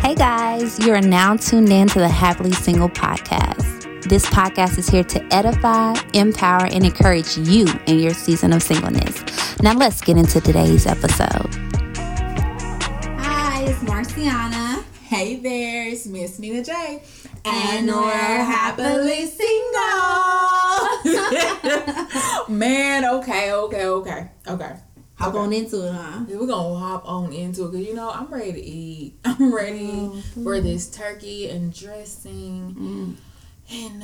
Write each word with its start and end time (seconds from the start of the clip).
Hey 0.00 0.14
guys, 0.14 0.78
you 0.78 0.94
are 0.94 1.02
now 1.02 1.36
tuned 1.36 1.68
in 1.68 1.86
to 1.88 1.98
the 1.98 2.08
Happily 2.08 2.52
Single 2.52 2.88
podcast. 2.88 4.08
This 4.08 4.24
podcast 4.24 4.78
is 4.78 4.88
here 4.88 5.04
to 5.04 5.22
edify, 5.32 5.94
empower, 6.14 6.64
and 6.64 6.86
encourage 6.86 7.36
you 7.36 7.66
in 7.86 7.98
your 7.98 8.14
season 8.14 8.54
of 8.54 8.62
singleness. 8.62 9.22
Now 9.60 9.74
let's 9.74 10.00
get 10.00 10.16
into 10.16 10.40
today's 10.40 10.86
episode. 10.86 11.54
Hi, 13.18 13.64
it's 13.64 13.82
Marciana. 13.82 14.82
Hey 15.02 15.36
there, 15.36 15.88
it's 15.88 16.06
Miss 16.06 16.38
Nina 16.38 16.64
J. 16.64 17.02
And 17.44 17.86
we're 17.86 18.42
happily 18.42 19.26
single. 19.26 19.48
Man, 22.56 23.04
okay, 23.04 23.52
okay, 23.52 23.84
okay, 23.84 24.30
okay. 24.48 24.76
Hop 25.20 25.34
on 25.34 25.52
into 25.52 25.86
it, 25.86 25.92
huh? 25.92 26.24
Yeah, 26.26 26.36
we're 26.38 26.46
gonna 26.46 26.78
hop 26.78 27.06
on 27.06 27.32
into 27.32 27.66
it 27.66 27.72
because 27.72 27.86
you 27.86 27.94
know 27.94 28.10
I'm 28.10 28.26
ready 28.28 28.52
to 28.52 28.60
eat. 28.60 29.18
I'm 29.24 29.54
ready 29.54 29.90
Oh, 29.92 30.22
for 30.42 30.60
this 30.60 30.88
turkey 30.90 31.50
and 31.50 31.74
dressing, 31.74 32.74
Mm. 32.78 33.16
and 33.70 34.02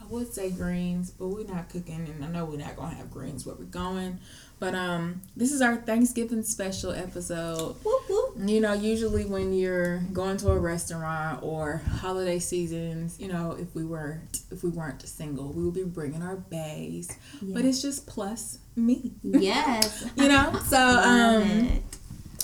I 0.00 0.04
would 0.08 0.32
say 0.32 0.50
greens, 0.50 1.10
but 1.10 1.26
we're 1.28 1.46
not 1.48 1.68
cooking, 1.68 2.06
and 2.08 2.24
I 2.24 2.28
know 2.28 2.44
we're 2.44 2.58
not 2.58 2.76
gonna 2.76 2.94
have 2.94 3.10
greens 3.10 3.44
where 3.44 3.56
we're 3.56 3.64
going. 3.64 4.20
But 4.58 4.74
um, 4.74 5.20
this 5.36 5.52
is 5.52 5.60
our 5.60 5.76
Thanksgiving 5.76 6.42
special 6.42 6.90
episode. 6.92 7.76
Whoop, 7.84 8.08
whoop. 8.08 8.36
You 8.38 8.60
know, 8.60 8.72
usually 8.72 9.26
when 9.26 9.52
you're 9.52 9.98
going 10.14 10.38
to 10.38 10.50
a 10.50 10.58
restaurant 10.58 11.42
or 11.42 11.82
holiday 12.00 12.38
seasons, 12.38 13.20
you 13.20 13.28
know, 13.28 13.56
if 13.60 13.74
we 13.74 13.84
were 13.84 14.22
if 14.50 14.62
we 14.62 14.70
weren't 14.70 15.06
single, 15.06 15.52
we 15.52 15.62
would 15.64 15.74
be 15.74 15.84
bringing 15.84 16.22
our 16.22 16.36
bays. 16.36 17.14
But 17.42 17.66
it's 17.66 17.82
just 17.82 18.06
plus 18.06 18.58
me. 18.74 19.12
Yes. 19.22 20.08
You 20.16 20.28
know? 20.28 20.58
So 20.66 20.78
um 20.78 21.82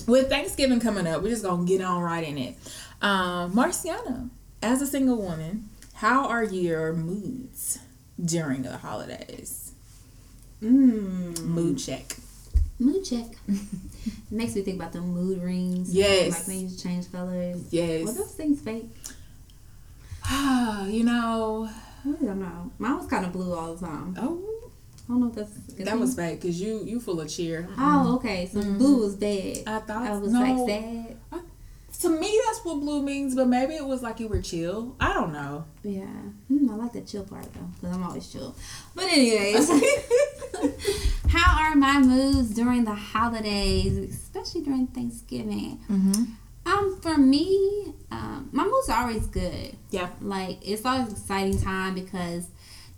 with 0.07 0.29
Thanksgiving 0.29 0.81
coming 0.81 1.07
up, 1.07 1.23
we're 1.23 1.31
just 1.31 1.45
gonna 1.45 1.65
get 1.65 1.81
on 1.81 2.03
right 2.03 2.27
in 2.27 2.37
it. 2.37 2.57
Um, 3.01 3.55
Marciana, 3.55 4.29
as 4.63 4.83
a 4.83 4.87
single 4.87 5.17
woman, 5.17 5.71
how 5.95 6.29
are 6.29 6.45
your 6.45 6.93
moods 6.93 7.79
during 8.23 8.63
the 8.63 8.77
holidays? 8.77 9.62
Mm. 10.63 11.41
Mood 11.45 11.79
check. 11.79 12.17
Mood 12.79 13.05
check. 13.05 13.27
Makes 14.31 14.55
me 14.57 14.63
think 14.63 14.77
about 14.77 14.93
the 14.93 15.01
mood 15.01 15.43
rings. 15.43 15.95
Yes. 15.95 16.31
Like 16.39 16.47
they 16.47 16.55
used 16.63 16.79
to 16.79 16.85
change 16.89 17.11
colors. 17.13 17.57
Were 17.57 17.63
Yes. 17.71 18.17
those 18.17 18.33
things 18.35 18.61
fake? 18.61 18.87
Ah, 20.25 20.87
you 20.87 21.05
know. 21.05 21.69
I 22.05 22.25
don't 22.25 22.41
know. 22.41 22.71
Mine 22.79 22.97
was 22.99 23.07
kind 23.07 23.25
of 23.25 23.33
blue 23.33 23.55
all 23.55 23.75
the 23.75 23.87
time. 23.87 24.17
Oh, 24.19 24.43
I 25.09 25.13
don't 25.13 25.21
know 25.21 25.29
if 25.29 25.35
that's 25.35 25.53
that 25.53 25.87
thing. 25.87 26.01
was 26.01 26.15
fake 26.17 26.41
because 26.41 26.61
you 26.61 26.83
you 26.85 26.99
full 27.01 27.21
of 27.21 27.29
cheer. 27.29 27.69
Oh, 27.79 28.17
okay. 28.17 28.47
So 28.53 28.61
blue 28.63 28.99
was 29.05 29.15
bad. 29.17 29.59
I 29.67 29.79
thought 29.81 30.07
I 30.07 30.17
was 30.17 30.33
no. 30.33 30.41
like 30.41 30.69
sad. 30.69 31.17
To 32.01 32.09
me, 32.09 32.41
that's 32.47 32.65
what 32.65 32.81
blue 32.81 33.01
means, 33.01 33.37
but 33.37 33.47
maybe 33.47 33.75
it 33.75 33.87
was 33.87 34.03
like 34.03 34.19
you 34.19 34.27
were 34.27 34.43
chill. 34.43 34.97
I 34.99 35.13
don't 35.13 35.33
know. 35.33 35.65
Yeah. 35.85 36.07
Mm, 36.51 36.69
I 36.71 36.75
like 36.75 36.93
the 36.95 37.03
chill 37.03 37.23
part 37.23 37.45
though, 37.55 37.69
because 37.81 37.95
I'm 37.95 38.03
always 38.03 38.27
chill. 38.33 38.57
But 38.97 39.05
anyways, 39.05 39.69
how 41.29 41.65
are 41.65 41.75
my 41.75 41.99
moods 41.99 42.51
during 42.51 42.85
the 42.85 42.95
holidays, 42.95 43.97
especially 43.99 44.63
during 44.63 44.87
Thanksgiving? 44.89 45.81
Mm-hmm. 45.91 46.25
Um, 46.65 47.01
for 47.01 47.17
me, 47.17 47.93
um, 48.11 48.49
my 48.53 48.65
moods 48.65 48.89
are 48.89 49.03
always 49.03 49.27
good. 49.27 49.77
Yeah. 49.91 50.11
Like 50.21 50.59
it's 50.63 50.85
always 50.85 51.09
an 51.09 51.13
exciting 51.15 51.61
time 51.61 51.95
because 51.95 52.47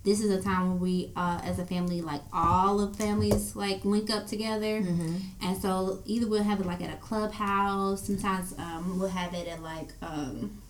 this 0.03 0.21
is 0.21 0.29
a 0.29 0.41
time 0.41 0.69
where 0.69 0.77
we, 0.77 1.11
uh, 1.15 1.41
as 1.43 1.57
a 1.57 1.65
family, 1.65 2.01
like 2.01 2.21
all 2.31 2.79
of 2.79 2.95
families, 2.95 3.55
like 3.55 3.83
link 3.83 4.11
up 4.11 4.27
together. 4.27 4.81
Mm-hmm. 4.81 5.17
And 5.41 5.57
so 5.59 6.03
either 6.05 6.27
we'll 6.27 6.43
have 6.43 6.59
it 6.59 6.67
like 6.67 6.81
at 6.81 6.93
a 6.93 6.97
clubhouse. 6.97 8.05
Sometimes 8.05 8.53
um, 8.59 8.99
we'll 8.99 9.09
have 9.09 9.33
it 9.33 9.47
at 9.47 9.63
like 9.63 9.93
um, 10.03 10.61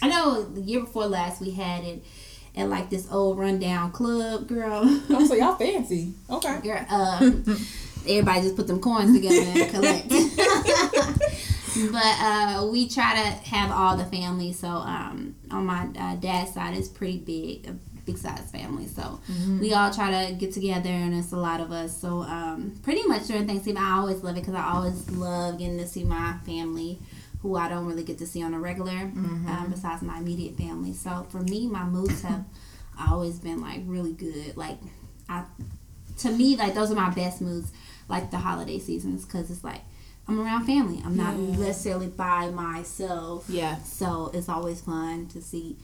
I 0.00 0.08
know 0.08 0.42
the 0.42 0.60
year 0.60 0.80
before 0.80 1.06
last 1.06 1.40
we 1.40 1.50
had 1.50 1.84
it 1.84 2.04
at 2.58 2.68
like 2.68 2.90
this 2.90 3.10
old 3.10 3.38
rundown 3.38 3.90
club, 3.92 4.48
girl. 4.48 4.82
Oh, 5.10 5.26
so 5.26 5.34
y'all 5.34 5.54
fancy. 5.58 6.14
Okay. 6.28 6.60
girl, 6.60 6.84
um, 6.90 7.44
everybody 8.06 8.42
just 8.42 8.56
put 8.56 8.66
them 8.66 8.80
coins 8.80 9.14
together 9.14 9.36
and 9.36 9.70
collect. 9.70 10.08
but 11.92 12.16
uh, 12.20 12.68
we 12.70 12.88
try 12.88 13.14
to 13.14 13.48
have 13.50 13.70
all 13.70 13.96
the 13.96 14.04
family. 14.06 14.52
So 14.52 14.68
um, 14.68 15.34
on 15.50 15.66
my 15.66 15.88
uh, 15.98 16.16
dad's 16.16 16.52
side, 16.54 16.76
it's 16.76 16.88
pretty 16.88 17.18
big, 17.18 17.68
a 17.68 17.72
big 18.04 18.18
size 18.18 18.50
family. 18.50 18.86
So 18.86 19.20
we 19.60 19.72
all 19.74 19.92
try 19.92 20.26
to 20.26 20.34
get 20.34 20.52
together, 20.52 20.88
and 20.88 21.14
it's 21.14 21.32
a 21.32 21.36
lot 21.36 21.60
of 21.60 21.70
us. 21.72 21.96
So 21.96 22.22
um, 22.22 22.74
pretty 22.82 23.06
much 23.06 23.26
during 23.26 23.46
Thanksgiving, 23.46 23.82
I 23.82 23.98
always 23.98 24.22
love 24.22 24.36
it 24.36 24.40
because 24.40 24.54
I 24.54 24.68
always 24.72 25.08
love 25.10 25.58
getting 25.58 25.78
to 25.78 25.86
see 25.86 26.04
my 26.04 26.34
family. 26.44 26.98
Who 27.42 27.54
I 27.56 27.68
don't 27.68 27.86
really 27.86 28.02
get 28.02 28.18
to 28.18 28.26
see 28.26 28.42
on 28.42 28.52
a 28.52 28.58
regular, 28.58 28.90
um, 28.90 29.66
besides 29.70 30.02
my 30.02 30.18
immediate 30.18 30.56
family. 30.56 30.92
So 30.92 31.24
for 31.30 31.40
me, 31.40 31.68
my 31.68 31.84
moods 31.84 32.22
have 32.22 32.44
always 33.08 33.38
been 33.38 33.60
like 33.60 33.82
really 33.86 34.12
good. 34.12 34.56
Like 34.56 34.78
I 35.28 35.44
to 36.18 36.30
me, 36.32 36.56
like 36.56 36.74
those 36.74 36.90
are 36.90 36.96
my 36.96 37.10
best 37.10 37.40
moods, 37.40 37.70
like 38.08 38.32
the 38.32 38.38
holiday 38.38 38.80
seasons, 38.80 39.24
because 39.24 39.50
it's 39.52 39.62
like 39.62 39.82
I'm 40.26 40.40
around 40.40 40.66
family. 40.66 41.00
I'm 41.04 41.16
not 41.16 41.36
Yeah. 41.38 41.56
necessarily 41.58 42.08
by 42.08 42.50
myself. 42.50 43.48
Yeah. 43.48 43.78
So 43.82 44.30
it's 44.34 44.48
always 44.48 44.80
fun 44.80 45.26
to 45.28 45.40
see 45.40 45.76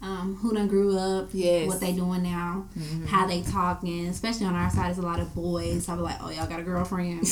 um, 0.00 0.36
who 0.36 0.52
done 0.54 0.66
grew 0.66 0.96
up, 0.98 1.28
Yes. 1.32 1.68
what 1.68 1.78
they 1.80 1.92
doing 1.92 2.22
now, 2.24 2.66
how 3.06 3.26
they 3.26 3.42
talking. 3.42 4.06
Especially 4.08 4.46
on 4.46 4.54
our 4.54 4.70
side, 4.70 4.90
it's 4.90 4.98
a 4.98 5.02
lot 5.02 5.20
of 5.20 5.32
boys. 5.34 5.84
So 5.86 5.92
I'm 5.92 6.00
like, 6.00 6.16
oh, 6.22 6.30
y'all 6.30 6.46
got 6.48 6.58
a 6.58 6.64
girlfriend. 6.64 7.22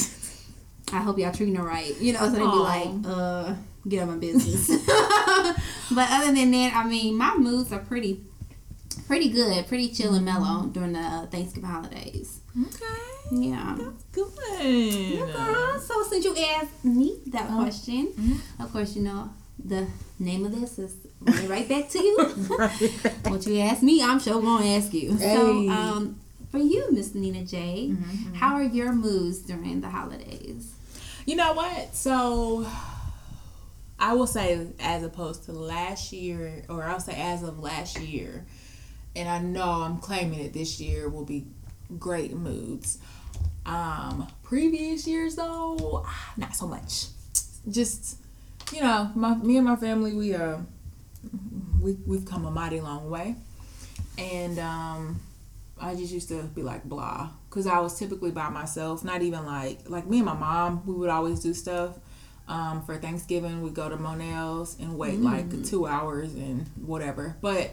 I 0.93 0.99
hope 0.99 1.19
y'all 1.19 1.33
treating 1.33 1.55
her 1.57 1.65
right. 1.65 1.97
You 2.01 2.13
know, 2.13 2.21
so 2.21 2.31
they 2.31 2.39
be 2.39 2.45
like, 2.45 2.89
uh, 3.07 3.55
get 3.89 4.03
out 4.03 4.09
of 4.09 4.15
my 4.15 4.21
business. 4.21 4.67
but 5.91 6.09
other 6.11 6.33
than 6.35 6.51
that, 6.51 6.73
I 6.75 6.87
mean, 6.87 7.17
my 7.17 7.37
moods 7.37 7.73
are 7.73 7.79
pretty, 7.81 8.21
pretty 9.07 9.29
good, 9.31 9.67
pretty 9.69 9.89
chill 9.91 10.15
and 10.15 10.25
mellow 10.25 10.67
during 10.67 10.93
the 10.93 11.01
uh, 11.01 11.27
Thanksgiving 11.27 11.69
holidays. 11.71 12.41
Okay. 12.61 12.87
Yeah. 13.33 13.77
That's 13.79 14.03
good. 14.13 15.23
Uh, 15.37 15.79
so 15.79 16.03
since 16.05 16.25
you 16.25 16.37
asked 16.37 16.85
me 16.85 17.19
that 17.29 17.45
Uh-huh. 17.45 17.63
question, 17.63 18.09
Mhm. 18.19 18.39
of 18.65 18.73
course 18.73 18.97
you 18.97 19.03
know 19.03 19.31
the 19.63 19.87
name 20.19 20.45
of 20.47 20.59
this 20.59 20.79
is 20.79 20.95
right 21.49 21.69
back 21.69 21.89
to 21.91 21.99
you. 22.03 22.19
what 23.29 23.47
you 23.47 23.59
ask 23.61 23.83
me, 23.83 24.03
I'm 24.03 24.19
sure 24.19 24.41
gonna 24.41 24.67
ask 24.67 24.93
you. 24.95 25.15
Hey. 25.17 25.35
So, 25.37 25.69
um, 25.71 26.17
for 26.51 26.59
you, 26.59 26.91
Miss 26.91 27.15
Nina 27.15 27.45
J, 27.45 27.91
Mhm. 27.93 28.35
how 28.35 28.55
are 28.55 28.65
your 28.65 28.93
moods 28.93 29.39
during 29.39 29.81
the 29.81 29.89
holidays? 29.91 30.73
You 31.27 31.37
know 31.37 31.53
what? 31.53 31.95
So 31.95 32.67
I 34.01 34.15
will 34.15 34.27
say, 34.27 34.67
as 34.81 35.03
opposed 35.03 35.45
to 35.45 35.53
last 35.53 36.13
year, 36.13 36.65
or 36.71 36.83
I'll 36.83 37.01
say 37.01 37.21
as 37.21 37.43
of 37.43 37.59
last 37.61 38.01
year, 38.01 38.47
and 39.15 39.29
I 39.29 39.41
know 39.41 39.83
I'm 39.83 39.99
claiming 39.99 40.41
it 40.41 40.55
this 40.55 40.81
year 40.81 41.09
will 41.09 41.27
be 41.27 41.47
great 41.99 42.35
moods. 42.35 42.99
Um, 43.67 44.27
previous 44.43 45.07
years 45.07 45.37
though, 45.37 46.03
ah, 46.07 46.33
not 46.39 46.57
so 46.57 46.67
much. 46.67 47.07
Just 47.71 48.17
you 48.73 48.81
know, 48.81 49.11
my 49.15 49.35
me 49.35 49.59
and 49.59 49.67
my 49.67 49.77
family, 49.77 50.15
we 50.15 50.35
uh, 50.35 50.59
we 51.81 51.99
we've 52.07 52.25
come 52.25 52.47
a 52.47 52.51
mighty 52.51 52.81
long 52.81 53.11
way, 53.11 53.37
and 54.17 54.59
um, 54.59 55.21
I 55.79 55.95
just 55.95 56.13
used 56.13 56.29
to 56.29 56.43
be 56.43 56.63
like 56.63 56.85
blah 56.85 57.29
because 57.51 57.67
I 57.67 57.81
was 57.81 57.99
typically 57.99 58.31
by 58.31 58.49
myself. 58.49 59.05
Not 59.05 59.21
even 59.21 59.45
like 59.45 59.91
like 59.91 60.07
me 60.07 60.19
and 60.19 60.27
my 60.27 60.35
mom. 60.35 60.87
We 60.87 60.95
would 60.95 61.11
always 61.11 61.41
do 61.41 61.53
stuff. 61.53 61.99
Um, 62.51 62.83
for 62.85 62.97
Thanksgiving, 62.97 63.63
we 63.63 63.71
go 63.71 63.89
to 63.89 63.97
Monell's 63.97 64.77
and 64.81 64.99
wait 64.99 65.21
like 65.21 65.65
two 65.65 65.87
hours 65.87 66.35
and 66.35 66.67
whatever. 66.85 67.37
But 67.41 67.71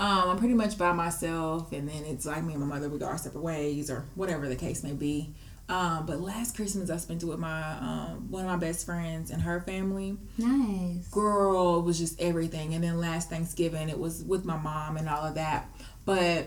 um, 0.00 0.30
I'm 0.30 0.38
pretty 0.38 0.54
much 0.54 0.78
by 0.78 0.92
myself, 0.92 1.72
and 1.72 1.86
then 1.88 2.04
it's 2.06 2.24
like 2.24 2.42
me 2.42 2.54
and 2.54 2.62
my 2.62 2.66
mother. 2.74 2.88
We 2.88 2.98
go 2.98 3.04
our 3.06 3.18
separate 3.18 3.42
ways, 3.44 3.90
or 3.90 4.06
whatever 4.14 4.48
the 4.48 4.56
case 4.56 4.82
may 4.82 4.92
be. 4.92 5.34
Um, 5.68 6.04
but 6.06 6.20
last 6.20 6.56
Christmas, 6.56 6.90
I 6.90 6.96
spent 6.96 7.22
it 7.22 7.26
with 7.26 7.38
my 7.38 7.62
um, 7.78 8.30
one 8.30 8.44
of 8.44 8.50
my 8.50 8.56
best 8.56 8.84
friends 8.86 9.30
and 9.30 9.40
her 9.42 9.60
family 9.60 10.18
Nice. 10.36 11.06
girl, 11.08 11.78
it 11.80 11.82
was 11.84 11.98
just 11.98 12.20
everything. 12.20 12.74
And 12.74 12.82
then 12.84 12.98
last 13.00 13.30
Thanksgiving, 13.30 13.88
it 13.88 13.98
was 13.98 14.22
with 14.24 14.44
my 14.44 14.56
mom 14.56 14.96
and 14.96 15.08
all 15.08 15.22
of 15.24 15.34
that. 15.36 15.68
But 16.04 16.46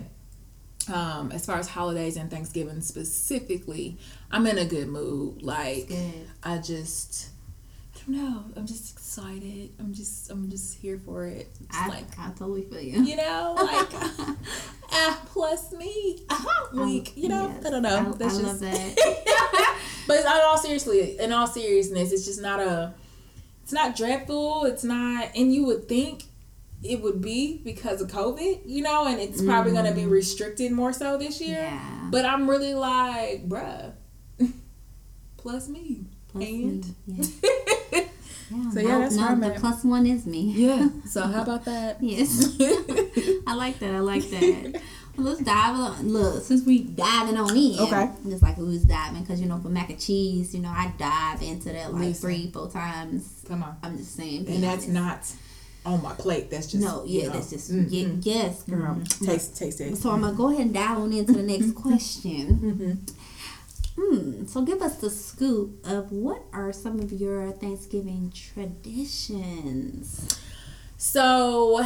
um, 0.94 1.32
as 1.32 1.46
far 1.46 1.58
as 1.58 1.68
holidays 1.68 2.16
and 2.18 2.30
Thanksgiving 2.30 2.82
specifically, 2.82 3.98
I'm 4.32 4.46
in 4.48 4.58
a 4.58 4.66
good 4.66 4.88
mood. 4.88 5.42
Like 5.42 5.88
Good. 5.88 6.28
I 6.44 6.58
just, 6.60 7.30
don't 8.08 8.16
know. 8.16 8.44
I'm 8.56 8.66
just 8.66 8.94
excited. 8.94 9.72
I'm 9.80 9.94
just, 9.94 10.30
I'm 10.32 10.50
just 10.50 10.78
here 10.78 10.98
for 10.98 11.26
it. 11.26 11.50
I, 11.72 11.88
like 11.90 12.18
I 12.18 12.30
totally 12.30 12.64
feel 12.64 12.82
you. 12.82 13.04
you 13.04 13.16
know, 13.16 13.56
like 13.58 13.90
ah, 14.92 15.22
plus 15.28 15.72
me, 15.74 16.26
week. 16.74 17.14
You 17.16 17.30
know, 17.30 17.54
Yes. 17.56 17.66
I 17.66 17.70
don't 17.70 17.82
know. 17.84 18.14
I, 18.14 18.18
That's 18.18 18.38
I 18.38 18.42
just 18.42 18.44
love 18.44 18.60
that. 18.62 19.78
but 20.08 20.20
in 20.20 20.26
all 20.28 20.58
seriously, 20.58 21.20
in 21.20 21.32
all 21.32 21.48
seriousness, 21.48 22.12
it's 22.12 22.26
just 22.26 22.42
not 22.42 22.60
a. 22.60 22.94
It's 23.64 23.74
not 23.74 23.98
dreadful. 23.98 24.64
It's 24.64 24.86
not, 24.86 25.32
and 25.36 25.54
you 25.54 25.66
would 25.66 25.90
think 25.90 26.24
it 26.84 27.02
would 27.02 27.20
be 27.22 27.60
because 27.66 28.02
of 28.02 28.10
COVID, 28.10 28.62
you 28.66 28.82
know, 28.82 29.06
and 29.06 29.20
it's 29.20 29.42
probably 29.42 29.74
going 29.74 29.84
to 29.86 29.92
be 29.94 30.06
restricted 30.06 30.72
more 30.72 30.94
so 30.94 31.18
this 31.18 31.42
year. 31.42 31.60
yeah. 31.64 32.08
But 32.10 32.24
I'm 32.24 32.50
really 32.50 32.74
like, 32.74 33.50
bruh, 33.50 33.92
plus 35.36 35.68
me. 35.68 36.06
And 36.42 36.96
yeah. 37.08 37.24
Yeah, 38.50 38.72
So, 38.72 38.80
yeah, 38.80 38.88
no, 38.94 39.00
that's 39.00 39.16
no, 39.16 39.36
the 39.42 39.60
plus 39.60 39.84
one 39.84 40.06
is 40.06 40.26
me. 40.26 40.54
Yeah. 40.56 40.88
So 41.06 41.24
how 41.28 41.42
about 41.42 41.66
that? 41.66 42.02
Yes. 42.02 42.56
I 43.48 43.54
like 43.56 43.78
that. 43.80 43.94
I 43.94 44.00
like 44.00 44.24
that. 44.30 44.82
Well, 45.18 45.28
let's 45.28 45.42
dive 45.42 45.76
on. 45.76 46.08
Look, 46.08 46.44
since 46.44 46.66
we 46.66 46.80
diving 46.84 47.36
on 47.36 47.58
in, 47.58 47.78
Okay. 47.80 48.10
just 48.30 48.42
like 48.44 48.56
we 48.58 48.64
was 48.66 48.84
diving, 48.84 49.24
because 49.24 49.42
you 49.42 49.48
know, 49.48 49.58
for 49.60 49.68
mac 49.68 49.90
and 49.90 50.00
cheese, 50.00 50.56
you 50.56 50.62
know, 50.62 50.70
I 50.70 50.94
dive 50.98 51.42
into 51.42 51.74
that 51.74 51.92
like 51.92 52.02
Listen. 52.04 52.22
three, 52.22 52.52
four 52.52 52.70
times. 52.70 53.44
Come 53.50 53.64
on. 53.64 53.76
I'm 53.84 53.98
just 53.98 54.16
saying. 54.16 54.48
And 54.48 54.64
that's 54.64 54.88
not 54.88 55.30
on 55.86 56.02
my 56.02 56.14
plate. 56.14 56.50
That's 56.50 56.68
just 56.68 56.82
no, 56.84 57.04
you 57.04 57.20
yeah, 57.22 57.28
know, 57.28 57.34
that's 57.34 57.50
just 57.50 57.72
mm, 57.74 57.92
ye- 57.92 58.06
mm, 58.06 58.20
yes, 58.26 58.64
girl. 58.64 58.96
mm. 58.96 59.26
Taste, 59.26 59.58
taste 59.58 59.82
it. 59.82 59.98
So 59.98 60.12
I'm 60.12 60.22
gonna 60.22 60.38
go 60.38 60.50
ahead 60.50 60.62
and 60.62 60.74
dive 60.74 61.00
on 61.00 61.12
into 61.12 61.34
the 61.34 61.44
next 61.44 61.74
question. 61.76 62.48
hmm 62.56 62.94
Hmm. 64.00 64.46
So 64.46 64.62
give 64.62 64.82
us 64.82 64.98
the 64.98 65.10
scoop 65.10 65.86
of 65.86 66.12
what 66.12 66.44
are 66.54 66.72
some 66.72 67.00
of 67.00 67.12
your 67.12 67.52
Thanksgiving 67.52 68.32
traditions? 68.34 70.40
So, 70.98 71.84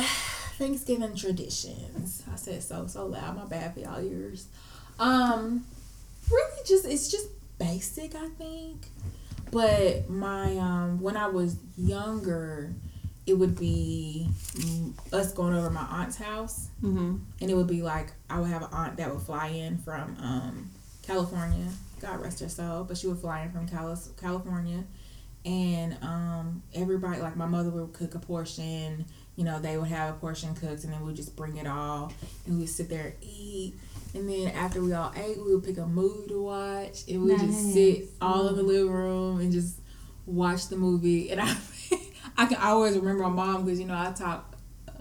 Thanksgiving 0.57 1.15
traditions. 1.15 2.23
I 2.31 2.35
said 2.35 2.63
so 2.63 2.87
so 2.87 3.05
loud. 3.07 3.37
My 3.37 3.45
bad 3.45 3.73
for 3.73 3.79
y'all 3.81 4.03
ears. 4.03 4.47
Um, 4.99 5.65
really, 6.29 6.63
just 6.65 6.85
it's 6.85 7.09
just 7.09 7.27
basic. 7.57 8.15
I 8.15 8.27
think, 8.37 8.85
but 9.51 10.09
my 10.09 10.57
um 10.57 11.01
when 11.01 11.17
I 11.17 11.27
was 11.27 11.55
younger, 11.77 12.73
it 13.25 13.33
would 13.33 13.57
be 13.57 14.29
us 15.11 15.33
going 15.33 15.55
over 15.55 15.67
to 15.67 15.73
my 15.73 15.87
aunt's 15.89 16.17
house, 16.17 16.67
Mm-hmm. 16.83 17.15
and 17.41 17.49
it 17.49 17.55
would 17.55 17.67
be 17.67 17.81
like 17.81 18.11
I 18.29 18.39
would 18.39 18.49
have 18.49 18.63
an 18.63 18.69
aunt 18.71 18.97
that 18.97 19.11
would 19.13 19.23
fly 19.23 19.47
in 19.47 19.77
from 19.79 20.15
um 20.21 20.69
California. 21.03 21.67
God 22.01 22.21
rest 22.21 22.39
her 22.39 22.49
soul, 22.49 22.83
but 22.83 22.97
she 22.97 23.07
would 23.07 23.19
fly 23.19 23.43
in 23.43 23.51
from 23.51 23.67
Cali- 23.67 23.95
California, 24.19 24.83
and 25.45 25.97
um, 26.01 26.63
everybody 26.73 27.21
like 27.21 27.35
my 27.35 27.45
mother 27.45 27.69
would 27.69 27.93
cook 27.93 28.15
a 28.15 28.19
portion. 28.19 29.05
You 29.35 29.45
know, 29.45 29.59
they 29.59 29.77
would 29.77 29.87
have 29.87 30.15
a 30.15 30.17
portion 30.19 30.53
cooked, 30.53 30.83
and 30.83 30.93
then 30.93 31.05
we'd 31.05 31.15
just 31.15 31.35
bring 31.35 31.57
it 31.57 31.67
all, 31.67 32.11
and 32.45 32.59
we'd 32.59 32.67
sit 32.67 32.89
there 32.89 33.05
and 33.05 33.13
eat. 33.21 33.75
And 34.13 34.27
then 34.27 34.49
after 34.49 34.81
we 34.83 34.93
all 34.93 35.13
ate, 35.15 35.37
we 35.37 35.55
would 35.55 35.63
pick 35.63 35.77
a 35.77 35.85
movie 35.85 36.27
to 36.27 36.41
watch, 36.41 37.07
and 37.07 37.23
we 37.23 37.31
would 37.31 37.39
just 37.39 37.73
sit 37.73 38.09
all 38.21 38.47
in 38.49 38.55
the 38.55 38.63
living 38.63 38.91
room 38.91 39.39
and 39.39 39.51
just 39.51 39.79
watch 40.25 40.67
the 40.67 40.75
movie. 40.75 41.31
And 41.31 41.39
I, 41.41 41.55
I 42.37 42.45
can 42.45 42.57
always 42.57 42.97
remember 42.97 43.23
my 43.23 43.29
mom 43.29 43.65
because 43.65 43.79
you 43.79 43.85
know 43.87 43.95
I 43.97 44.11
talk 44.11 44.50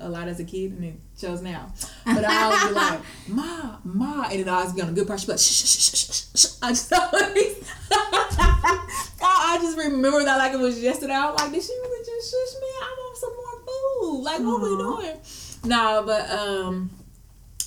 a 0.01 0.09
lot 0.09 0.29
as 0.29 0.41
a 0.41 0.45
kid, 0.45 0.73
and 0.73 0.85
it 0.85 0.95
shows 1.19 1.43
now. 1.43 1.73
But 2.05 2.25
I 2.25 2.43
always 2.45 2.65
be 2.65 2.75
like, 2.75 3.01
Ma, 3.29 3.77
Ma, 3.85 4.29
and 4.31 4.41
then 4.41 4.49
I 4.49 4.59
always 4.59 4.73
be 4.73 4.83
on 4.83 4.89
a 4.89 4.93
good 4.93 5.07
part. 5.07 5.21
She'd 5.21 5.29
like, 5.29 5.39
shh, 5.39 5.43
shh, 5.43 5.67
shh, 5.67 5.81
shh, 5.81 6.13
shh, 6.13 6.41
shh. 6.41 6.47
I 6.63 6.69
just 6.71 6.93
always, 6.93 7.71
I 9.23 9.59
just 9.61 9.77
remember 9.77 10.25
that 10.25 10.39
like 10.39 10.53
it 10.53 10.59
was 10.59 10.81
yesterday. 10.83 11.15
I'm 11.15 11.35
like, 11.35 11.53
did 11.53 11.63
she 11.63 11.73
really 11.73 12.05
just 12.05 12.31
shush 12.31 12.61
me? 12.61 12.67
I 12.67 12.97
want 12.99 13.17
some 13.17 13.37
more 13.37 13.57
food. 13.67 14.23
Like, 14.23 14.41
what 14.41 14.63
we 14.63 14.69
doing? 14.77 15.21
No, 15.65 16.03
but 16.07 16.31
um, 16.31 16.91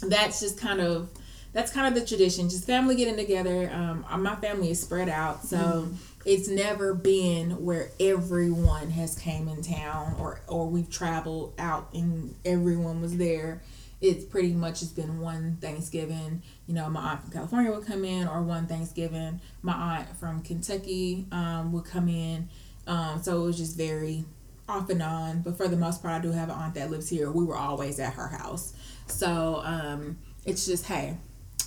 that's 0.02 0.40
just 0.40 0.60
kind 0.60 0.82
of 0.82 1.10
that's 1.54 1.72
kind 1.72 1.88
of 1.88 2.00
the 2.00 2.06
tradition. 2.06 2.50
Just 2.50 2.66
family 2.66 2.96
getting 2.96 3.16
together. 3.16 3.70
Um, 3.72 4.06
uh, 4.10 4.18
my 4.18 4.36
family 4.36 4.72
is 4.72 4.82
spread 4.82 5.08
out, 5.08 5.44
so 5.44 5.88
it's 6.26 6.48
never 6.48 6.94
been 6.94 7.64
where 7.64 7.92
everyone 8.00 8.90
has 8.92 9.16
came 9.16 9.48
in 9.48 9.62
town 9.62 10.16
or 10.20 10.42
or 10.48 10.68
we've 10.68 10.90
traveled 10.90 11.54
out 11.60 11.90
and 11.94 12.36
everyone 12.44 13.02
was 13.02 13.18
there. 13.18 13.62
It's 14.02 14.26
pretty 14.26 14.52
much 14.52 14.82
it's 14.82 14.92
been 14.92 15.22
one 15.22 15.58
Thanksgiving. 15.62 16.42
You 16.68 16.74
know, 16.74 16.90
my 16.90 17.12
aunt 17.12 17.22
from 17.22 17.32
California 17.32 17.72
would 17.72 17.86
come 17.86 18.04
in, 18.04 18.28
or 18.28 18.42
one 18.42 18.68
Thanksgiving, 18.68 19.40
my 19.62 19.74
aunt 19.74 20.18
from 20.18 20.42
Kentucky 20.42 21.26
um, 21.32 21.72
would 21.72 21.86
come 21.86 22.10
in. 22.10 22.50
Um, 22.86 23.22
so 23.24 23.42
it 23.42 23.46
was 23.46 23.58
just 23.58 23.78
very 23.78 24.26
off 24.68 24.90
and 24.90 25.02
on. 25.02 25.42
But 25.42 25.56
for 25.56 25.68
the 25.68 25.78
most 25.78 26.02
part, 26.02 26.16
I 26.16 26.20
do 26.20 26.32
have 26.32 26.50
an 26.50 26.56
aunt 26.56 26.74
that 26.76 26.92
lives 26.92 27.10
here. 27.10 27.32
We 27.32 27.46
were 27.46 27.56
always 27.56 28.00
at 28.00 28.14
her 28.16 28.28
house. 28.28 28.74
So 29.08 29.62
um, 29.64 30.18
it's 30.46 30.66
just, 30.66 30.86
hey, 30.86 31.18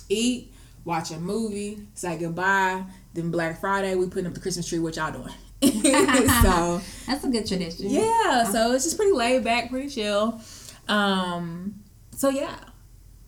eat, 0.09 0.51
watch 0.85 1.11
a 1.11 1.19
movie, 1.19 1.79
say 1.93 2.17
goodbye. 2.17 2.83
Then 3.13 3.31
Black 3.31 3.59
Friday, 3.59 3.95
we 3.95 4.07
putting 4.07 4.27
up 4.27 4.33
the 4.33 4.39
Christmas 4.39 4.67
tree. 4.67 4.79
What 4.79 4.95
y'all 4.95 5.11
doing? 5.11 5.33
so 6.43 6.81
That's 7.07 7.23
a 7.23 7.29
good 7.29 7.47
tradition. 7.47 7.89
yeah, 7.89 8.43
so 8.43 8.73
it's 8.73 8.83
just 8.83 8.95
pretty 8.97 9.11
laid 9.13 9.43
back, 9.43 9.69
pretty 9.69 9.89
chill. 9.89 10.39
Um, 10.87 11.75
so 12.11 12.29
yeah, 12.29 12.55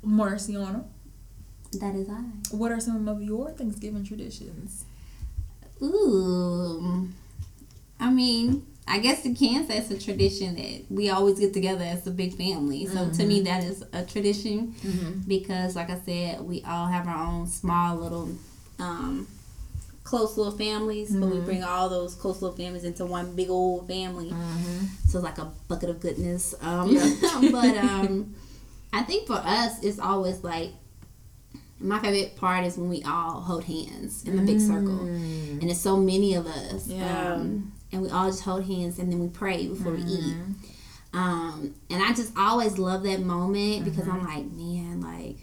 Marciana, 0.03 0.83
That 1.79 1.95
is 1.95 2.07
I. 2.09 2.21
what 2.55 2.71
are 2.71 2.79
some 2.79 3.07
of 3.07 3.21
your 3.21 3.49
Thanksgiving 3.51 4.03
traditions? 4.05 4.85
Ooh. 5.81 7.09
I 7.99 8.09
mean, 8.11 8.65
I 8.91 8.97
guess 8.99 9.23
you 9.23 9.35
can 9.35 9.67
say 9.67 9.77
it's 9.77 9.91
a 9.91 9.99
tradition 9.99 10.55
that 10.55 10.85
we 10.89 11.09
always 11.11 11.39
get 11.39 11.53
together 11.53 11.83
as 11.85 12.07
a 12.07 12.11
big 12.11 12.33
family. 12.33 12.87
So 12.87 13.09
to 13.11 13.25
me, 13.25 13.41
that 13.41 13.63
is 13.63 13.83
a 13.93 14.03
tradition 14.03 14.73
Mm-hmm. 14.81 15.21
because, 15.27 15.75
like 15.75 15.89
I 15.91 15.99
said, 15.99 16.41
we 16.41 16.63
all 16.63 16.87
have 16.87 17.07
our 17.07 17.27
own 17.27 17.45
small 17.47 17.97
little, 17.97 18.29
um, 18.79 19.27
close 20.03 20.37
little 20.37 20.57
families, 20.57 21.15
but 21.15 21.29
we 21.29 21.39
bring 21.39 21.63
all 21.63 21.87
those 21.87 22.15
close 22.15 22.41
little 22.41 22.57
families 22.57 22.83
into 22.83 23.05
one 23.05 23.35
big 23.35 23.49
old 23.51 23.87
family. 23.87 24.29
So 25.07 25.19
it's 25.19 25.23
like 25.23 25.37
a 25.37 25.51
bucket 25.67 25.89
of 25.91 25.99
goodness. 25.99 26.55
Um, 26.61 26.95
but 27.51 27.77
um, 27.77 28.33
I 28.91 29.03
think 29.03 29.27
for 29.27 29.33
us, 29.37 29.83
it's 29.83 29.99
always 29.99 30.43
like 30.43 30.71
my 31.79 31.99
favorite 31.99 32.35
part 32.37 32.65
is 32.65 32.75
when 32.75 32.89
we 32.89 33.03
all 33.03 33.39
hold 33.41 33.65
hands 33.65 34.23
in 34.25 34.35
the 34.35 34.41
big 34.41 34.59
circle, 34.59 34.99
and 35.01 35.63
it's 35.69 35.79
so 35.79 35.95
many 35.97 36.33
of 36.33 36.47
us. 36.47 36.87
Yeah. 36.87 37.33
Um, 37.33 37.71
and 37.91 38.01
we 38.01 38.09
all 38.09 38.27
just 38.29 38.43
hold 38.43 38.65
hands 38.65 38.99
and 38.99 39.11
then 39.11 39.19
we 39.19 39.27
pray 39.27 39.67
before 39.67 39.93
we 39.93 40.01
eat. 40.03 40.35
Um, 41.13 41.73
and 41.89 42.03
I 42.03 42.13
just 42.13 42.31
always 42.37 42.77
love 42.77 43.03
that 43.03 43.21
moment 43.21 43.83
because 43.85 44.07
I'm 44.07 44.23
like, 44.23 44.45
man, 44.51 45.01
like, 45.01 45.37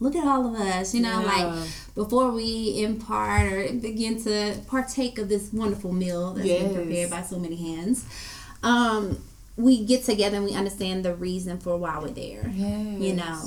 look 0.00 0.16
at 0.16 0.24
all 0.24 0.46
of 0.52 0.60
us, 0.60 0.94
you 0.94 1.00
know, 1.02 1.20
Yeah. 1.20 1.26
like 1.54 1.68
before 1.94 2.30
we 2.32 2.82
impart 2.82 3.52
or 3.52 3.72
begin 3.74 4.20
to 4.24 4.56
partake 4.66 5.18
of 5.18 5.28
this 5.28 5.52
wonderful 5.52 5.92
meal 5.92 6.32
that's 6.34 6.46
been 6.48 6.74
prepared 6.74 7.10
by 7.10 7.22
so 7.22 7.38
many 7.38 7.56
hands. 7.56 8.04
Um, 8.62 9.18
we 9.56 9.84
get 9.84 10.04
together 10.04 10.36
and 10.38 10.46
we 10.46 10.52
understand 10.54 11.04
the 11.04 11.14
reason 11.14 11.58
for 11.58 11.76
why 11.76 11.98
we're 12.00 12.08
there. 12.08 12.48
You 12.48 13.12
know, 13.14 13.44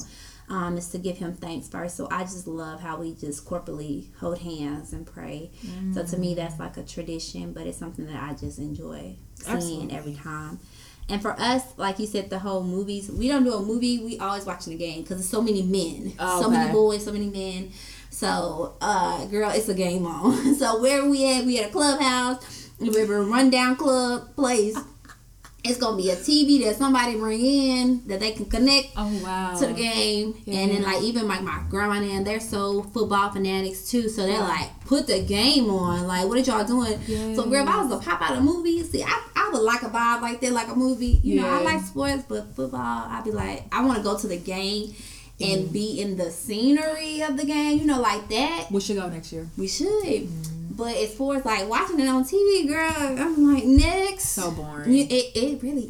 um, 0.49 0.77
is 0.77 0.89
to 0.89 0.97
give 0.97 1.17
him 1.17 1.33
thanks 1.33 1.67
first. 1.67 1.95
So 1.95 2.07
I 2.11 2.23
just 2.23 2.47
love 2.47 2.81
how 2.81 2.97
we 2.97 3.13
just 3.15 3.45
corporately 3.45 4.13
hold 4.19 4.39
hands 4.39 4.93
and 4.93 5.05
pray. 5.05 5.51
So 5.93 6.03
to 6.03 6.17
me, 6.17 6.35
that's 6.35 6.59
like 6.59 6.77
a 6.77 6.83
tradition, 6.83 7.53
but 7.53 7.67
it's 7.67 7.77
something 7.77 8.05
that 8.05 8.21
I 8.21 8.33
just 8.33 8.59
enjoy 8.59 9.15
seeing 9.35 9.55
Absolutely. 9.55 9.95
every 9.95 10.13
time. 10.13 10.59
And 11.09 11.21
for 11.21 11.37
us, 11.39 11.63
like 11.77 11.99
you 11.99 12.05
said, 12.07 12.29
the 12.29 12.39
whole 12.39 12.63
movies, 12.63 13.11
we 13.11 13.27
don't 13.27 13.43
do 13.43 13.53
a 13.53 13.61
movie. 13.61 13.99
We 13.99 14.19
always 14.19 14.45
watching 14.45 14.71
the 14.71 14.79
game 14.79 15.01
because 15.01 15.17
there's 15.17 15.29
so 15.29 15.41
many 15.41 15.61
men, 15.61 16.13
Oh, 16.17 16.41
so 16.41 16.49
many 16.49 16.71
boys, 16.71 17.03
so 17.03 17.11
many 17.11 17.27
men. 17.29 17.71
So, 18.09 18.75
uh, 18.79 19.25
girl, 19.25 19.49
it's 19.51 19.67
a 19.69 19.73
game 19.73 20.05
on. 20.05 20.55
so 20.59 20.81
where 20.81 21.05
we 21.05 21.29
at? 21.33 21.45
We 21.45 21.59
at 21.59 21.69
a 21.69 21.71
clubhouse. 21.71 22.69
We 22.79 22.87
have 22.99 23.09
a 23.09 23.21
rundown 23.21 23.75
club 23.75 24.35
place. 24.35 24.77
It's 25.63 25.77
gonna 25.77 25.95
be 25.95 26.09
a 26.09 26.15
TV 26.15 26.63
that 26.65 26.75
somebody 26.75 27.15
bring 27.15 27.39
in 27.39 28.07
that 28.07 28.19
they 28.19 28.31
can 28.31 28.45
connect 28.45 28.89
Oh 28.97 29.21
wow. 29.23 29.57
to 29.57 29.67
the 29.67 29.73
game. 29.73 30.35
And 30.45 30.71
then 30.71 30.81
like 30.83 31.01
even 31.03 31.25
like 31.27 31.41
my 31.41 31.63
grandma 31.69 32.01
and 32.03 32.27
they're 32.27 32.41
so 32.41 32.83
football 32.83 33.31
fanatics 33.31 33.89
too. 33.89 34.09
So 34.09 34.25
they're 34.25 34.39
like, 34.39 34.69
put 34.85 35.07
the 35.07 35.23
game 35.23 35.69
on. 35.69 36.05
Like, 36.05 36.27
what 36.27 36.37
are 36.37 36.41
y'all 36.41 36.65
doing? 36.65 36.99
So 37.35 37.49
girl, 37.49 37.63
if 37.63 37.69
I 37.69 37.81
was 37.81 37.91
to 37.91 38.05
pop 38.05 38.21
out 38.21 38.37
a 38.37 38.41
movie, 38.41 38.83
see, 38.83 39.03
I, 39.03 39.23
I 39.35 39.49
would 39.53 39.61
like 39.61 39.83
a 39.83 39.89
vibe 39.89 40.21
like 40.21 40.41
that, 40.41 40.51
like 40.51 40.67
a 40.67 40.75
movie. 40.75 41.19
You 41.23 41.41
know, 41.41 41.47
I 41.47 41.61
like 41.61 41.81
sports, 41.81 42.23
but 42.27 42.53
football, 42.55 43.07
I'd 43.09 43.23
be 43.23 43.31
like, 43.31 43.63
I 43.71 43.85
want 43.85 43.97
to 43.97 44.03
go 44.03 44.17
to 44.17 44.27
the 44.27 44.37
game 44.37 44.93
and 45.39 45.67
mm. 45.69 45.73
be 45.73 46.01
in 46.01 46.17
the 46.17 46.29
scenery 46.29 47.21
of 47.21 47.37
the 47.37 47.45
game. 47.45 47.79
You 47.79 47.85
know, 47.85 48.01
like 48.01 48.27
that. 48.29 48.67
We 48.69 48.81
should 48.81 48.97
go 48.97 49.07
next 49.07 49.31
year. 49.31 49.47
We 49.57 49.67
should. 49.67 50.27
But 50.71 50.95
as 50.95 51.13
far 51.13 51.37
as 51.37 51.45
like 51.45 51.67
watching 51.69 51.99
it 51.99 52.07
on 52.07 52.23
TV, 52.23 52.67
girl, 52.67 52.91
I'm 52.95 53.53
like 53.53 53.65
next. 53.65 54.29
So 54.29 54.51
boring. 54.51 54.91
Yeah, 54.91 55.05
it, 55.09 55.35
it 55.35 55.63
really 55.63 55.81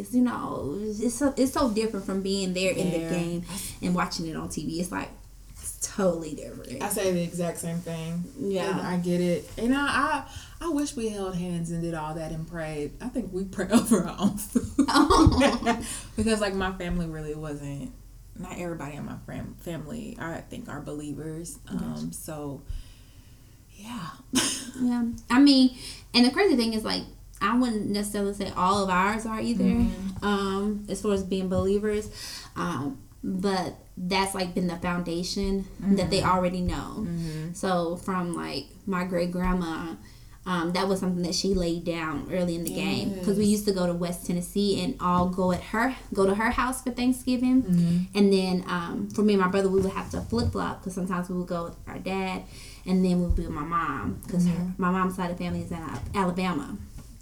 is. 0.00 0.14
You 0.14 0.22
know, 0.22 0.76
it's 0.80 1.14
so 1.14 1.34
it's 1.36 1.52
so 1.52 1.70
different 1.70 2.06
from 2.06 2.22
being 2.22 2.52
there 2.54 2.72
in 2.72 2.90
the 2.90 2.98
game 2.98 3.44
and 3.80 3.94
watching 3.94 4.26
it 4.26 4.36
on 4.36 4.48
TV. 4.48 4.80
It's 4.80 4.92
like 4.92 5.10
it's 5.50 5.78
totally 5.94 6.34
different. 6.34 6.82
I 6.82 6.88
say 6.88 7.12
the 7.12 7.22
exact 7.22 7.58
same 7.58 7.78
thing. 7.78 8.24
Yeah. 8.38 8.70
And 8.70 8.80
I 8.80 8.96
get 8.96 9.20
it. 9.20 9.48
And 9.58 9.74
I, 9.74 9.86
I 9.86 10.24
I 10.62 10.68
wish 10.68 10.96
we 10.96 11.08
held 11.08 11.34
hands 11.34 11.70
and 11.70 11.82
did 11.82 11.94
all 11.94 12.14
that 12.14 12.30
and 12.32 12.48
prayed. 12.48 12.92
I 13.00 13.08
think 13.08 13.32
we 13.32 13.44
pray 13.44 13.68
over 13.70 14.04
our 14.04 14.16
own 14.18 14.38
food. 14.38 14.64
because 16.16 16.40
like 16.40 16.54
my 16.54 16.72
family 16.72 17.06
really 17.06 17.34
wasn't 17.34 17.92
not 18.38 18.58
everybody 18.58 18.96
in 18.96 19.04
my 19.04 19.16
fam- 19.26 19.56
family 19.60 20.16
I 20.20 20.38
think 20.38 20.68
are 20.68 20.80
believers. 20.80 21.58
Um 21.68 22.12
so 22.12 22.62
yeah. 23.74 24.10
yeah, 24.80 25.04
I 25.30 25.40
mean, 25.40 25.76
and 26.14 26.24
the 26.26 26.30
crazy 26.30 26.56
thing 26.56 26.72
is 26.74 26.84
like 26.84 27.02
I 27.40 27.58
wouldn't 27.58 27.86
necessarily 27.90 28.34
say 28.34 28.50
all 28.56 28.82
of 28.84 28.90
ours 28.90 29.26
are 29.26 29.40
either. 29.40 29.64
Mm-hmm. 29.64 30.24
Um, 30.24 30.86
as 30.88 31.02
far 31.02 31.12
as 31.12 31.24
being 31.24 31.48
believers, 31.48 32.08
um, 32.56 32.98
but 33.24 33.74
that's 33.96 34.34
like 34.34 34.54
been 34.54 34.68
the 34.68 34.76
foundation 34.76 35.64
that 35.80 35.86
Mm-hmm. 35.86 36.10
they 36.10 36.22
already 36.22 36.60
know. 36.60 37.06
So 37.52 37.96
from 37.96 38.34
like 38.34 38.66
my 38.86 39.04
great 39.04 39.32
grandma. 39.32 39.94
um, 40.46 40.72
that 40.72 40.88
was 40.88 40.98
something 41.00 41.22
that 41.22 41.34
she 41.36 41.54
laid 41.54 41.84
down 41.84 42.28
early 42.32 42.56
in 42.56 42.64
the 42.64 42.74
game 42.74 43.14
because 43.14 43.38
we 43.38 43.44
used 43.44 43.64
to 43.66 43.72
go 43.72 43.86
to 43.86 43.92
West 43.94 44.26
Tennessee 44.26 44.82
and 44.82 44.96
all 45.00 45.28
go 45.28 45.52
at 45.52 45.60
her 45.60 45.94
go 46.14 46.26
to 46.26 46.34
her 46.34 46.50
house 46.50 46.82
for 46.82 46.90
Thanksgiving, 46.90 47.62
Mm-hmm. 47.62 48.18
and 48.18 48.32
then 48.32 48.64
um, 48.66 49.08
for 49.14 49.22
me 49.22 49.34
and 49.34 49.42
my 49.42 49.48
brother 49.48 49.68
we 49.68 49.80
would 49.80 49.92
have 49.92 50.10
to 50.10 50.20
flip 50.20 50.50
flop 50.52 50.80
because 50.80 50.94
sometimes 50.94 51.28
we 51.28 51.36
would 51.38 51.46
go 51.48 51.64
with 51.64 51.76
our 51.86 51.98
dad, 51.98 52.42
and 52.86 53.04
then 53.04 53.20
we 53.20 53.26
would 53.26 53.36
be 53.36 53.42
with 53.42 53.50
my 53.50 53.62
mom 53.62 54.20
because 54.26 54.46
Mm-hmm. 54.46 54.70
my 54.82 54.90
mom's 54.90 55.16
side 55.16 55.30
of 55.30 55.38
the 55.38 55.44
family 55.44 55.60
is 55.62 55.70
in 55.70 55.78
Alabama, 56.14 56.76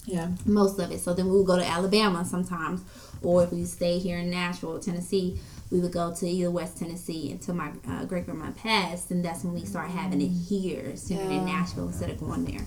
Yeah. 0.06 0.28
most 0.46 0.78
of 0.78 0.90
it. 0.90 1.00
So 1.00 1.14
then 1.14 1.26
we 1.30 1.36
would 1.36 1.46
go 1.46 1.56
to 1.58 1.66
Alabama 1.66 2.24
sometimes, 2.24 2.82
or 3.22 3.44
if 3.44 3.52
we 3.52 3.64
stay 3.64 3.98
here 3.98 4.18
in 4.18 4.30
Nashville, 4.30 4.78
Tennessee. 4.80 5.38
We 5.70 5.78
would 5.78 5.92
go 5.92 6.12
to 6.12 6.26
either 6.28 6.50
West 6.50 6.78
Tennessee 6.78 7.30
until 7.30 7.54
my 7.54 7.70
uh, 7.88 8.04
great 8.04 8.24
grandma 8.26 8.50
passed, 8.50 9.12
and 9.12 9.24
that's 9.24 9.44
when 9.44 9.54
we 9.54 9.64
started 9.64 9.92
having 9.92 10.20
it 10.20 10.26
here, 10.28 10.94
in 11.10 11.16
Yeah. 11.30 11.44
Nashville 11.44 11.86
instead 11.86 12.10
of 12.10 12.18
going 12.18 12.44
there. 12.44 12.64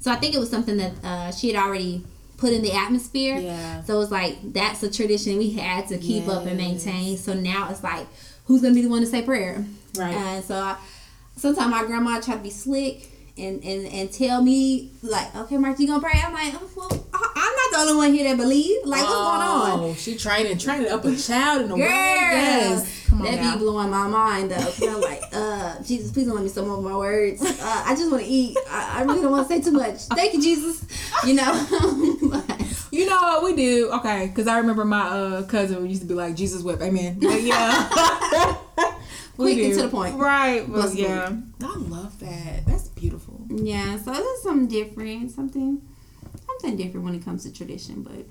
So 0.00 0.10
I 0.10 0.16
think 0.16 0.34
it 0.34 0.38
was 0.38 0.48
something 0.48 0.78
that 0.78 0.92
uh, 1.04 1.32
she 1.32 1.52
had 1.52 1.62
already 1.62 2.02
put 2.38 2.54
in 2.54 2.62
the 2.62 2.72
atmosphere. 2.72 3.36
Yeah. 3.36 3.82
So 3.84 4.00
it's 4.00 4.10
like 4.10 4.38
that's 4.54 4.82
a 4.82 4.90
tradition 4.90 5.36
we 5.36 5.50
had 5.50 5.86
to 5.88 5.98
keep 5.98 6.28
up 6.28 6.46
and 6.46 6.56
maintain. 6.56 7.18
So 7.18 7.34
now 7.34 7.68
it's 7.70 7.82
like, 7.82 8.06
who's 8.46 8.62
gonna 8.62 8.74
be 8.74 8.80
the 8.82 8.88
one 8.88 9.00
to 9.02 9.06
say 9.06 9.20
prayer? 9.20 9.62
Right. 9.98 10.14
And 10.14 10.42
so 10.44 10.54
I, 10.54 10.76
sometimes 11.36 11.70
my 11.70 11.84
grandma 11.84 12.20
tried 12.20 12.36
to 12.36 12.42
be 12.42 12.50
slick 12.50 13.10
and, 13.38 13.62
and, 13.62 13.86
and 13.88 14.10
tell 14.12 14.42
me 14.42 14.90
like, 15.02 15.34
okay, 15.36 15.58
Mark, 15.58 15.78
you 15.78 15.86
gonna 15.86 16.00
pray? 16.00 16.18
I'm 16.24 16.32
like, 16.32 16.54
oh, 16.54 16.70
well, 16.74 17.06
I'm 17.12 17.54
not 17.54 17.70
the 17.72 17.76
only 17.78 17.96
one 17.96 18.14
here 18.14 18.24
that 18.24 18.36
believe. 18.36 18.84
Like, 18.86 19.02
what's 19.02 19.14
going 19.14 19.42
on? 19.42 19.80
Oh, 19.80 19.94
she 19.94 20.16
training, 20.16 20.56
training 20.58 20.90
up 20.90 21.04
a 21.04 21.14
child 21.16 21.62
in 21.62 21.68
the 21.68 21.76
Girl, 21.76 21.86
way. 21.86 21.90
Yes. 21.90 23.06
Come 23.08 23.20
on 23.20 23.26
that 23.26 23.36
now. 23.36 23.52
be 23.54 23.58
blowing 23.60 23.90
my 23.90 24.06
mind 24.08 24.50
though. 24.50 24.88
I'm 24.88 25.00
like, 25.00 25.22
uh, 25.32 25.82
Jesus, 25.82 26.10
please 26.12 26.26
don't 26.26 26.34
let 26.34 26.42
me 26.44 26.48
stumble 26.48 26.72
over 26.72 26.88
my 26.88 26.96
words. 26.96 27.42
Uh, 27.42 27.82
I 27.86 27.94
just 27.94 28.10
want 28.10 28.22
to 28.24 28.28
eat. 28.28 28.56
I, 28.70 29.00
I 29.00 29.02
really 29.02 29.20
don't 29.22 29.30
want 29.30 29.46
to 29.48 29.54
say 29.54 29.60
too 29.60 29.72
much. 29.72 30.00
Thank 30.06 30.34
you, 30.34 30.42
Jesus. 30.42 30.84
You 31.26 31.34
know. 31.34 31.66
But- 32.30 32.62
You 32.92 33.04
know 33.04 33.16
what 33.20 33.42
we 33.42 33.54
do? 33.56 33.90
Okay, 33.94 34.28
because 34.28 34.46
I 34.46 34.58
remember 34.58 34.84
my 34.84 35.02
uh, 35.02 35.42
cousin 35.42 35.86
used 35.90 36.00
to 36.02 36.08
be 36.08 36.14
like, 36.14 36.34
Jesus 36.34 36.62
whip, 36.62 36.80
amen. 36.80 37.18
But 37.20 37.42
yeah. 37.42 38.56
We 39.36 39.54
Quick 39.54 39.64
and 39.66 39.74
to 39.74 39.82
the 39.82 39.88
point. 39.88 40.16
Right. 40.16 40.60
But 40.60 40.72
Bless 40.72 40.92
the 40.92 41.02
yeah. 41.02 41.32
I 41.62 41.76
love 41.76 42.18
that. 42.20 42.66
That's 42.66 42.88
beautiful. 42.88 43.46
yeah, 43.50 43.98
so 43.98 44.12
it's 44.14 44.42
something 44.42 44.66
different, 44.68 45.30
something, 45.30 45.82
something 46.46 46.76
different 46.76 47.04
when 47.04 47.14
it 47.14 47.24
comes 47.24 47.44
to 47.44 47.52
tradition, 47.52 48.02
but 48.02 48.26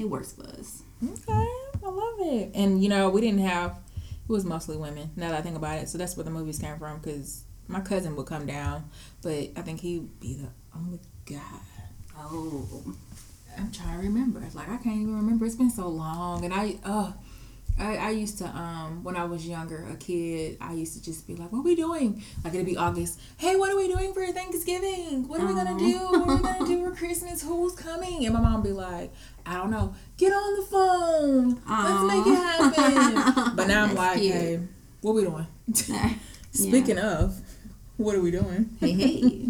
it 0.00 0.08
works 0.08 0.32
for 0.32 0.44
us. 0.44 0.82
Okay. 1.02 1.32
I 1.32 1.88
love 1.88 2.20
it. 2.20 2.50
And, 2.54 2.82
you 2.82 2.88
know, 2.88 3.08
we 3.10 3.20
didn't 3.20 3.40
have, 3.40 3.78
it 3.96 4.32
was 4.32 4.44
mostly 4.44 4.76
women, 4.76 5.10
now 5.16 5.30
that 5.30 5.38
I 5.38 5.42
think 5.42 5.56
about 5.56 5.78
it. 5.78 5.88
So 5.88 5.98
that's 5.98 6.16
where 6.16 6.24
the 6.24 6.30
movies 6.30 6.58
came 6.58 6.78
from 6.78 7.00
because 7.00 7.44
my 7.66 7.80
cousin 7.80 8.14
would 8.16 8.26
come 8.26 8.46
down, 8.46 8.88
but 9.22 9.50
I 9.56 9.62
think 9.62 9.80
he'd 9.80 10.20
be 10.20 10.34
the 10.34 10.48
only 10.76 11.00
guy. 11.26 11.40
Oh, 12.16 12.94
I'm 13.58 13.72
trying 13.72 13.98
to 14.00 14.06
remember. 14.06 14.42
Like 14.54 14.68
I 14.68 14.76
can't 14.76 14.96
even 15.00 15.16
remember. 15.16 15.46
It's 15.46 15.56
been 15.56 15.70
so 15.70 15.88
long, 15.88 16.44
and 16.44 16.52
I 16.52 16.76
uh, 16.84 17.12
I, 17.80 17.96
I 17.96 18.10
used 18.10 18.38
to 18.38 18.46
um 18.46 19.02
when 19.02 19.16
I 19.16 19.24
was 19.24 19.46
younger, 19.46 19.86
a 19.90 19.96
kid, 19.96 20.58
I 20.60 20.74
used 20.74 20.92
to 20.94 21.02
just 21.02 21.26
be 21.26 21.34
like, 21.34 21.50
"What 21.50 21.60
are 21.60 21.62
we 21.62 21.74
doing?" 21.74 22.22
Like 22.44 22.54
it'd 22.54 22.66
be 22.66 22.76
August. 22.76 23.18
Hey, 23.38 23.56
what 23.56 23.72
are 23.72 23.76
we 23.76 23.88
doing 23.88 24.12
for 24.12 24.24
Thanksgiving? 24.26 25.26
What 25.26 25.40
are 25.40 25.46
we 25.46 25.54
gonna 25.54 25.78
do? 25.78 25.98
What 25.98 26.28
are 26.28 26.36
we 26.36 26.42
gonna 26.42 26.66
do 26.66 26.84
for 26.84 26.94
Christmas? 26.94 27.42
Who's 27.42 27.74
coming? 27.74 28.24
And 28.26 28.34
my 28.34 28.40
mom 28.40 28.62
be 28.62 28.72
like, 28.72 29.12
"I 29.46 29.54
don't 29.54 29.70
know. 29.70 29.94
Get 30.18 30.32
on 30.32 30.56
the 30.56 30.66
phone. 30.66 31.62
Let's 31.66 32.04
make 32.14 32.26
it 32.26 32.36
happen." 32.36 33.56
But 33.56 33.66
now 33.66 33.84
I'm 33.84 33.94
like, 34.04 34.20
cute. 34.20 34.34
"Hey, 34.34 34.60
what 35.00 35.14
we 35.14 35.22
doing?" 35.22 35.46
Speaking 36.52 36.98
of, 36.98 37.40
what 37.96 38.14
are 38.14 38.20
we 38.20 38.30
doing? 38.30 38.76
hey, 38.80 38.92
hey. 38.92 39.46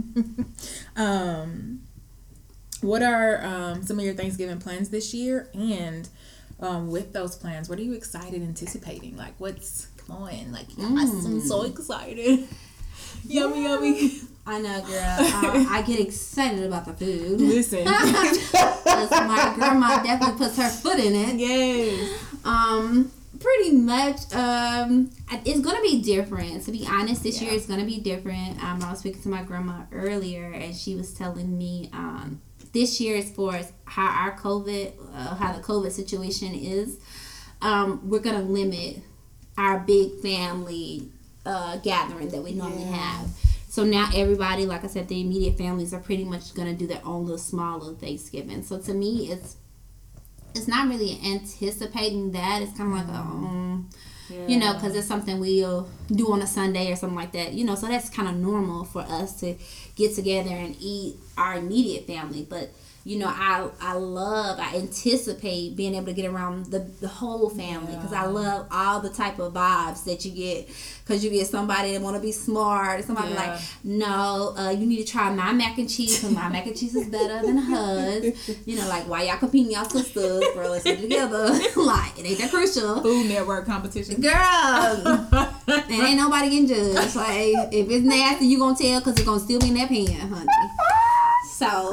um, 0.97 1.81
what 2.81 3.03
are 3.03 3.45
um, 3.45 3.83
some 3.83 3.99
of 3.99 4.05
your 4.05 4.15
Thanksgiving 4.15 4.59
plans 4.59 4.91
this 4.91 5.13
year? 5.15 5.49
And 5.55 6.09
um, 6.61 6.91
with 6.91 7.13
those 7.13 7.37
plans, 7.37 7.69
what 7.69 7.79
are 7.79 7.83
you 7.83 7.93
excited, 7.95 8.43
anticipating? 8.43 9.17
Like, 9.17 9.35
what's 9.39 9.87
come 10.07 10.17
on? 10.17 10.53
Like, 10.53 10.67
yes, 10.77 11.25
I'm 11.27 11.41
so 11.41 11.63
excited. 11.65 12.47
yummy, 13.27 13.65
yummy. 13.65 14.13
I 14.47 14.61
know, 14.61 14.81
girl. 14.83 15.17
Uh, 15.19 15.67
I 15.69 15.83
get 15.87 16.01
excited 16.01 16.65
about 16.65 16.87
the 16.87 16.93
food. 16.95 17.41
Listen, 17.41 17.85
my 17.85 19.53
grandma 19.55 20.03
definitely 20.03 20.39
puts 20.39 20.57
her 20.57 20.69
foot 20.69 20.99
in 20.99 21.15
it. 21.15 21.37
yes, 21.37 22.21
Um, 22.45 23.13
pretty 23.39 23.73
much. 23.77 24.33
Um, 24.35 25.11
it's 25.45 25.61
gonna 25.61 25.83
be 25.83 26.01
different. 26.03 26.65
To 26.65 26.73
be 26.73 26.87
honest, 26.87 27.23
this 27.23 27.41
year 27.41 27.51
Yeah. 27.53 27.59
is 27.59 27.67
gonna 27.67 27.85
be 27.85 27.99
different. 28.01 28.63
Um, 28.65 28.83
I 28.83 28.91
was 28.91 29.01
speaking 29.01 29.23
to 29.23 29.29
my 29.29 29.43
grandma 29.43 29.83
earlier, 29.93 30.51
and 30.51 30.75
she 30.75 30.95
was 30.97 31.13
telling 31.15 31.57
me, 31.57 31.91
um, 31.93 32.41
this 32.73 33.01
year 33.01 33.17
as 33.17 33.31
far 33.31 33.57
as 33.57 33.73
how 33.85 34.07
our 34.07 34.37
COVID, 34.39 34.93
uh, 35.15 35.35
how 35.35 35.53
the 35.53 35.63
COVID 35.63 35.91
situation 35.93 36.55
is, 36.55 36.99
um, 37.63 38.01
we're 38.09 38.21
gonna 38.21 38.43
limit 38.43 39.03
our 39.59 39.79
big 39.81 40.21
family 40.21 41.09
uh, 41.45 41.77
gathering 41.79 42.29
that 42.29 42.43
we 42.43 42.53
normally 42.53 42.83
Yeah. 42.85 42.93
have. 42.97 43.29
So 43.69 43.85
now 43.85 44.11
everybody, 44.15 44.67
like 44.67 44.85
I 44.85 44.89
said, 44.89 45.09
the 45.09 45.21
immediate 45.21 45.57
families 45.57 45.95
are 45.95 46.01
pretty 46.01 46.25
much 46.25 46.55
gonna 46.55 46.75
do 46.75 46.87
their 46.87 47.01
own 47.05 47.23
little 47.25 47.39
small 47.39 47.79
little 47.79 47.95
Thanksgiving. 47.95 48.63
So 48.63 48.79
to 48.79 48.95
me, 48.95 49.31
it's 49.31 49.57
it's 50.55 50.67
not 50.67 50.89
really 50.89 51.21
anticipating 51.25 52.33
that. 52.33 52.61
It's 52.63 52.77
kind 52.77 52.93
of 52.93 52.99
like 52.99 53.09
a, 53.17 53.21
um, 53.21 53.89
you 54.31 54.59
know, 54.59 54.75
because 54.75 54.95
it's 54.95 55.07
something 55.07 55.41
we'll 55.41 55.89
do 56.09 56.33
on 56.33 56.43
a 56.43 56.47
Sunday 56.47 56.91
or 56.91 56.97
something 56.97 57.17
like 57.17 57.33
that. 57.33 57.53
You 57.53 57.65
know, 57.65 57.75
so 57.75 57.87
that's 57.87 58.09
kind 58.09 58.29
of 58.29 58.37
normal 58.37 58.85
for 58.85 59.03
us 59.03 59.39
to 59.41 59.57
get 59.97 60.15
together 60.15 60.51
and 60.51 60.77
eat 60.81 61.17
our 61.37 61.57
immediate 61.57 62.07
family. 62.07 62.47
But 62.49 62.71
you 63.11 63.19
know, 63.19 63.27
I 63.27 63.69
I 63.81 63.95
love, 63.95 64.61
I 64.61 64.77
anticipate 64.77 65.75
being 65.75 65.97
able 65.97 66.07
to 66.07 66.13
get 66.13 66.27
around 66.27 66.67
the 66.67 66.79
the 67.01 67.09
whole 67.09 67.51
family 67.51 67.97
because 67.97 68.13
I 68.13 68.27
love 68.27 68.69
all 68.71 69.01
the 69.01 69.11
type 69.11 69.41
of 69.41 69.53
vibes 69.53 70.05
that 70.05 70.25
you 70.25 70.31
get. 70.31 70.69
Because 71.03 71.25
you 71.25 71.31
get 71.31 71.49
somebody 71.49 71.91
that 71.93 72.01
want 72.03 72.15
to 72.15 72.23
be 72.23 72.31
smart, 72.31 73.03
somebody 73.03 73.31
Yeah. 73.31 73.35
like, 73.35 73.61
no, 73.83 74.55
uh, 74.57 74.71
you 74.71 74.87
need 74.87 75.05
to 75.05 75.13
try 75.13 75.29
my 75.35 75.51
mac 75.53 75.77
and 75.79 75.91
cheese 75.91 76.21
because 76.21 76.33
my 76.37 76.49
mac 76.49 76.67
and 76.67 76.77
cheese 76.79 76.95
is 76.95 77.09
better 77.09 77.45
than 77.45 77.59
hers. 77.59 78.57
You 78.67 78.77
know, 78.77 78.87
like 78.89 79.09
why 79.09 79.25
y'all 79.25 79.39
competing 79.39 79.73
y'all 79.73 79.89
sisters, 79.89 80.45
girl? 80.55 80.71
Let's 80.71 80.85
get 80.85 81.01
together. 81.01 81.47
like 81.77 82.17
it 82.17 82.27
ain't 82.27 82.39
that 82.39 82.51
crucial. 82.51 83.03
Food 83.03 83.27
Network 83.29 83.67
competition. 83.67 84.21
Girl, 84.21 84.31
and 85.67 85.91
ain't 85.91 86.17
nobody 86.17 86.51
getting 86.51 86.69
judged. 86.69 87.17
Like, 87.17 87.73
if 87.73 87.91
it's 87.91 88.05
nasty, 88.05 88.47
you 88.47 88.59
gonna 88.61 88.77
tell 88.77 89.01
because 89.01 89.15
it's 89.15 89.25
gonna 89.25 89.41
still 89.41 89.59
be 89.59 89.69
in 89.69 89.75
that 89.75 89.89
pan, 89.89 90.07
honey. 90.29 90.47
So, 91.61 91.93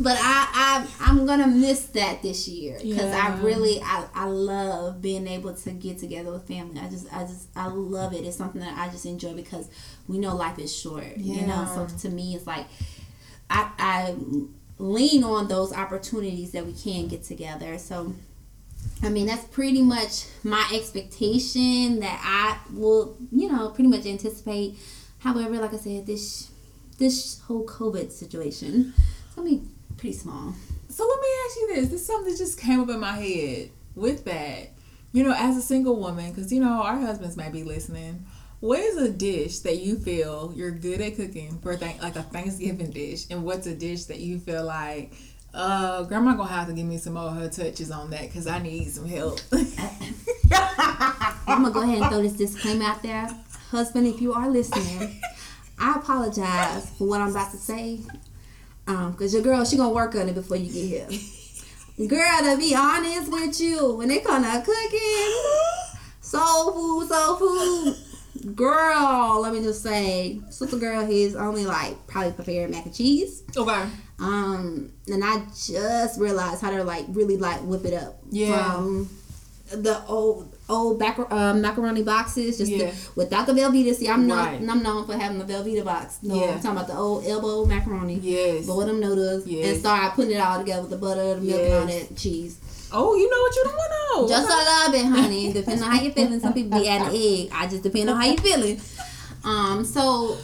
but 0.00 0.18
I, 0.20 0.48
I, 0.52 0.86
I'm 0.98 1.26
gonna 1.26 1.46
miss 1.46 1.86
that 1.86 2.22
this 2.22 2.48
year 2.48 2.76
because 2.82 3.14
I 3.14 3.36
really, 3.36 3.80
I, 3.80 4.08
I 4.12 4.24
love 4.24 5.00
being 5.00 5.28
able 5.28 5.54
to 5.54 5.70
get 5.70 5.98
together 5.98 6.32
with 6.32 6.48
family. 6.48 6.80
I 6.80 6.88
just, 6.88 7.06
I 7.14 7.20
just, 7.20 7.46
I 7.54 7.68
love 7.68 8.12
it. 8.12 8.24
It's 8.24 8.36
something 8.36 8.60
that 8.62 8.76
I 8.76 8.88
just 8.90 9.06
enjoy 9.06 9.34
because 9.34 9.68
we 10.08 10.18
know 10.18 10.34
life 10.34 10.58
is 10.58 10.76
short. 10.76 11.18
You 11.18 11.46
know, 11.46 11.70
so 11.72 11.86
to 11.98 12.12
me, 12.12 12.34
it's 12.34 12.48
like, 12.48 12.66
I, 13.48 13.70
I 13.78 14.16
lean 14.78 15.22
on 15.22 15.46
those 15.46 15.72
opportunities 15.72 16.50
that 16.50 16.66
we 16.66 16.72
can 16.72 17.06
get 17.06 17.22
together. 17.22 17.78
So. 17.78 18.12
I 19.02 19.08
mean, 19.08 19.26
that's 19.26 19.44
pretty 19.44 19.82
much 19.82 20.26
my 20.42 20.68
expectation 20.74 22.00
that 22.00 22.20
I 22.22 22.58
will, 22.74 23.16
you 23.30 23.50
know, 23.50 23.70
pretty 23.70 23.88
much 23.88 24.04
anticipate. 24.04 24.78
However, 25.20 25.58
like 25.58 25.72
I 25.72 25.76
said, 25.76 26.06
this 26.06 26.50
this 26.98 27.40
whole 27.40 27.66
COVID 27.66 28.12
situation, 28.12 28.94
it's 29.26 29.34
gonna 29.34 29.48
be 29.48 29.62
pretty 29.96 30.16
small. 30.16 30.54
So 30.88 31.06
let 31.06 31.20
me 31.20 31.26
ask 31.46 31.56
you 31.56 31.74
this. 31.74 31.88
This 31.88 32.00
is 32.02 32.06
something 32.06 32.32
that 32.32 32.38
just 32.38 32.60
came 32.60 32.80
up 32.80 32.88
in 32.88 33.00
my 33.00 33.12
head 33.12 33.70
with 33.94 34.24
that. 34.24 34.70
You 35.12 35.24
know, 35.24 35.34
as 35.36 35.56
a 35.56 35.62
single 35.62 35.96
woman, 35.96 36.30
because, 36.30 36.52
you 36.52 36.60
know, 36.60 36.82
our 36.82 36.98
husbands 36.98 37.36
might 37.36 37.52
be 37.52 37.62
listening. 37.62 38.26
What 38.60 38.80
is 38.80 38.96
a 38.96 39.10
dish 39.10 39.58
that 39.60 39.78
you 39.78 39.96
feel 39.96 40.52
you're 40.56 40.70
good 40.70 41.00
at 41.00 41.16
cooking 41.16 41.58
for 41.60 41.76
th- 41.76 42.00
like 42.00 42.16
a 42.16 42.22
Thanksgiving 42.22 42.90
dish? 42.90 43.26
And 43.30 43.44
what's 43.44 43.66
a 43.66 43.74
dish 43.74 44.04
that 44.04 44.20
you 44.20 44.38
feel 44.38 44.64
like, 44.64 45.12
uh, 45.52 46.02
grandma 46.04 46.34
gonna 46.34 46.48
have 46.48 46.66
to 46.68 46.72
give 46.72 46.86
me 46.86 46.98
some 46.98 47.14
more 47.14 47.24
of 47.24 47.36
her 47.36 47.48
touches 47.48 47.90
on 47.90 48.10
that 48.10 48.22
because 48.22 48.46
I 48.46 48.58
need 48.60 48.90
some 48.90 49.06
help. 49.06 49.40
I'm 51.46 51.62
gonna 51.62 51.70
go 51.70 51.82
ahead 51.82 51.98
and 51.98 52.10
throw 52.10 52.22
this 52.22 52.32
disclaimer 52.32 52.84
out 52.84 53.02
there, 53.02 53.28
husband. 53.70 54.06
If 54.06 54.20
you 54.20 54.32
are 54.32 54.48
listening, 54.48 55.20
I 55.78 55.96
apologize 55.96 56.90
for 56.96 57.06
what 57.08 57.20
I'm 57.20 57.30
about 57.30 57.50
to 57.52 57.56
say, 57.56 58.00
um, 58.86 59.14
cause 59.14 59.32
your 59.32 59.42
girl 59.42 59.64
she 59.64 59.76
gonna 59.76 59.94
work 59.94 60.14
on 60.14 60.28
it 60.28 60.34
before 60.34 60.56
you 60.56 60.72
get 60.72 61.08
here. 61.10 61.20
Girl, 62.08 62.38
to 62.42 62.56
be 62.58 62.74
honest 62.74 63.30
with 63.30 63.60
you, 63.60 63.94
when 63.94 64.08
they 64.08 64.18
come 64.18 64.42
to 64.42 64.62
cooking, 64.64 65.34
soul 66.20 66.72
food, 66.72 67.08
soul 67.08 67.36
food, 67.36 67.96
girl, 68.56 69.40
let 69.40 69.52
me 69.52 69.62
just 69.62 69.80
say, 69.82 70.40
sister 70.50 70.76
girl 70.76 71.06
has 71.06 71.36
only 71.36 71.64
like 71.64 72.04
probably 72.08 72.32
prepared 72.32 72.70
mac 72.72 72.84
and 72.86 72.94
cheese. 72.94 73.44
okay. 73.56 73.84
Um, 74.18 74.92
and 75.06 75.24
I 75.24 75.44
just 75.66 76.18
realized 76.18 76.60
how 76.62 76.70
to 76.70 76.82
like 76.82 77.04
really 77.10 77.36
like 77.36 77.60
whip 77.60 77.84
it 77.84 77.94
up. 77.94 78.18
Yeah. 78.30 78.72
From 78.74 79.08
the 79.70 80.04
old 80.06 80.53
old 80.68 80.98
back, 80.98 81.18
um, 81.30 81.60
macaroni 81.60 82.02
boxes, 82.02 82.56
just 82.58 82.70
Yeah. 82.72 82.90
the, 82.90 82.94
without 83.16 83.46
the 83.46 83.52
Velveeta. 83.52 83.94
See, 83.94 84.08
I'm 84.08 84.28
Right. 84.30 84.60
known 84.60 84.70
I'm 84.70 84.82
known 84.82 85.06
for 85.06 85.12
having 85.14 85.38
the 85.38 85.44
Velveeta 85.44 85.84
box. 85.84 86.18
No, 86.22 86.34
Yeah. 86.36 86.42
I'm 86.52 86.54
talking 86.56 86.70
about 86.72 86.86
the 86.86 86.96
old 86.96 87.26
elbow 87.26 87.66
macaroni. 87.66 88.18
Yes. 88.22 88.66
Boil 88.66 88.86
them 88.86 89.00
noodles 89.00 89.46
Yes. 89.46 89.66
and 89.68 89.80
start 89.80 90.14
putting 90.14 90.32
it 90.32 90.40
all 90.40 90.58
together 90.58 90.82
with 90.82 90.90
the 90.90 90.96
butter, 90.96 91.34
the 91.34 91.40
milk, 91.42 91.60
and 91.60 91.74
all 91.74 91.86
that 91.86 92.16
cheese. 92.16 92.56
Oh, 92.92 93.14
you 93.16 93.28
know 93.28 93.36
what 93.40 93.56
you 93.56 93.64
don't 93.64 93.74
want 93.76 93.92
to 93.92 94.22
know. 94.22 94.28
Just 94.28 94.48
a 94.50 94.56
little 94.56 94.92
bit, 94.92 95.20
honey. 95.20 95.52
Depending 95.52 95.84
on 95.84 95.90
how 95.90 96.00
you're 96.02 96.12
feeling. 96.12 96.40
Some 96.40 96.52
people 96.54 96.78
be 96.78 96.88
adding 96.88 97.08
egg. 97.14 97.50
I 97.52 97.66
just 97.66 97.82
depend 97.82 98.08
on 98.08 98.16
how 98.20 98.26
you're 98.26 98.36
feeling. 98.38 98.80
Um, 99.44 99.84
so 99.84 100.36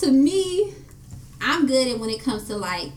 to 0.00 0.10
me, 0.10 0.72
I'm 1.40 1.66
good 1.66 1.86
at 1.88 1.98
when 2.00 2.10
it 2.10 2.22
comes 2.24 2.44
to 2.48 2.56
like 2.56 2.90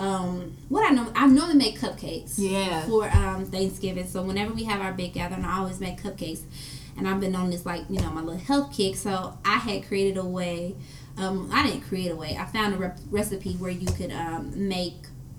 um 0.00 0.56
what 0.68 0.90
I 0.90 0.94
know 0.94 1.12
I 1.14 1.26
normally 1.26 1.54
make 1.56 1.78
cupcakes 1.78 2.34
Yeah. 2.36 2.86
for 2.86 3.08
um 3.10 3.44
Thanksgiving. 3.44 4.06
So 4.08 4.22
whenever 4.22 4.52
we 4.54 4.64
have 4.64 4.80
our 4.80 4.92
big 4.92 5.12
gathering, 5.12 5.44
I 5.44 5.58
always 5.58 5.78
make 5.80 6.02
cupcakes. 6.02 6.40
And 6.96 7.08
I've 7.08 7.20
been 7.20 7.34
on 7.36 7.50
this 7.50 7.64
like, 7.64 7.82
you 7.88 7.98
know, 8.00 8.10
my 8.10 8.20
little 8.20 8.40
health 8.40 8.72
kick. 8.76 8.96
So 8.96 9.38
I 9.44 9.56
had 9.58 9.86
created 9.86 10.16
a 10.16 10.24
way 10.24 10.74
um 11.18 11.50
I 11.52 11.64
didn't 11.66 11.82
create 11.82 12.10
a 12.10 12.16
way. 12.16 12.36
I 12.38 12.46
found 12.46 12.74
a 12.74 12.78
rep- 12.78 12.98
recipe 13.10 13.54
where 13.54 13.70
you 13.70 13.86
could 13.86 14.10
um 14.12 14.52
make 14.68 14.94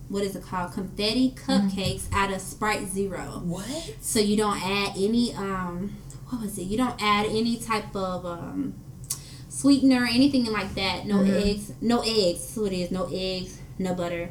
what 0.10 0.24
is 0.24 0.36
it 0.36 0.44
called? 0.44 0.74
Confetti 0.74 1.32
cupcakes 1.36 2.04
out 2.14 2.32
of 2.34 2.42
Sprite 2.42 2.88
Zero. 2.90 3.42
What? 3.46 3.96
So 4.02 4.20
you 4.20 4.38
don't 4.38 4.62
add 4.62 4.94
any 4.98 5.34
um 5.34 5.98
what 6.30 6.42
was 6.42 6.58
it? 6.58 6.64
You 6.64 6.78
don't 6.78 7.02
add 7.02 7.26
any 7.26 7.58
type 7.58 7.96
of 7.96 8.26
um 8.26 8.76
sweetener 9.50 10.04
or 10.04 10.08
anything 10.08 10.46
like 10.46 10.76
that. 10.76 11.06
No 11.06 11.18
Mhm. 11.18 11.46
eggs. 11.46 11.72
No 11.82 12.02
eggs. 12.02 12.40
That's 12.46 12.58
what 12.58 12.72
it 12.74 12.80
is. 12.80 12.92
No 12.92 13.10
eggs. 13.12 13.58
No 13.80 13.94
butter. 13.96 14.30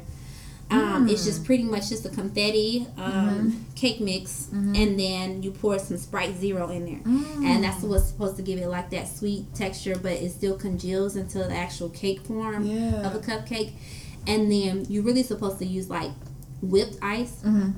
Um, 0.71 1.07
It's 1.09 1.23
just 1.25 1.43
pretty 1.43 1.63
much 1.63 1.89
just 1.89 2.05
a 2.05 2.09
confetti 2.09 2.87
um, 2.97 3.65
cake 3.75 3.99
mix, 3.99 4.47
and 4.51 4.99
then 4.99 5.43
you 5.43 5.51
pour 5.51 5.77
some 5.79 5.97
Sprite 5.97 6.37
Zero 6.37 6.69
in 6.69 6.85
there, 6.85 7.01
and 7.45 7.63
that's 7.63 7.81
what's 7.83 8.07
supposed 8.07 8.37
to 8.37 8.41
give 8.41 8.57
it 8.59 8.67
like 8.67 8.89
that 8.91 9.07
sweet 9.07 9.53
texture, 9.53 9.95
but 10.01 10.13
it 10.13 10.31
still 10.31 10.55
congeals 10.57 11.15
into 11.15 11.39
the 11.39 11.53
actual 11.53 11.89
cake 11.89 12.21
form 12.21 12.65
Yeah. 12.65 13.05
of 13.07 13.15
a 13.15 13.19
cupcake. 13.19 13.71
And 14.27 14.51
then 14.51 14.85
you're 14.87 15.03
really 15.03 15.23
supposed 15.23 15.57
to 15.59 15.65
use 15.65 15.89
like 15.89 16.11
whipped 16.61 16.97
ice, 17.01 17.41
Mm-hmm. 17.43 17.71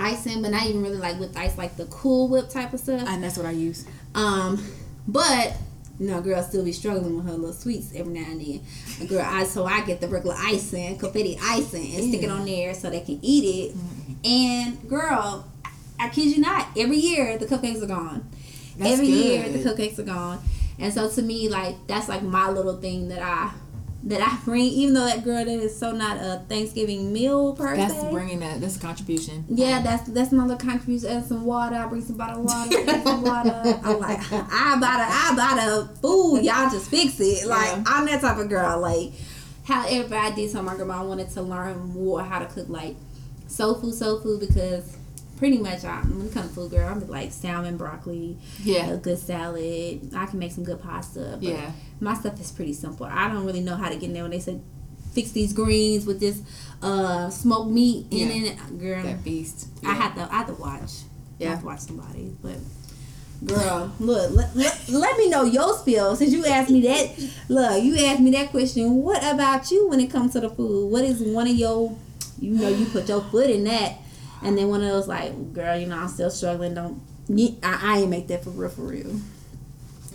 icing, 0.00 0.42
but 0.42 0.50
not 0.50 0.66
even 0.66 0.82
really 0.82 0.98
like 0.98 1.18
whipped 1.18 1.36
ice, 1.36 1.56
like 1.56 1.76
the 1.76 1.86
Cool 1.86 2.28
Whip 2.28 2.48
type 2.50 2.72
of 2.74 2.80
stuff. 2.80 3.02
And 3.08 3.22
that's 3.24 3.36
what 3.38 3.46
I 3.46 3.52
use. 3.52 3.86
Um, 4.14 4.62
but 5.08 5.54
you 5.98 6.08
know, 6.08 6.20
girl 6.20 6.42
still 6.42 6.64
be 6.64 6.72
struggling 6.72 7.16
with 7.16 7.26
her 7.26 7.32
little 7.32 7.52
sweets 7.52 7.92
every 7.94 8.12
now 8.12 8.30
and 8.30 8.40
then. 8.40 8.60
A 9.00 9.06
girl, 9.06 9.24
I 9.24 9.44
so 9.44 9.64
I 9.64 9.84
get 9.84 10.00
the 10.00 10.08
regular 10.08 10.36
icing, 10.38 10.98
confetti 10.98 11.38
icing, 11.42 11.94
and 11.94 12.04
stick 12.04 12.22
it 12.22 12.30
on 12.30 12.44
there 12.44 12.74
so 12.74 12.90
they 12.90 13.00
can 13.00 13.18
eat 13.22 13.72
it. 13.72 13.76
Mm-hmm. 13.76 14.12
And 14.24 14.88
girl, 14.88 15.50
I 15.98 16.08
kid 16.10 16.36
you 16.36 16.40
not, 16.40 16.68
every 16.76 16.98
year 16.98 17.38
the 17.38 17.46
cupcakes 17.46 17.82
are 17.82 17.86
gone. 17.86 18.28
That's 18.76 18.92
every 18.92 19.06
year 19.06 19.48
the 19.48 19.62
good. 19.62 19.76
cupcakes 19.76 19.98
are 19.98 20.04
gone. 20.04 20.40
And 20.78 20.92
so 20.92 21.08
to 21.08 21.22
me, 21.22 21.48
like 21.48 21.74
that's 21.86 22.08
like 22.08 22.22
my 22.22 22.50
little 22.50 22.76
thing 22.76 23.08
that 23.08 23.22
I 23.22 23.52
that 24.06 24.20
I 24.22 24.38
bring, 24.44 24.64
even 24.64 24.94
though 24.94 25.04
that 25.04 25.24
girl 25.24 25.44
that 25.44 25.48
is 25.48 25.76
so 25.76 25.90
not 25.90 26.16
a 26.18 26.42
Thanksgiving 26.48 27.12
meal 27.12 27.54
per 27.54 27.76
That's 27.76 27.92
se. 27.94 28.10
bringing 28.10 28.38
that. 28.40 28.60
That's 28.60 28.76
a 28.76 28.80
contribution. 28.80 29.44
Yeah, 29.48 29.82
that's 29.82 30.08
that's 30.08 30.30
my 30.32 30.44
little 30.44 30.58
contribution. 30.58 31.08
Add 31.10 31.26
some 31.26 31.44
water. 31.44 31.74
I 31.76 31.86
bring 31.86 32.02
some 32.02 32.16
bottled 32.16 32.44
water. 32.44 33.02
Some 33.02 33.22
water. 33.22 33.50
I'm 33.84 33.98
like, 33.98 34.20
I 34.32 34.76
buy 34.80 34.96
the 34.96 35.06
I 35.10 35.34
buy 35.36 35.64
the 35.64 35.98
food. 36.00 36.44
Y'all 36.44 36.70
just 36.70 36.88
fix 36.88 37.18
it. 37.20 37.46
Like 37.48 37.66
Yeah. 37.76 37.82
I'm 37.86 38.06
that 38.06 38.20
type 38.20 38.38
of 38.38 38.48
girl. 38.48 38.78
Like, 38.80 39.10
however, 39.64 40.14
I 40.14 40.30
did 40.30 40.52
tell 40.52 40.62
my 40.62 40.74
grandma 40.76 41.00
I 41.00 41.02
wanted 41.02 41.30
to 41.30 41.42
learn 41.42 41.78
more 41.88 42.22
how 42.22 42.38
to 42.38 42.46
cook 42.46 42.68
like 42.68 42.94
soul 43.48 43.74
food, 43.74 43.94
soul 43.94 44.20
food 44.20 44.40
because 44.40 44.96
pretty 45.36 45.58
much 45.58 45.84
I, 45.84 45.96
when 46.02 46.26
it 46.28 46.32
comes 46.32 46.48
to 46.50 46.54
food, 46.54 46.70
girl, 46.70 46.88
I'm 46.88 47.06
like 47.08 47.32
salmon, 47.32 47.76
broccoli, 47.76 48.38
Yeah. 48.62 48.90
a 48.92 48.96
good 48.96 49.18
salad. 49.18 50.10
I 50.14 50.26
can 50.26 50.38
make 50.38 50.52
some 50.52 50.64
good 50.64 50.80
pasta. 50.82 51.32
But 51.40 51.42
Yeah. 51.42 51.72
My 52.00 52.14
stuff 52.14 52.40
is 52.40 52.50
pretty 52.52 52.72
simple. 52.74 53.06
I 53.06 53.28
don't 53.28 53.44
really 53.46 53.60
know 53.60 53.76
how 53.76 53.88
to 53.88 53.94
get 53.94 54.04
in 54.04 54.12
there 54.12 54.22
when 54.22 54.32
they 54.32 54.40
say 54.40 54.60
fix 55.12 55.30
these 55.32 55.52
greens 55.52 56.04
with 56.06 56.20
this 56.20 56.40
uh 56.82 57.30
smoked 57.30 57.70
meat 57.70 58.06
in 58.10 58.28
Yeah. 58.28 58.50
it. 58.52 58.78
Girl, 58.78 59.02
That 59.02 59.20
feast. 59.20 59.68
I 59.84 59.94
had 59.94 60.14
to 60.16 60.22
I 60.32 60.38
had 60.38 60.46
to 60.48 60.54
watch. 60.54 60.90
Yeah. 61.38 61.48
I 61.48 61.50
have 61.52 61.60
to 61.60 61.66
watch 61.66 61.80
somebody. 61.80 62.34
But 62.42 62.56
girl, 63.44 63.92
look, 64.00 64.30
let, 64.32 64.54
let, 64.56 64.88
let 64.88 65.16
me 65.18 65.28
know 65.30 65.44
your 65.44 65.76
spill. 65.76 66.16
Since 66.16 66.32
you 66.32 66.44
asked 66.46 66.70
me 66.70 66.80
that 66.82 67.30
look, 67.48 67.82
you 67.82 67.96
asked 68.06 68.20
me 68.20 68.30
that 68.32 68.50
question. 68.50 68.94
What 69.02 69.22
about 69.24 69.70
you 69.70 69.88
when 69.88 70.00
it 70.00 70.10
comes 70.10 70.32
to 70.34 70.40
the 70.40 70.50
food? 70.50 70.90
What 70.90 71.04
is 71.04 71.22
one 71.22 71.46
of 71.48 71.54
your 71.56 71.96
you 72.38 72.50
know, 72.50 72.68
you 72.68 72.84
put 72.86 73.08
your 73.08 73.22
foot 73.22 73.48
in 73.48 73.64
that 73.64 73.94
and 74.42 74.58
then 74.58 74.68
one 74.68 74.82
of 74.82 74.88
those 74.90 75.08
like, 75.08 75.54
girl, 75.54 75.78
you 75.78 75.86
know, 75.86 75.96
I'm 75.98 76.08
still 76.08 76.30
struggling, 76.30 76.74
don't 76.74 77.00
I, 77.62 77.80
I 77.82 77.98
ain't 78.00 78.10
make 78.10 78.28
that 78.28 78.44
for 78.44 78.50
real 78.50 78.68
for 78.68 78.82
real. 78.82 79.18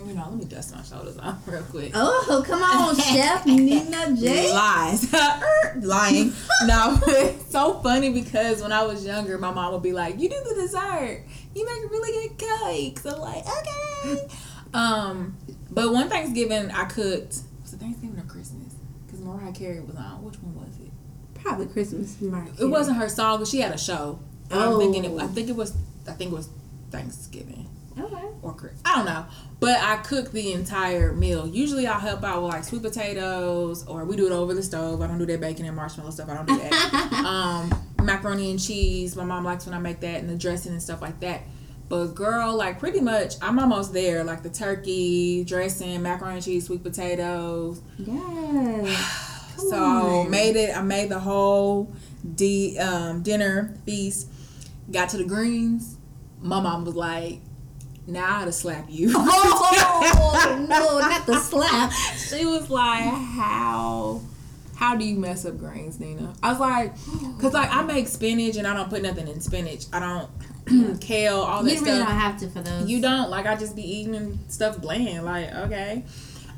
You 0.06 0.14
know, 0.14 0.26
let 0.30 0.34
me 0.38 0.44
dust 0.44 0.74
my 0.74 0.82
shoulders 0.82 1.16
off 1.18 1.38
real 1.46 1.62
quick. 1.64 1.92
Oh, 1.94 2.42
come 2.46 2.62
on, 2.62 2.96
Chef 3.00 3.46
Nina 3.46 4.14
J. 4.16 4.52
Lies. 4.52 5.12
Lying. 5.76 6.32
no, 6.66 6.98
it's 7.06 7.50
so 7.50 7.74
funny 7.80 8.10
because 8.12 8.60
when 8.62 8.72
I 8.72 8.82
was 8.84 9.04
younger, 9.06 9.38
my 9.38 9.50
mom 9.52 9.72
would 9.72 9.82
be 9.82 9.92
like, 9.92 10.18
You 10.20 10.28
do 10.28 10.36
the 10.48 10.54
dessert. 10.60 11.24
You 11.54 11.64
make 11.66 11.90
really 11.90 12.28
good 12.28 12.38
cakes. 12.38 13.06
I'm 13.06 13.20
like, 13.20 13.44
Okay. 13.46 14.28
Um, 14.74 15.36
but 15.70 15.92
one 15.92 16.08
Thanksgiving 16.08 16.70
I 16.70 16.84
cooked 16.84 17.36
was 17.62 17.72
it 17.74 17.80
Thanksgiving 17.80 18.18
or 18.18 18.22
Christmas? 18.24 18.74
Because 19.06 19.20
Mariah 19.20 19.52
Carey 19.52 19.80
was 19.80 19.96
on. 19.96 20.24
Which 20.24 20.36
one 20.36 20.54
was 20.56 20.74
it? 20.80 20.90
Probably 21.34 21.66
Christmas. 21.66 22.20
Mariah 22.20 22.48
It 22.60 22.64
wasn't 22.66 22.96
her 22.98 23.08
song, 23.08 23.38
but 23.38 23.48
she 23.48 23.60
had 23.60 23.72
a 23.72 23.78
show. 23.78 24.18
I'm 24.50 24.68
Oh. 24.74 24.78
thinking 24.78 25.04
it, 25.04 25.20
I 25.22 25.26
think 25.28 25.48
it 25.48 25.56
was 25.56 25.74
I 26.08 26.12
think 26.12 26.32
it 26.32 26.34
was 26.34 26.48
Thanksgiving 26.90 27.68
Okay. 27.98 28.26
or 28.42 28.54
Chris. 28.54 28.80
I 28.84 28.96
don't 28.96 29.06
know. 29.06 29.26
But 29.60 29.80
I 29.80 29.96
cook 29.96 30.32
the 30.32 30.52
entire 30.52 31.12
meal. 31.12 31.46
Usually 31.46 31.86
I'll 31.86 32.00
help 32.00 32.24
out 32.24 32.42
with 32.42 32.52
like 32.52 32.64
sweet 32.64 32.82
potatoes 32.82 33.86
or 33.86 34.04
we 34.04 34.16
do 34.16 34.26
it 34.26 34.32
over 34.32 34.54
the 34.54 34.62
stove. 34.62 35.00
I 35.02 35.06
don't 35.06 35.18
do 35.18 35.26
that 35.26 35.40
bacon 35.40 35.66
and 35.66 35.76
marshmallow 35.76 36.10
stuff. 36.10 36.28
I 36.28 36.34
don't 36.34 36.46
do 36.48 36.56
that. 36.58 37.12
um, 37.26 37.72
macaroni 38.04 38.50
and 38.50 38.60
cheese. 38.60 39.14
My 39.16 39.24
mom 39.24 39.44
likes 39.44 39.66
when 39.66 39.74
I 39.74 39.78
make 39.78 40.00
that 40.00 40.20
and 40.20 40.28
the 40.28 40.36
dressing 40.36 40.72
and 40.72 40.82
stuff 40.82 41.00
like 41.02 41.20
that. 41.20 41.42
But 41.88 42.14
girl, 42.14 42.56
like 42.56 42.78
pretty 42.78 43.00
much 43.00 43.34
I'm 43.42 43.58
almost 43.58 43.92
there. 43.92 44.24
Like 44.24 44.42
the 44.42 44.50
turkey, 44.50 45.44
dressing, 45.44 46.00
macaroni 46.02 46.36
and 46.36 46.44
cheese, 46.44 46.66
sweet 46.66 46.82
potatoes. 46.82 47.80
Yes. 47.98 49.18
So 49.54 49.76
on. 50.24 50.30
made 50.30 50.56
it. 50.56 50.76
I 50.76 50.82
made 50.82 51.08
the 51.08 51.20
whole 51.20 51.92
d 52.34 52.76
um, 52.78 53.22
dinner 53.22 53.76
feast. 53.86 54.26
Got 54.90 55.10
to 55.10 55.18
the 55.18 55.24
greens. 55.24 55.98
My 56.40 56.58
mom 56.58 56.84
was 56.84 56.96
like, 56.96 57.38
"Now 58.06 58.24
I 58.38 58.42
ought 58.42 58.44
to 58.46 58.52
slap 58.52 58.86
you." 58.88 59.12
Oh 60.44 60.66
no, 60.68 60.98
not 60.98 61.26
the 61.26 61.38
slap. 61.38 61.92
she 62.16 62.44
was 62.44 62.68
like, 62.70 63.04
"How, 63.04 64.20
how 64.76 64.96
do 64.96 65.04
you 65.04 65.16
mess 65.18 65.44
up 65.44 65.58
greens, 65.58 66.00
Nina?" 66.00 66.32
I 66.42 66.50
was 66.50 66.60
like, 66.60 66.94
"Cause 67.40 67.52
like 67.52 67.72
I 67.72 67.82
make 67.82 68.08
spinach 68.08 68.56
and 68.56 68.66
I 68.66 68.74
don't 68.74 68.88
put 68.90 69.02
nothing 69.02 69.28
in 69.28 69.40
spinach. 69.40 69.84
I 69.92 70.00
don't 70.66 71.00
kale, 71.00 71.36
all 71.36 71.62
that 71.62 71.70
You 71.70 71.76
stuff. 71.76 71.86
really 71.88 71.98
don't 72.00 72.08
have 72.10 72.38
to 72.40 72.48
for 72.50 72.60
those. 72.62 72.88
You 72.88 73.00
don't 73.00 73.30
like 73.30 73.46
I 73.46 73.56
just 73.56 73.76
be 73.76 73.82
eating 73.82 74.38
stuff 74.48 74.80
bland. 74.80 75.24
Like 75.24 75.52
okay, 75.54 76.04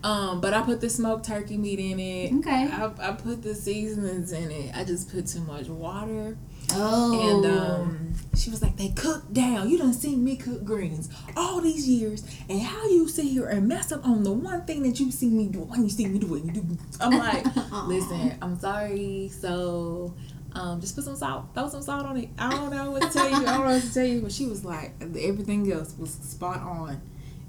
um, 0.03 0.41
but 0.41 0.55
I 0.55 0.63
put 0.63 0.81
the 0.81 0.89
smoked 0.91 1.27
turkey 1.27 1.57
meat 1.57 1.79
in 1.79 1.99
it. 2.01 2.33
Okay. 2.41 2.69
I, 2.71 2.91
I 3.01 3.13
put 3.13 3.43
the 3.43 3.55
seasonings 3.55 4.33
in 4.33 4.51
it. 4.51 4.75
I 4.77 4.85
just 4.85 5.11
put 5.13 5.27
too 5.27 5.41
much 5.41 5.69
water. 5.69 6.37
Oh. 6.73 7.45
And 7.45 7.47
um, 7.47 8.15
she 8.37 8.51
was 8.51 8.63
like, 8.63 8.77
"They 8.77 8.89
cook 8.91 9.33
down. 9.33 9.69
You 9.69 9.79
done 9.79 9.93
seen 9.93 10.25
me 10.25 10.37
cook 10.37 10.65
greens 10.65 11.09
all 11.37 11.61
these 11.61 11.89
years, 11.89 12.25
and 12.49 12.61
how 12.61 12.85
you 12.89 13.09
sit 13.09 13.27
here 13.27 13.47
and 13.47 13.69
mess 13.69 13.93
up 13.93 14.05
on 14.07 14.23
the 14.25 14.33
one 14.33 14.65
thing 14.65 14.83
that 14.83 14.99
you 15.01 15.11
see 15.11 15.29
me 15.29 15.47
do 15.49 15.61
when 15.61 15.83
you 15.83 15.91
see 15.91 16.07
me 16.07 16.19
do 16.19 16.35
it. 16.35 16.45
You 16.45 16.53
do." 16.53 16.79
I'm 17.01 17.19
like, 17.19 17.45
"Listen, 17.87 18.37
I'm 18.43 18.59
sorry. 18.59 19.29
So, 19.29 20.15
um, 20.53 20.81
just 20.81 20.95
put 20.95 21.05
some 21.05 21.17
salt. 21.17 21.47
Throw 21.55 21.69
some 21.69 21.83
salt 21.83 22.07
on 22.07 22.17
it. 22.17 22.29
I 22.39 22.51
don't 22.51 22.71
know 22.71 22.91
what 22.91 23.03
to 23.03 23.11
tell 23.11 23.29
you. 23.29 23.37
I 23.37 23.45
don't 23.45 23.65
know 23.65 23.75
what 23.75 23.83
to 23.83 23.95
tell 23.95 24.05
you." 24.05 24.21
But 24.21 24.33
she 24.33 24.47
was 24.47 24.65
like, 24.65 24.93
"Everything 25.01 25.71
else 25.73 25.95
was 25.99 26.13
spot 26.13 26.61
on." 26.61 27.01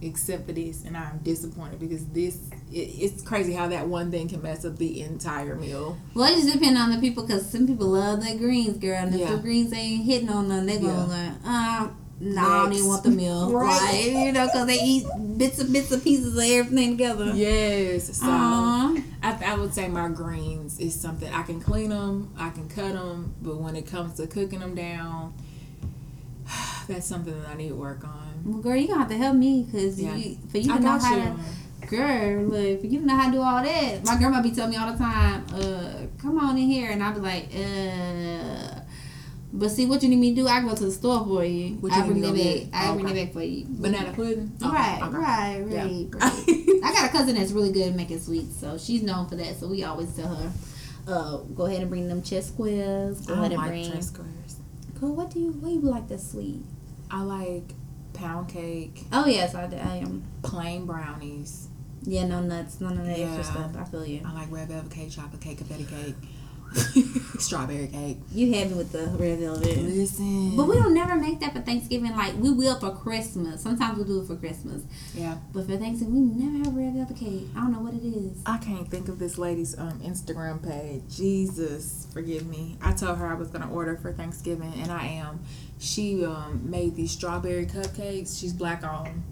Except 0.06 0.46
for 0.46 0.52
this, 0.54 0.84
and 0.86 0.96
I'm 0.96 1.18
disappointed 1.24 1.80
because 1.80 2.06
this 2.08 2.38
it, 2.72 2.78
it's 2.78 3.24
crazy 3.24 3.54
how 3.54 3.68
that 3.70 3.88
one 3.88 4.12
thing 4.12 4.28
can 4.28 4.42
mess 4.42 4.64
up 4.64 4.78
the 4.78 5.02
entire 5.02 5.56
meal. 5.56 5.98
well, 6.14 6.32
it 6.32 6.36
just 6.42 6.54
depends 6.54 6.80
on 6.80 6.92
the 6.92 7.00
people 7.00 7.26
because 7.26 7.50
some 7.50 7.66
people 7.66 7.88
love 7.88 8.24
their 8.24 8.38
greens, 8.38 8.78
girl. 8.78 8.98
And 8.98 9.16
if 9.16 9.22
Yeah. 9.22 9.36
the 9.36 9.42
greens 9.42 9.74
ain't 9.74 10.06
hitting 10.06 10.30
on 10.30 10.48
them, 10.48 10.68
they 10.68 10.78
gonna 10.78 10.94
Yeah. 10.94 11.06
like, 11.06 11.34
uh, 11.44 11.88
no, 12.20 12.42
I 12.42 12.64
don't 12.64 12.74
even 12.74 12.88
want 12.88 13.04
the 13.04 13.10
meal. 13.12 13.52
Right. 13.52 13.82
Like, 14.14 14.26
you 14.26 14.32
know, 14.32 14.46
because 14.46 14.68
they 14.68 14.80
eat 14.80 15.06
bits 15.38 15.60
and 15.60 15.74
bits 15.74 15.92
and 15.92 16.02
pieces 16.04 16.38
of 16.38 16.44
everything 16.44 16.92
together. 16.92 17.34
Yes, 17.36 18.16
so 18.18 18.28
Aw. 18.30 18.96
I, 19.24 19.44
I 19.44 19.56
would 19.56 19.74
say 19.74 19.88
my 19.90 20.08
greens 20.10 20.80
is 20.80 20.94
something 20.94 21.34
I 21.34 21.42
can 21.44 21.60
clean 21.60 21.90
them, 21.90 22.32
I 22.38 22.52
can 22.52 22.70
cut 22.70 22.94
them, 22.94 23.34
but 23.42 23.58
when 23.58 23.76
it 23.76 23.88
comes 23.88 24.14
to 24.18 24.28
cooking 24.28 24.60
them 24.60 24.76
down, 24.76 25.34
that's 26.88 27.08
something 27.08 27.38
that 27.42 27.50
I 27.50 27.56
need 27.56 27.70
to 27.70 27.76
work 27.76 28.04
on. 28.04 28.25
Well, 28.46 28.60
girl, 28.62 28.76
you 28.76 28.88
gonna 28.88 29.00
have 29.00 29.10
to 29.10 29.18
help 29.18 29.36
me 29.36 29.64
because 29.64 30.00
Yeah. 30.00 30.16
you, 30.16 30.38
for 30.50 30.58
you 30.60 30.72
to 30.74 30.80
know 30.80 31.00
how 31.00 31.16
you. 31.16 31.22
to. 31.24 31.88
Girl, 31.88 32.44
look, 32.46 32.82
for 32.82 32.88
you 32.88 33.00
to 33.00 33.06
know 33.06 33.16
how 33.16 33.26
to 33.28 33.32
do 33.32 33.42
all 33.42 33.62
that. 33.64 34.04
My 34.06 34.18
grandma 34.18 34.42
be 34.42 34.52
telling 34.52 34.72
me 34.72 34.78
all 34.78 34.92
the 34.92 34.98
time, 34.98 35.46
uh, 35.54 36.08
come 36.22 36.40
on 36.40 36.58
in 36.58 36.68
here. 36.70 36.90
And 36.92 37.04
I 37.04 37.12
be 37.12 37.20
like, 37.20 37.50
uh, 37.56 38.80
But 39.54 39.70
see, 39.72 39.86
what 39.86 40.04
you 40.04 40.10
need 40.10 40.18
me 40.18 40.32
to 40.36 40.42
do? 40.42 40.48
I 40.48 40.62
go 40.62 40.76
to 40.76 40.86
the 40.86 40.92
store 40.92 41.24
for 41.26 41.46
you. 41.46 41.76
What 41.76 41.94
you 41.94 42.02
I 42.02 42.06
bring 42.06 42.22
need 42.22 42.28
that 42.28 42.34
me 42.34 42.60
to 42.66 42.66
back. 42.72 42.82
I 42.82 42.86
get? 42.88 42.94
bring 42.94 43.06
Okay. 43.06 43.14
that 43.16 43.26
back 43.26 43.34
for 43.34 43.42
you. 43.44 43.66
Banana 43.70 44.12
pudding. 44.14 44.52
Okay, 44.62 44.70
Right, 44.74 45.00
okay. 45.04 45.18
right, 45.18 45.60
right, 45.60 45.72
Yeah. 45.72 46.18
right. 46.20 46.80
I 46.84 46.94
got 46.94 47.06
a 47.06 47.10
cousin 47.10 47.36
that's 47.36 47.52
really 47.54 47.72
good 47.72 47.88
at 47.88 47.96
making 47.96 48.20
sweets, 48.20 48.60
so 48.60 48.78
she's 48.78 49.02
known 49.02 49.28
for 49.30 49.36
that. 49.38 49.58
So 49.60 49.68
we 49.68 49.84
always 49.84 50.12
tell 50.14 50.28
her, 50.36 50.52
uh, 51.08 51.38
go 51.56 51.66
ahead 51.68 51.80
and 51.82 51.90
bring 51.90 52.08
them 52.10 52.22
chess 52.22 52.48
squares. 52.48 53.22
Go 53.22 53.34
I 53.36 53.38
ahead 53.38 53.52
and 53.54 53.62
like 53.62 53.70
bring. 53.70 53.92
chess 53.92 54.08
squares. 54.08 54.56
Girl, 55.00 55.16
what 55.16 55.30
do 55.32 55.40
you 55.40 55.52
what 55.52 55.70
do 55.70 55.76
you 55.76 55.82
like 55.82 56.10
that's 56.10 56.32
sweet? 56.32 56.62
I 57.10 57.22
like 57.22 57.74
pound 58.16 58.50
cake, 58.50 59.04
Oh 59.12 59.26
yes, 59.26 59.54
I, 59.56 59.64
I 59.66 59.98
am. 59.98 60.24
plain 60.42 60.86
brownies. 60.86 61.68
Yeah, 62.04 62.26
no 62.28 62.40
nuts, 62.42 62.80
none 62.82 62.98
of 62.98 63.06
that 63.06 63.18
Yeah. 63.18 63.26
extra 63.28 63.44
stuff. 63.44 63.72
I 63.78 63.84
feel 63.84 64.06
you. 64.06 64.22
I 64.26 64.34
like 64.34 64.52
red 64.52 64.68
velvet 64.70 64.92
cake, 64.92 65.12
chocolate 65.12 65.42
cake, 65.42 65.58
confetti 65.58 65.86
cake, 65.86 66.16
strawberry 67.40 67.88
cake. 67.88 68.18
You 68.32 68.54
have 68.54 68.72
me 68.72 68.78
with 68.78 68.92
the 68.92 69.08
red 69.18 69.40
velvet. 69.40 69.78
Listen, 69.78 70.56
But 70.56 70.68
we 70.68 70.76
don't 70.76 70.94
never 70.94 71.16
make 71.16 71.40
that 71.40 71.54
for 71.54 71.62
Thanksgiving. 71.62 72.16
Like 72.16 72.34
we 72.38 72.52
will 72.52 72.80
for 72.80 72.92
Christmas. 72.92 73.62
Sometimes 73.62 73.98
we'll 73.98 74.06
do 74.08 74.22
it 74.22 74.28
for 74.28 74.36
Christmas. 74.36 74.84
yeah. 75.14 75.38
But 75.54 75.66
for 75.68 75.78
Thanksgiving, 75.78 76.14
we 76.38 76.44
never 76.46 76.64
have 76.66 76.76
red 76.76 76.94
velvet 76.94 77.18
cake. 77.18 77.48
I 77.56 77.60
don't 77.62 77.72
know 77.72 77.80
what 77.80 77.94
it 77.94 78.04
is. 78.06 78.42
I 78.46 78.58
can't 78.58 78.88
think 78.90 79.08
of 79.10 79.20
this 79.20 79.38
lady's 79.38 79.78
um, 79.78 80.00
Instagram 80.02 80.62
page. 80.64 81.04
Jesus, 81.16 82.08
forgive 82.14 82.46
me. 82.48 82.78
I 82.82 82.94
told 82.94 83.18
her 83.18 83.28
I 83.28 83.34
was 83.36 83.50
gonna 83.50 83.72
order 83.72 83.98
for 83.98 84.12
Thanksgiving, 84.14 84.74
and 84.82 84.92
I 84.92 85.06
am. 85.08 85.40
She 85.80 86.24
um, 86.26 86.62
made 86.70 86.96
these 86.96 87.12
strawberry 87.12 87.66
cupcakes. 87.66 88.40
She's 88.40 88.54
black 88.54 88.84
on. 88.84 89.24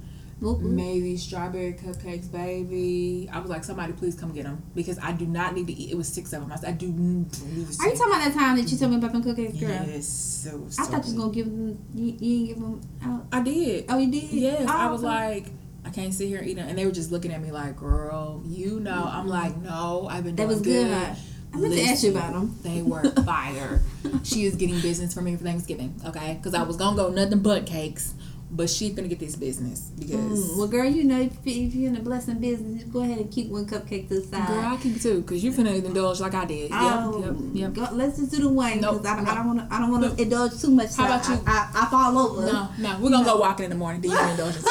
Whoop. 0.42 0.60
Made 0.60 1.04
these 1.04 1.24
strawberry 1.24 1.72
cupcakes, 1.74 2.30
baby. 2.30 3.30
I 3.32 3.40
was 3.40 3.50
like, 3.50 3.64
somebody 3.64 3.94
please 3.94 4.14
come 4.16 4.34
get 4.34 4.44
them 4.44 4.62
because 4.76 5.00
I 5.00 5.14
do 5.14 5.26
not 5.26 5.56
need 5.56 5.68
to 5.68 5.74
eat. 5.74 5.92
It 5.92 5.96
was 5.96 6.10
six 6.10 6.34
of 6.34 6.42
them. 6.42 6.52
I 6.52 6.58
said, 6.58 6.70
I 6.70 6.72
do 6.74 6.88
need 6.88 7.32
to 7.32 7.46
Are 7.46 7.48
you 7.88 7.96
talking 7.96 8.14
about 8.14 8.26
that 8.26 8.34
time 8.34 8.58
that 8.58 8.70
you 8.70 8.78
told 8.78 8.92
me 8.92 8.98
about 8.98 9.14
them 9.14 9.24
cookies, 9.24 9.58
girl? 9.58 9.70
Yes, 9.70 10.06
so, 10.06 10.66
so 10.68 10.84
I 10.84 10.86
thought 10.88 11.06
you 11.08 11.14
was 11.14 11.14
gonna 11.14 11.32
give 11.32 11.46
them. 11.46 11.80
You, 11.94 12.06
you 12.06 12.12
didn't 12.18 12.46
give 12.48 12.60
them 12.60 12.82
out. 13.06 13.26
I 13.32 13.42
did. 13.42 13.86
Oh, 13.88 13.98
you 13.98 14.12
did? 14.12 14.24
Yes, 14.32 14.68
I 14.70 14.88
Oh, 14.88 14.92
was 14.92 15.04
okay. 15.06 15.14
like, 15.14 15.46
I 15.86 15.90
can't 15.92 16.14
sit 16.14 16.28
here 16.28 16.40
and 16.40 16.48
eat 16.50 16.56
them, 16.56 16.68
and 16.68 16.78
they 16.78 16.86
were 16.86 16.92
just 16.92 17.12
looking 17.12 17.32
at 17.32 17.42
me 17.42 17.52
like, 17.52 17.78
"Girl, 17.78 18.42
you 18.46 18.80
know." 18.82 19.04
I'm 19.10 19.28
like, 19.28 19.56
"No, 19.62 20.08
I've 20.10 20.24
been 20.26 20.36
that 20.36 20.48
was 20.48 20.62
good. 20.62 20.88
good." 20.88 21.16
I 21.54 21.58
meant 21.58 21.74
to 21.74 21.84
ask 21.84 22.04
you 22.04 22.12
about 22.12 22.34
them. 22.34 22.58
They 22.64 22.82
were 22.82 23.04
fire. 23.26 23.82
she 24.24 24.46
is 24.46 24.56
getting 24.56 24.80
business 24.82 25.14
for 25.14 25.22
me 25.22 25.36
for 25.36 25.44
Thanksgiving, 25.44 25.94
okay? 26.06 26.34
Because 26.34 26.56
I 26.56 26.64
was 26.64 26.78
gonna 26.78 26.96
go 26.96 27.10
nothing 27.10 27.40
but 27.40 27.68
cakes, 27.68 28.16
but 28.50 28.70
she's 28.70 28.94
gonna 28.94 29.08
get 29.08 29.20
this 29.20 29.36
business 29.36 29.92
because. 29.98 30.52
Mm, 30.52 30.58
well, 30.58 30.68
girl, 30.68 30.86
you 30.86 31.04
know 31.04 31.20
if, 31.20 31.34
if 31.46 31.76
you're 31.76 31.90
in 31.90 31.94
the 31.94 32.00
blessing 32.00 32.40
business, 32.40 32.84
go 32.86 33.02
ahead 33.02 33.20
and 33.20 33.32
keep 33.32 33.50
one 33.50 33.68
cupcake 33.68 34.08
to 34.08 34.20
the 34.20 34.22
side. 34.22 34.48
Girl, 34.48 34.66
I 34.66 34.78
keep 34.78 35.00
too, 35.00 35.22
cause 35.24 35.44
you 35.44 35.52
finna 35.52 35.84
indulge 35.84 36.20
like 36.20 36.34
I 36.34 36.46
did. 36.46 36.72
Oh, 36.74 37.20
yep, 37.20 37.36
yep, 37.54 37.76
yep. 37.76 37.90
Go, 37.92 37.96
let's 37.96 38.18
just 38.18 38.32
do 38.32 38.42
the 38.42 38.50
one 38.50 38.82
Nope, 38.82 39.04
because 39.04 39.18
I, 39.18 39.22
no. 39.22 39.32
I 39.32 39.36
don't 39.36 39.48
want 39.48 39.70
to. 39.70 39.76
I 39.76 39.80
don't 39.80 39.92
want 39.92 40.18
to 40.18 40.22
indulge 40.24 40.60
too 40.60 40.72
much. 40.72 40.96
How 40.96 40.96
so 40.96 41.04
about 41.06 41.30
I, 41.30 41.34
you? 41.34 41.42
I, 41.46 41.70
I, 41.76 41.86
fall 41.92 42.18
over. 42.18 42.46
No, 42.52 42.70
no, 42.80 43.00
we're 43.00 43.12
gonna 43.12 43.26
go 43.26 43.38
walking 43.38 43.66
in 43.66 43.70
the 43.70 43.78
morning. 43.78 44.02
Then 44.02 44.12
you 44.12 44.32
indulge. 44.32 44.56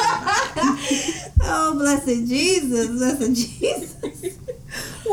oh, 1.43 1.75
blessed 1.77 2.27
Jesus, 2.27 2.87
blessed 2.87 3.33
Jesus. 3.35 4.32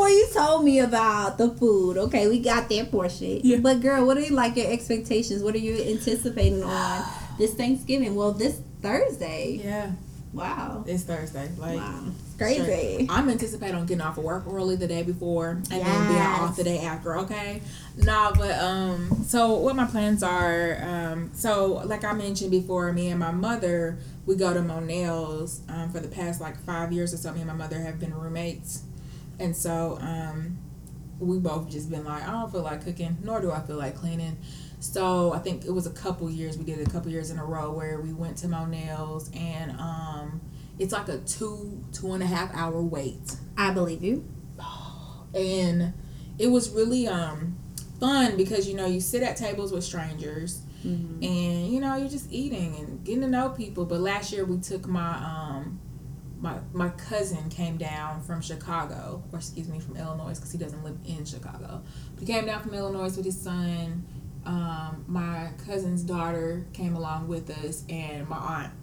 Well, 0.01 0.09
you 0.09 0.27
told 0.33 0.65
me 0.65 0.79
about 0.79 1.37
the 1.37 1.49
food. 1.51 1.97
Okay, 1.97 2.27
we 2.27 2.39
got 2.39 2.67
that 2.69 2.91
portion. 2.91 3.39
Yeah. 3.43 3.57
But 3.57 3.81
girl, 3.81 4.05
what 4.05 4.17
are 4.17 4.21
you 4.21 4.31
like 4.35 4.55
your 4.55 4.71
expectations? 4.71 5.43
What 5.43 5.55
are 5.55 5.59
you 5.59 5.75
anticipating 5.93 6.63
on 6.63 7.05
this 7.37 7.53
Thanksgiving? 7.53 8.15
Well, 8.15 8.31
this 8.33 8.59
Thursday. 8.81 9.61
yeah, 9.63 9.91
Wow. 10.33 10.83
it's 10.87 11.03
Thursday. 11.03 11.49
Like, 11.57 11.77
wow. 11.77 12.03
It's 12.07 12.37
crazy. 12.37 13.05
I'm 13.09 13.29
anticipating 13.29 13.75
on 13.75 13.85
getting 13.85 14.01
off 14.01 14.17
of 14.17 14.23
work 14.23 14.45
early 14.47 14.75
the 14.75 14.87
day 14.87 15.03
before 15.03 15.49
and 15.51 15.65
then 15.67 16.07
being 16.07 16.19
off 16.21 16.55
the 16.55 16.63
day 16.63 16.79
after, 16.79 17.17
okay? 17.19 17.61
Nah, 17.97 18.31
but 18.33 18.57
um 18.59 19.23
so 19.27 19.53
what 19.59 19.75
my 19.75 19.85
plans 19.85 20.23
are, 20.23 20.79
um 20.81 21.29
so 21.35 21.83
like 21.85 22.03
I 22.03 22.13
mentioned 22.13 22.49
before, 22.49 22.91
me 22.93 23.09
and 23.09 23.19
my 23.19 23.29
mother, 23.31 23.99
we 24.25 24.35
go 24.35 24.51
to 24.53 24.61
Monell's 24.63 25.61
um 25.69 25.91
for 25.91 25.99
the 25.99 26.07
past 26.07 26.41
like 26.41 26.57
five 26.65 26.91
years 26.91 27.13
or 27.13 27.17
so, 27.17 27.31
me 27.31 27.41
and 27.41 27.47
my 27.47 27.53
mother 27.53 27.79
have 27.79 27.99
been 27.99 28.13
roommates. 28.15 28.83
And 29.41 29.55
so 29.55 29.97
um 30.01 30.57
we 31.19 31.37
both 31.37 31.69
just 31.69 31.89
been 31.91 32.03
like, 32.05 32.23
I 32.27 32.31
don't 32.31 32.51
feel 32.51 32.63
like 32.63 32.83
cooking, 32.83 33.17
nor 33.23 33.41
do 33.41 33.51
I 33.51 33.59
feel 33.61 33.77
like 33.77 33.95
cleaning. 33.95 34.37
So 34.79 35.31
I 35.33 35.37
think 35.39 35.65
it 35.65 35.71
was 35.71 35.85
a 35.85 35.91
couple 35.91 36.29
years 36.31 36.57
we 36.57 36.63
did 36.63 36.79
it 36.79 36.87
a 36.87 36.91
couple 36.91 37.11
years 37.11 37.29
in 37.29 37.37
a 37.37 37.45
row 37.45 37.71
where 37.71 37.99
we 38.01 38.13
went 38.13 38.37
to 38.37 38.47
Monell's 38.47 39.29
and 39.35 39.71
um 39.79 40.41
it's 40.79 40.91
like 40.93 41.09
a 41.09 41.17
two 41.19 41.83
two 41.91 42.13
and 42.13 42.23
a 42.23 42.25
half 42.25 42.49
hour 42.55 42.81
wait 42.81 43.35
I 43.57 43.71
believe 43.71 44.03
you. 44.03 44.25
and 45.35 45.93
it 46.39 46.47
was 46.47 46.69
really 46.71 47.07
um 47.07 47.55
fun 47.99 48.35
because 48.37 48.67
you 48.67 48.73
know 48.75 48.87
you 48.87 48.99
sit 48.99 49.21
at 49.23 49.37
tables 49.37 49.71
with 49.71 49.83
strangers 49.83 50.61
Mhm. 50.83 51.23
and 51.23 51.71
you 51.71 51.79
know 51.79 51.95
you're 51.95 52.09
just 52.09 52.31
eating 52.31 52.75
and 52.79 53.03
getting 53.05 53.21
to 53.21 53.27
know 53.27 53.49
people 53.49 53.85
but 53.85 53.99
last 53.99 54.33
year 54.33 54.43
we 54.45 54.57
took 54.57 54.87
my 54.87 55.13
um 55.13 55.79
my 56.41 56.57
my 56.73 56.89
cousin 56.89 57.49
came 57.49 57.77
down 57.77 58.21
from 58.21 58.41
Chicago 58.41 59.23
or 59.31 59.39
excuse 59.39 59.67
me 59.67 59.79
from 59.79 59.95
Illinois 59.95 60.33
because 60.33 60.51
he 60.51 60.57
doesn't 60.57 60.83
live 60.83 60.97
in 61.05 61.23
Chicago. 61.23 61.83
He 62.19 62.25
came 62.25 62.45
down 62.45 62.61
from 62.61 62.73
Illinois 62.73 63.15
with 63.15 63.25
his 63.25 63.39
son. 63.39 64.05
Um 64.45 65.05
my 65.07 65.51
cousin's 65.65 66.01
daughter 66.01 66.65
came 66.73 66.95
along 66.95 67.27
with 67.27 67.49
us 67.49 67.83
and 67.89 68.27
my 68.27 68.37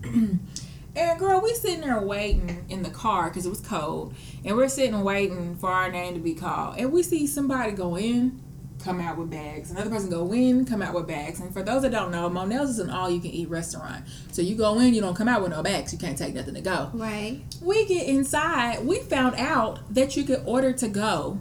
aunt. 0.05 0.41
And 0.97 1.17
girl, 1.17 1.41
we 1.41 1.55
sitting 1.55 1.83
there 1.83 2.01
waiting 2.01 2.65
in 2.69 2.83
the 2.83 2.91
car 2.91 3.29
because 3.29 3.47
it 3.47 3.51
was 3.51 3.61
cold, 3.61 4.15
and 4.45 4.57
we're 4.57 4.69
sitting 4.69 5.01
waiting 5.05 5.55
for 5.55 5.71
our 5.71 5.93
name 5.93 6.15
to 6.15 6.21
be 6.21 6.35
called. 6.35 6.77
And 6.77 6.91
we 6.91 7.05
see 7.05 7.29
somebody 7.29 7.71
go 7.71 7.97
in, 7.97 8.43
come 8.83 9.01
out 9.01 9.17
with 9.19 9.31
bags. 9.31 9.71
Another 9.71 9.91
person 9.91 10.11
go 10.11 10.33
in, 10.33 10.65
come 10.65 10.83
out 10.83 10.95
with 10.95 11.07
bags. 11.07 11.41
And 11.41 11.53
for 11.53 11.63
those 11.63 11.83
that 11.83 11.93
don't 11.93 12.11
know, 12.13 12.29
Monell's 12.29 12.71
is 12.71 12.79
an 12.79 12.91
all-you-can-eat 12.91 13.49
restaurant. 13.49 14.05
So 14.33 14.41
you 14.43 14.55
go 14.57 14.79
in, 14.79 14.95
you 14.95 15.01
don't 15.01 15.17
come 15.17 15.29
out 15.29 15.43
with 15.43 15.51
no 15.51 15.63
bags. 15.63 15.93
You 15.93 15.99
can't 15.99 16.17
take 16.17 16.35
nothing 16.35 16.55
to 16.55 16.61
go. 16.61 16.91
Right. 16.95 17.43
We 17.61 17.85
get 17.87 18.07
inside. 18.07 18.85
We 18.85 19.01
found 19.01 19.35
out 19.37 19.81
that 19.95 20.17
you 20.17 20.25
could 20.25 20.43
order 20.47 20.73
to 20.75 20.89
go 20.89 21.41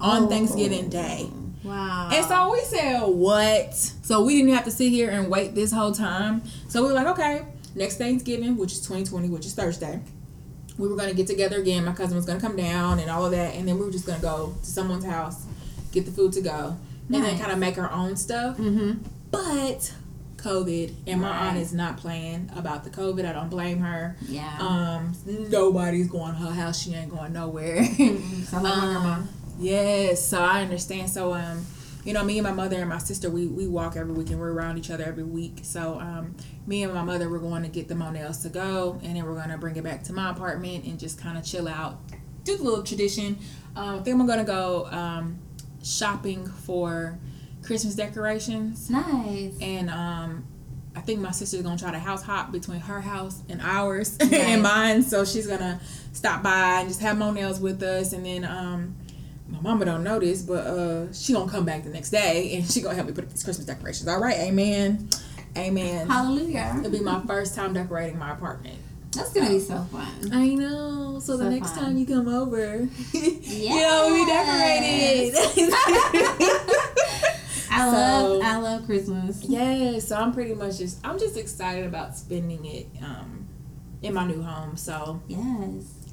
on 0.00 0.24
Oh. 0.24 0.28
Thanksgiving 0.28 0.88
Day. 0.88 1.30
Wow. 1.62 2.10
And 2.12 2.24
so 2.26 2.52
we 2.52 2.60
said, 2.60 3.00
what? 3.02 3.74
So 3.74 4.22
we 4.22 4.36
didn't 4.36 4.54
have 4.54 4.64
to 4.64 4.70
sit 4.70 4.90
here 4.90 5.10
and 5.10 5.30
wait 5.30 5.54
this 5.54 5.72
whole 5.72 5.92
time. 5.92 6.42
So 6.68 6.82
we 6.82 6.88
were 6.88 6.94
like, 6.94 7.06
okay, 7.06 7.46
next 7.74 7.96
Thanksgiving, 7.96 8.56
which 8.56 8.72
is 8.72 8.80
2020, 8.80 9.28
which 9.30 9.46
is 9.46 9.54
Thursday, 9.54 10.00
we 10.76 10.88
were 10.88 10.96
going 10.96 11.08
to 11.08 11.14
get 11.14 11.26
together 11.26 11.58
again. 11.60 11.84
My 11.84 11.92
cousin 11.92 12.16
was 12.16 12.26
going 12.26 12.38
to 12.38 12.46
come 12.46 12.56
down 12.56 12.98
and 12.98 13.10
all 13.10 13.24
of 13.24 13.30
that. 13.30 13.54
And 13.54 13.66
then 13.66 13.78
we 13.78 13.84
were 13.86 13.92
just 13.92 14.06
going 14.06 14.18
to 14.18 14.22
go 14.26 14.54
to 14.60 14.66
someone's 14.66 15.04
house, 15.04 15.46
get 15.94 16.04
the 16.06 16.12
food 16.12 16.32
to 16.34 16.40
go, 16.42 16.76
and 17.08 17.24
then 17.24 17.38
kind 17.38 17.52
of 17.52 17.58
make 17.58 17.78
our 17.78 17.90
own 17.90 18.16
stuff. 18.16 18.56
Mm-hmm. 18.58 18.98
But 19.30 19.92
COVID, 20.36 20.92
and 21.06 21.20
my 21.22 21.30
Right. 21.30 21.46
aunt 21.48 21.58
is 21.58 21.72
not 21.72 21.96
playing 21.96 22.50
about 22.54 22.84
the 22.84 22.90
COVID. 22.90 23.24
I 23.24 23.32
don't 23.32 23.48
blame 23.48 23.78
her. 23.78 24.16
Yeah. 24.28 24.56
Um, 24.58 25.14
nobody's 25.50 26.08
going 26.08 26.32
to 26.34 26.38
her 26.40 26.50
house. 26.50 26.78
She 26.82 26.92
ain't 26.94 27.10
going 27.10 27.32
nowhere. 27.32 27.76
Like 27.80 27.98
grandma. 28.50 29.14
Um, 29.14 29.28
Yes, 29.58 30.26
so 30.26 30.42
I 30.42 30.62
understand. 30.62 31.08
So 31.10 31.32
um, 31.32 31.64
you 32.04 32.12
know, 32.12 32.24
me 32.24 32.38
and 32.38 32.46
my 32.46 32.52
mother 32.52 32.76
and 32.80 32.88
my 32.88 32.98
sister, 32.98 33.30
we 33.30 33.46
we 33.46 33.68
walk 33.68 33.96
every 33.96 34.12
week 34.12 34.30
and 34.30 34.40
we're 34.40 34.52
around 34.52 34.78
each 34.78 34.90
other 34.90 35.04
every 35.04 35.22
week. 35.22 35.60
So 35.62 36.00
um, 36.00 36.34
me 36.66 36.82
and 36.82 36.92
my 36.92 37.02
mother, 37.04 37.30
we're 37.30 37.38
going 37.38 37.62
to 37.62 37.68
get 37.68 37.86
the 37.86 37.94
Monell's 37.94 38.38
to 38.38 38.48
go, 38.48 38.98
and 39.04 39.14
then 39.16 39.24
we're 39.24 39.36
gonna 39.36 39.56
bring 39.56 39.76
it 39.76 39.84
back 39.84 40.02
to 40.04 40.12
my 40.12 40.30
apartment 40.32 40.84
and 40.86 40.98
just 40.98 41.20
kind 41.20 41.38
of 41.38 41.44
chill 41.44 41.68
out, 41.68 42.00
do 42.42 42.56
the 42.56 42.64
little 42.64 42.82
tradition. 42.82 43.38
Um, 43.76 44.02
think 44.02 44.18
I'm 44.20 44.26
gonna 44.26 44.42
go 44.44 44.86
um, 44.90 45.38
shopping 45.84 46.46
for 46.48 47.18
Christmas 47.62 47.94
decorations, 47.94 48.90
Nice. 48.90 49.54
and 49.60 49.90
um. 49.90 50.46
I 50.96 51.00
think 51.00 51.18
my 51.18 51.32
sister's 51.32 51.62
gonna 51.62 51.76
try 51.76 51.90
to 51.90 51.98
house 51.98 52.22
hop 52.22 52.52
between 52.52 52.78
her 52.78 53.00
house 53.00 53.42
and 53.48 53.60
ours 53.60 54.16
Nice. 54.20 54.32
and 54.32 54.62
mine. 54.62 55.02
So 55.02 55.24
she's 55.24 55.44
gonna 55.48 55.80
stop 56.12 56.44
by 56.44 56.78
and 56.82 56.88
just 56.88 57.00
have 57.00 57.16
Monell's 57.18 57.58
with 57.58 57.82
us, 57.82 58.12
and 58.12 58.24
then 58.24 58.44
um, 58.44 58.94
my 59.48 59.60
mama 59.60 59.86
don't 59.86 60.04
know 60.04 60.20
this, 60.20 60.42
but 60.42 60.64
uh, 60.64 61.12
she 61.12 61.32
gonna 61.32 61.50
come 61.50 61.64
back 61.64 61.82
the 61.82 61.90
next 61.90 62.10
day 62.10 62.54
and 62.54 62.70
she 62.70 62.80
gonna 62.80 62.94
help 62.94 63.08
me 63.08 63.12
put 63.12 63.24
up 63.24 63.30
these 63.30 63.42
Christmas 63.42 63.66
decorations. 63.66 64.06
All 64.06 64.20
right, 64.20 64.36
amen, 64.38 65.08
amen. 65.58 66.06
Hallelujah. 66.08 66.76
It'll 66.78 66.92
be 66.92 67.00
my 67.00 67.20
first 67.26 67.56
time 67.56 67.72
decorating 67.72 68.16
my 68.16 68.30
apartment. 68.30 68.78
That's 69.14 69.32
gonna 69.32 69.48
be 69.50 69.60
so 69.60 69.86
fun. 69.92 70.30
I 70.32 70.54
know. 70.54 71.18
So, 71.20 71.36
the 71.36 71.48
next 71.48 71.70
fun. 71.72 71.84
time 71.84 71.96
you 71.98 72.06
come 72.06 72.28
over, 72.28 72.88
Yeah. 73.12 74.06
you'll 74.06 74.14
be 74.14 74.26
decorated. 74.26 75.34
I 77.70 77.78
So- 77.78 77.92
love 77.92 78.42
I 78.42 78.56
love 78.58 78.86
Christmas. 78.86 79.42
yeah. 79.44 79.98
So 79.98 80.16
I'm 80.16 80.32
pretty 80.32 80.54
much 80.54 80.78
just 80.78 80.98
I'm 81.04 81.18
just 81.18 81.36
excited 81.36 81.86
about 81.86 82.16
spending 82.16 82.64
it 82.64 82.86
um, 83.02 83.48
in 84.02 84.14
my 84.14 84.24
new 84.26 84.42
home. 84.42 84.76
So 84.76 85.20
Yes. 85.28 85.40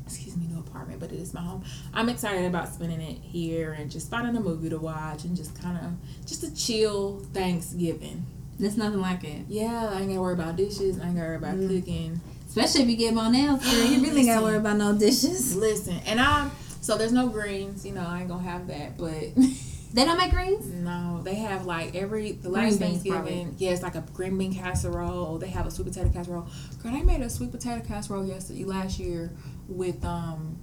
excuse 0.06 0.36
me, 0.38 0.48
new 0.48 0.60
apartment, 0.60 1.00
but 1.00 1.12
it 1.12 1.20
is 1.20 1.34
my 1.34 1.42
home. 1.42 1.64
I'm 1.94 2.10
excited 2.10 2.46
about 2.46 2.68
spending 2.74 3.02
it 3.02 3.20
here 3.22 3.74
and 3.74 3.92
just 3.92 4.10
finding 4.10 4.36
a 4.36 4.40
movie 4.40 4.70
to 4.70 4.78
watch 4.80 5.24
and 5.24 5.36
just 5.36 5.60
kind 5.62 5.78
of 5.78 5.92
just 6.28 6.44
a 6.44 6.54
chill 6.56 7.20
Thanksgiving. 7.34 8.26
There's 8.60 8.78
nothing 8.78 9.02
like 9.02 9.24
it. 9.24 9.46
Yeah, 9.48 9.90
I 9.94 10.00
ain't 10.02 10.10
gotta 10.10 10.22
worry 10.22 10.34
about 10.34 10.56
dishes. 10.56 11.00
I 11.00 11.08
ain't 11.08 11.16
gotta 11.16 11.28
worry 11.28 11.36
about 11.38 11.56
Mm. 11.56 11.68
cooking. 11.68 12.22
Especially 12.52 12.82
if 12.82 12.90
you 12.90 12.98
get 12.98 13.14
Monell's, 13.14 13.64
girl. 13.64 13.86
You 13.92 14.02
really 14.02 14.26
gotta 14.26 14.44
worry 14.44 14.58
about 14.58 14.76
no 14.78 14.94
dishes. 14.94 15.56
Listen, 15.56 15.96
and 16.06 16.20
I 16.20 16.50
so 16.82 16.98
there's 16.98 17.14
no 17.14 17.28
greens. 17.30 17.86
You 17.86 17.94
know, 17.94 18.06
I 18.06 18.20
ain't 18.20 18.28
gonna 18.28 18.44
have 18.44 18.68
that. 18.68 18.98
But 18.98 19.36
They 19.94 20.06
don't 20.06 20.18
make 20.18 20.32
greens. 20.32 20.68
No, 20.68 21.22
they 21.24 21.36
have 21.36 21.66
like 21.66 21.96
every 21.96 22.32
the 22.34 22.50
last 22.50 22.80
beans, 22.80 22.80
Thanksgiving. 23.04 23.20
probably. 23.48 23.48
Yeah, 23.58 23.72
it's 23.72 23.82
like 23.84 23.96
a 23.96 24.02
green 24.14 24.38
bean 24.38 24.54
casserole. 24.54 25.38
They 25.38 25.48
have 25.50 25.66
a 25.66 25.72
sweet 25.72 25.88
potato 25.88 26.10
casserole. 26.10 26.48
Girl, 26.82 26.92
they 26.94 27.04
made 27.04 27.22
a 27.22 27.30
sweet 27.30 27.52
potato 27.52 27.86
casserole 27.86 28.26
yesterday 28.26 28.64
last 28.66 29.00
year 29.00 29.32
with 29.68 30.04
um 30.06 30.60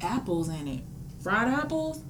apples 0.00 0.48
in 0.48 0.66
it, 0.68 0.80
fried 1.22 1.48
apples. 1.48 2.00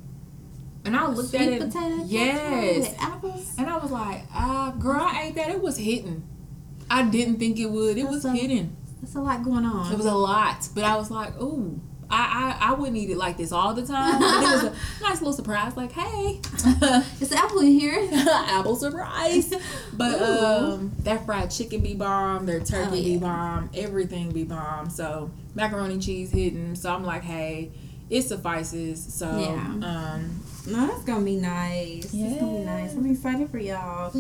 And 0.85 0.95
I 0.97 1.09
looked 1.09 1.31
Sweet 1.31 1.41
at 1.41 1.53
it. 1.55 1.61
potato. 1.61 2.03
yes, 2.07 2.95
apples. 3.01 3.55
and 3.59 3.69
I 3.69 3.77
was 3.79 3.91
like, 3.91 4.23
ah, 4.33 4.73
girl, 4.79 5.01
I 5.03 5.25
ate 5.29 5.35
that. 5.35 5.51
It 5.51 5.61
was 5.61 5.77
hitting. 5.79 6.23
I 6.89 7.03
didn't 7.03 7.39
think 7.39 7.59
it 7.59 7.67
would. 7.71 7.99
It 7.99 8.03
That's 8.03 8.15
was 8.15 8.25
a- 8.27 8.31
hitting. 8.33 8.77
That's 9.01 9.15
a 9.15 9.21
lot 9.21 9.43
going 9.45 9.65
on. 9.65 9.93
It 9.93 9.97
was 9.97 10.07
a 10.07 10.15
lot, 10.15 10.69
but 10.75 10.85
I 10.85 10.97
was 10.97 11.11
like, 11.11 11.41
ooh. 11.41 11.81
I, 12.09 12.57
I, 12.61 12.69
I 12.71 12.75
wouldn't 12.75 12.97
eat 12.97 13.11
it 13.11 13.17
like 13.17 13.37
this 13.37 13.51
all 13.51 13.75
the 13.75 13.85
time. 13.85 14.21
But 14.21 14.43
it 14.45 14.47
was 14.53 14.63
a 14.65 14.73
nice 15.03 15.19
little 15.21 15.33
surprise, 15.33 15.77
like, 15.77 15.91
hey, 15.91 16.41
It's 17.21 17.33
apple 17.33 17.59
in 17.59 17.67
here. 17.81 18.09
apple 18.13 18.77
surprise. 18.77 19.53
But 19.93 20.23
um, 20.23 20.93
that 21.01 21.27
fried 21.27 21.51
chicken 21.51 21.81
be 21.81 21.95
bomb, 21.95 22.47
their 22.47 22.61
turkey 22.61 22.91
Oh, 22.91 22.95
yeah. 22.95 23.03
be 23.03 23.19
bomb, 23.19 23.71
everything 23.75 24.31
be 24.31 24.45
bomb. 24.45 24.89
So 24.89 25.33
macaroni 25.57 25.99
cheese 25.99 26.31
hidden. 26.31 26.77
So 26.77 26.95
I'm 26.95 27.03
like, 27.03 27.23
hey, 27.23 27.73
it 28.09 28.23
suffices. 28.23 29.05
So 29.13 29.27
Yeah. 29.27 29.57
um, 30.15 30.41
No, 30.69 30.87
that's 30.87 31.03
gonna 31.03 31.25
be 31.25 31.35
nice. 31.39 32.05
It's 32.05 32.13
gonna 32.13 32.59
be 32.59 32.65
nice. 32.65 32.93
I'm 32.95 33.11
excited 33.11 33.51
for 33.51 33.59
y'all. 33.59 34.13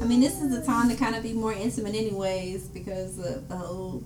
I 0.00 0.04
mean, 0.04 0.20
this 0.20 0.40
is 0.40 0.50
the 0.56 0.62
time 0.64 0.88
to 0.90 0.94
kind 0.94 1.16
of 1.16 1.24
be 1.24 1.32
more 1.32 1.52
intimate, 1.52 1.96
anyways, 1.96 2.68
because 2.68 3.18
of 3.18 3.48
the 3.48 3.56
whole 3.56 4.04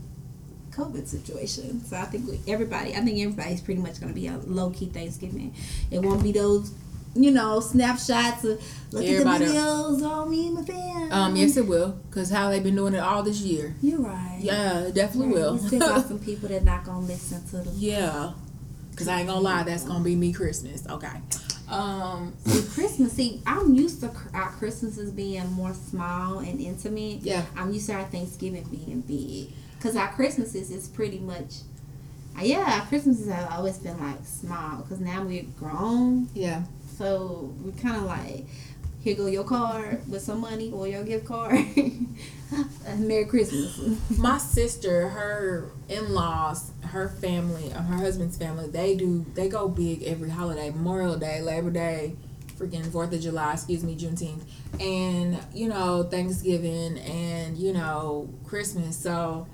COVID 0.76 1.06
situation. 1.06 1.84
So 1.84 1.96
I 1.96 2.04
think 2.04 2.28
we, 2.28 2.40
everybody, 2.52 2.94
I 2.94 3.00
think 3.00 3.18
everybody's 3.20 3.60
pretty 3.60 3.80
much 3.80 4.00
gonna 4.00 4.12
be 4.12 4.26
a 4.28 4.36
low 4.38 4.70
key 4.70 4.86
Thanksgiving. 4.86 5.54
It 5.90 6.00
won't 6.02 6.22
be 6.22 6.32
those, 6.32 6.72
you 7.14 7.30
know, 7.30 7.60
snapshots 7.60 8.44
of 8.44 8.60
look 8.92 9.04
Everybody- 9.04 9.46
at 9.46 9.48
the 9.52 9.54
videos 9.58 10.02
on 10.02 10.30
me 10.30 10.46
and 10.48 10.54
my 10.56 10.62
family. 10.64 11.10
um, 11.10 11.34
yes, 11.36 11.56
it 11.56 11.66
will, 11.66 11.98
cause 12.10 12.30
how 12.30 12.50
they've 12.50 12.62
been 12.62 12.76
doing 12.76 12.94
it 12.94 12.98
all 13.00 13.22
this 13.22 13.40
year. 13.40 13.74
you're 13.80 14.00
right. 14.00 14.38
Yeah, 14.40 14.80
it 14.80 14.94
definitely 14.94 15.28
Right. 15.34 15.42
will. 15.42 15.54
We 15.56 15.66
still 15.66 15.78
got 15.80 16.06
some 16.08 16.18
people 16.18 16.48
that 16.50 16.64
not 16.64 16.84
gonna 16.84 17.06
listen 17.06 17.42
to 17.48 17.56
the 17.68 17.70
yeah, 17.76 18.32
cause 18.96 19.08
I 19.08 19.20
ain't 19.20 19.28
gonna 19.28 19.40
lie, 19.40 19.62
that's 19.62 19.84
gonna 19.84 20.04
be 20.04 20.14
me 20.14 20.32
Christmas. 20.32 20.86
Okay. 20.86 21.08
Um, 21.68 22.32
See, 22.46 22.62
Christmas. 22.74 23.12
See, 23.14 23.42
I'm 23.44 23.74
used 23.74 24.00
to 24.02 24.10
our 24.34 24.50
Christmases 24.52 25.10
being 25.10 25.50
more 25.52 25.74
small 25.74 26.38
and 26.38 26.60
intimate. 26.60 27.22
Yeah. 27.22 27.42
I'm 27.56 27.72
used 27.72 27.86
to 27.88 27.94
our 27.94 28.04
Thanksgiving 28.04 28.62
being 28.70 29.00
big. 29.00 29.52
Cause 29.86 29.94
our 29.94 30.08
Christmases 30.08 30.72
is 30.72 30.88
pretty 30.88 31.20
much, 31.20 31.60
uh, 32.36 32.42
yeah, 32.42 32.80
our 32.80 32.86
Christmases 32.88 33.28
have 33.28 33.48
always 33.52 33.78
been 33.78 33.96
like 34.00 34.18
small. 34.24 34.82
Cause 34.82 34.98
now 34.98 35.22
we're 35.22 35.44
grown, 35.60 36.28
yeah. 36.34 36.64
so 36.98 37.54
we 37.64 37.70
kind 37.70 37.94
of 37.94 38.02
like, 38.02 38.46
here 39.04 39.14
go 39.14 39.26
your 39.26 39.44
card 39.44 40.02
with 40.10 40.22
some 40.22 40.40
money 40.40 40.72
or 40.72 40.88
your 40.88 41.04
gift 41.04 41.26
card. 41.26 41.64
Merry 42.96 43.26
Christmas. 43.26 43.80
my 44.18 44.38
sister, 44.38 45.08
her 45.10 45.70
in 45.88 46.12
laws, 46.12 46.72
her 46.86 47.08
family, 47.08 47.72
uh, 47.72 47.82
her 47.82 47.98
husband's 47.98 48.36
family, 48.36 48.68
they 48.68 48.96
do 48.96 49.24
they 49.34 49.48
go 49.48 49.68
big 49.68 50.02
every 50.02 50.30
holiday, 50.30 50.70
Memorial 50.70 51.16
Day, 51.16 51.40
Labor 51.42 51.70
Day, 51.70 52.16
freaking 52.58 52.90
Fourth 52.90 53.12
of 53.12 53.20
July, 53.20 53.52
excuse 53.52 53.84
me, 53.84 53.94
Juneteenth, 53.96 54.42
and 54.80 55.38
you 55.54 55.68
know 55.68 56.02
Thanksgiving, 56.02 56.98
and 56.98 57.56
you 57.56 57.72
know 57.72 58.28
Christmas. 58.44 58.96
So 58.96 59.46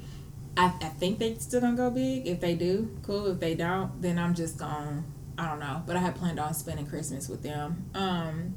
I, 0.56 0.66
I 0.66 0.88
think 0.88 1.18
they 1.18 1.34
still 1.36 1.60
gonna 1.60 1.76
go 1.76 1.90
big. 1.90 2.26
If 2.26 2.40
they 2.40 2.54
do, 2.54 2.96
cool. 3.02 3.26
If 3.26 3.40
they 3.40 3.54
don't, 3.54 4.00
then 4.02 4.18
I'm 4.18 4.34
just 4.34 4.58
gonna 4.58 5.04
I 5.38 5.48
don't 5.48 5.60
know. 5.60 5.82
But 5.86 5.96
I 5.96 6.00
had 6.00 6.14
planned 6.14 6.38
on 6.38 6.54
spending 6.54 6.86
Christmas 6.86 7.28
with 7.28 7.42
them. 7.42 7.90
Um, 7.94 8.54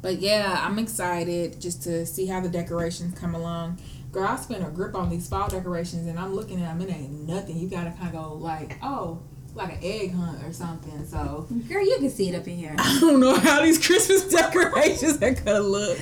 but 0.00 0.20
yeah, 0.20 0.60
I'm 0.64 0.78
excited 0.78 1.60
just 1.60 1.82
to 1.84 2.06
see 2.06 2.26
how 2.26 2.40
the 2.40 2.48
decorations 2.48 3.18
come 3.18 3.34
along. 3.34 3.80
Girl, 4.12 4.26
I 4.26 4.36
spent 4.36 4.66
a 4.66 4.70
grip 4.70 4.94
on 4.94 5.10
these 5.10 5.28
fall 5.28 5.48
decorations 5.48 6.06
and 6.06 6.18
I'm 6.18 6.34
looking 6.34 6.62
at 6.62 6.78
them. 6.78 6.88
It 6.88 6.92
ain't 6.92 7.28
nothing. 7.28 7.58
You 7.58 7.68
gotta 7.68 7.90
kind 7.90 8.08
of 8.08 8.12
go 8.12 8.34
like, 8.34 8.78
oh, 8.82 9.20
like 9.54 9.72
an 9.72 9.78
egg 9.82 10.14
hunt 10.14 10.42
or 10.44 10.52
something. 10.52 11.04
So 11.04 11.46
Girl, 11.68 11.84
you 11.84 11.96
can 11.98 12.10
see 12.10 12.28
it 12.30 12.34
up 12.34 12.46
in 12.46 12.56
here. 12.56 12.74
I 12.78 12.98
don't 13.00 13.20
know 13.20 13.36
how 13.36 13.62
these 13.62 13.84
Christmas 13.84 14.24
decorations 14.28 15.22
are 15.22 15.34
gonna 15.34 15.60
look. 15.60 15.98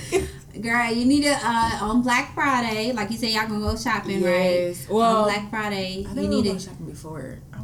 Girl, 0.61 0.91
you 0.91 1.05
need 1.05 1.23
to 1.23 1.31
uh 1.43 1.79
on 1.81 2.01
Black 2.01 2.33
Friday, 2.33 2.91
like 2.93 3.09
you 3.11 3.17
say, 3.17 3.31
y'all 3.33 3.47
gonna 3.47 3.59
go 3.59 3.75
shopping, 3.75 4.23
right? 4.23 4.75
Well, 4.89 5.01
on 5.17 5.23
Black 5.25 5.49
Friday, 5.49 6.05
I 6.09 6.13
you 6.21 6.27
need 6.27 6.43
to. 6.45 6.59
shopping 6.59 6.85
before. 6.87 7.39
I 7.53 7.57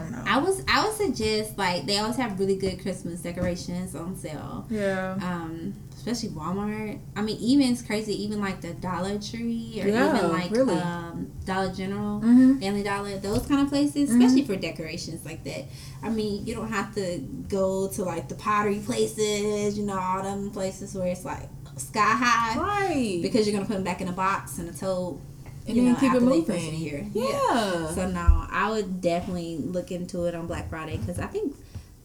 don't, 0.00 0.10
know. 0.12 0.22
I 0.26 0.38
was 0.38 0.62
I 0.68 0.84
would 0.84 0.94
suggest 0.96 1.56
like 1.56 1.86
they 1.86 1.98
always 1.98 2.16
have 2.16 2.38
really 2.38 2.56
good 2.56 2.80
Christmas 2.82 3.20
decorations 3.20 3.94
on 3.94 4.14
sale. 4.16 4.66
yeah. 4.68 5.16
Um, 5.22 5.74
especially 5.96 6.28
Walmart. 6.30 6.98
I 7.16 7.22
mean, 7.22 7.38
even 7.40 7.72
it's 7.72 7.82
crazy. 7.82 8.12
Even 8.24 8.40
like 8.40 8.60
the 8.60 8.74
Dollar 8.74 9.18
Tree 9.18 9.80
or 9.82 9.88
Yeah, 9.88 10.16
even 10.18 10.32
like 10.32 10.50
really. 10.50 10.74
um, 10.76 11.32
Dollar 11.46 11.72
General, 11.72 12.20
Mm-hmm. 12.20 12.58
Family 12.60 12.82
Dollar, 12.82 13.16
those 13.18 13.46
kind 13.46 13.62
of 13.62 13.68
places, 13.68 14.10
especially 14.10 14.44
for 14.44 14.56
decorations 14.56 15.24
like 15.24 15.42
that. 15.44 15.64
I 16.02 16.10
mean, 16.10 16.44
you 16.46 16.54
don't 16.54 16.68
have 16.70 16.94
to 16.96 17.18
go 17.48 17.88
to 17.88 18.02
like 18.04 18.28
the 18.28 18.34
pottery 18.34 18.80
places, 18.84 19.78
you 19.78 19.86
know, 19.86 19.98
all 19.98 20.22
them 20.22 20.50
places 20.50 20.94
where 20.94 21.06
it's 21.08 21.24
like 21.24 21.48
sky 21.76 22.00
high 22.00 22.58
Right. 22.58 23.18
because 23.22 23.46
you're 23.46 23.54
gonna 23.54 23.66
put 23.66 23.74
them 23.74 23.84
back 23.84 24.00
in 24.00 24.08
a 24.08 24.12
box 24.12 24.58
and 24.58 24.68
a 24.68 24.72
tote. 24.72 25.20
and 25.66 25.76
you 25.76 25.82
then 25.82 25.92
know, 25.94 25.98
keep 25.98 26.14
it 26.14 26.22
moving. 26.22 26.44
first 26.44 26.64
year. 26.72 27.06
Yeah. 27.12 27.90
So 27.92 28.08
no, 28.08 28.46
I 28.50 28.70
would 28.70 29.00
definitely 29.00 29.56
look 29.58 29.90
into 29.90 30.24
it 30.24 30.34
on 30.34 30.46
Black 30.46 30.70
Friday 30.70 30.96
because 30.96 31.18
I 31.18 31.26
think 31.26 31.54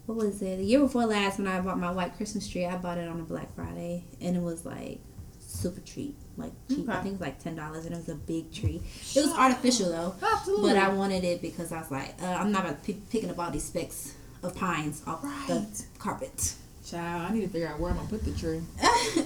what 0.08 0.18
was 0.18 0.42
it 0.42 0.58
the 0.58 0.64
year 0.64 0.80
before 0.80 1.06
last 1.06 1.38
when 1.38 1.48
I 1.48 1.62
bought 1.62 1.80
my 1.80 1.92
white 1.92 2.18
Christmas 2.18 2.48
tree? 2.48 2.66
I 2.66 2.76
bought 2.78 2.98
it 2.98 3.08
on 3.08 3.20
a 3.20 3.24
Black 3.24 3.54
Friday 3.56 4.04
and 4.20 4.36
it 4.36 4.42
was 4.42 4.66
like 4.66 5.00
super 5.40 5.80
cheap, 5.82 6.18
like 6.38 6.52
cheap. 6.70 6.90
I 6.90 6.96
think 7.02 7.08
it 7.08 7.12
was 7.14 7.22
like 7.22 7.40
ten 7.42 7.56
dollars 7.56 7.86
and 7.86 7.94
it 7.94 7.98
was 7.98 8.10
a 8.10 8.16
big 8.16 8.52
tree. 8.52 8.82
It 9.16 9.22
was 9.24 9.32
artificial 9.34 9.90
though, 9.92 10.16
Absolutely. 10.34 10.70
but 10.72 10.78
I 10.78 10.90
wanted 10.90 11.24
it 11.24 11.42
because 11.42 11.72
I 11.72 11.80
was 11.82 11.92
like, 11.92 12.16
uh, 12.22 12.26
I'm 12.26 12.52
not 12.52 12.66
about 12.66 12.84
pick, 12.84 13.10
picking 13.12 13.30
up 13.30 13.38
all 13.40 13.52
these 13.52 13.64
specks 13.66 14.16
of 14.42 14.56
pines 14.56 15.04
off 15.06 15.22
the 15.48 15.66
carpet. 16.00 16.56
Child, 16.86 17.30
I 17.32 17.34
need 17.34 17.42
to 17.42 17.48
figure 17.50 17.68
out 17.68 17.80
where 17.80 17.92
I'm 17.92 17.98
gonna 17.98 18.10
put 18.10 18.24
the 18.26 18.32
tree. 18.32 18.62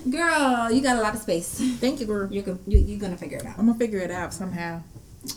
Girl, 0.11 0.69
you 0.71 0.81
got 0.81 0.97
a 0.97 1.01
lot 1.01 1.15
of 1.15 1.21
space. 1.21 1.57
Thank 1.79 1.99
you, 2.01 2.05
girl. 2.05 2.31
You're 2.31 2.43
you, 2.67 2.79
you're 2.79 2.99
gonna 2.99 3.17
figure 3.17 3.37
it 3.37 3.45
out. 3.45 3.57
I'm 3.57 3.65
gonna 3.67 3.79
figure 3.79 3.99
it 3.99 4.11
out 4.11 4.33
somehow. 4.33 4.81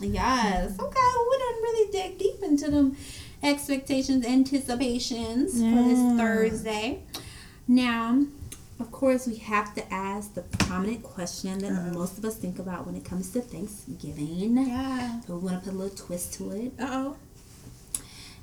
Yes. 0.01 0.73
Okay. 0.79 1.01
Well, 1.15 1.27
we 1.31 1.39
didn't 1.39 1.63
really 1.63 1.93
dig 1.93 2.19
deep 2.19 2.43
into 2.43 2.71
them 2.71 2.97
expectations, 3.43 4.27
anticipations 4.27 5.53
for 5.55 5.83
this 5.89 6.19
Thursday. 6.19 7.03
Now, 7.69 8.25
of 8.81 8.91
course, 8.91 9.27
we 9.27 9.37
have 9.37 9.75
to 9.77 9.93
ask 9.95 10.35
the 10.35 10.43
prominent 10.43 11.03
question 11.05 11.59
that 11.61 11.73
Uh-oh. 11.73 11.93
most 11.99 12.19
of 12.19 12.25
us 12.25 12.37
think 12.37 12.59
about 12.59 12.85
when 12.87 12.97
it 12.97 13.05
comes 13.05 13.31
to 13.31 13.41
Thanksgiving. 13.41 14.57
Yeah. 14.67 15.21
But 15.27 15.37
we 15.37 15.41
want 15.51 15.63
to 15.65 15.71
put 15.71 15.75
a 15.75 15.79
little 15.79 15.97
twist 15.97 16.35
to 16.35 16.51
it. 16.51 16.73
Uh 16.81 16.87
oh. 16.91 17.17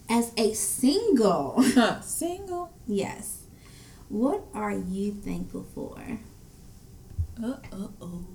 As 0.10 0.32
a 0.38 0.54
single, 0.54 1.64
Single. 2.04 2.72
yes, 2.88 3.35
what 4.10 4.44
are 4.54 4.72
you 4.74 5.14
thankful 5.14 5.66
for? 5.74 5.98
Uh 7.44 7.58
oh 7.74 7.92
oh. 8.02 8.26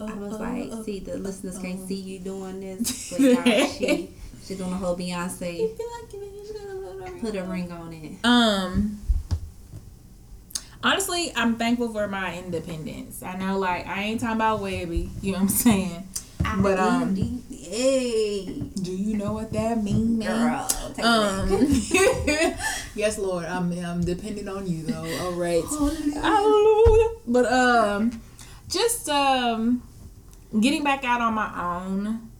I 0.00 0.14
was 0.14 0.40
like, 0.40 0.84
see, 0.84 0.98
the 1.00 1.16
listeners 1.18 1.58
can't 1.58 1.86
see 1.86 1.94
you 1.94 2.18
doing 2.18 2.60
this, 2.60 3.10
but 3.12 3.20
y'all, 3.20 3.44
she, 3.44 4.10
she 4.44 4.54
doing 4.56 4.72
a 4.72 4.76
whole 4.76 4.96
Beyonce. 4.96 5.76
Put 7.20 7.36
a 7.36 7.44
ring 7.44 7.70
on 7.70 7.92
it. 7.92 8.12
Um. 8.24 8.98
Honestly, 10.82 11.30
I'm 11.36 11.56
thankful 11.56 11.92
for 11.92 12.08
my 12.08 12.38
independence. 12.38 13.22
I 13.22 13.36
know, 13.36 13.58
like, 13.58 13.86
I 13.86 14.02
ain't 14.04 14.20
talking 14.20 14.36
about 14.36 14.60
Webbie. 14.60 15.10
You 15.20 15.32
know 15.32 15.38
what 15.38 15.42
I'm 15.42 15.48
saying? 15.50 16.08
But, 16.62 16.78
um, 16.78 17.16
hey, 17.50 18.44
Do 18.82 18.92
you 18.92 19.16
know 19.16 19.32
what 19.32 19.52
that 19.52 19.82
means, 19.82 20.24
girl, 20.24 20.68
Um. 21.02 21.48
yes, 22.94 23.18
Lord. 23.18 23.44
I'm 23.44 23.72
I'm 23.84 24.00
depending 24.02 24.48
on 24.48 24.66
you 24.66 24.82
though. 24.84 25.06
All 25.22 25.32
right. 25.32 25.62
Hallelujah. 25.64 26.20
Hallelujah. 26.20 27.08
But 27.26 27.52
um, 27.52 28.22
just 28.68 29.08
um, 29.08 29.82
getting 30.58 30.82
back 30.82 31.04
out 31.04 31.20
on 31.20 31.34
my 31.34 31.82
own, 31.84 32.30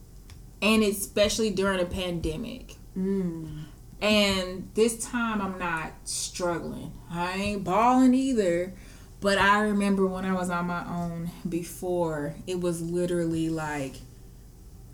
and 0.61 0.83
especially 0.83 1.51
during 1.51 1.79
a 1.79 1.85
pandemic. 1.85 2.75
Mm. 2.97 3.65
And 4.01 4.69
this 4.73 5.05
time 5.05 5.41
I'm 5.41 5.59
not 5.59 5.91
struggling. 6.05 6.91
I 7.09 7.33
ain't 7.33 7.63
balling 7.63 8.13
either. 8.13 8.73
But 9.21 9.37
I 9.37 9.61
remember 9.61 10.05
when 10.07 10.25
I 10.25 10.33
was 10.33 10.49
on 10.49 10.65
my 10.67 10.83
own 10.85 11.29
before, 11.47 12.35
it 12.47 12.59
was 12.59 12.81
literally 12.81 13.49
like, 13.49 13.93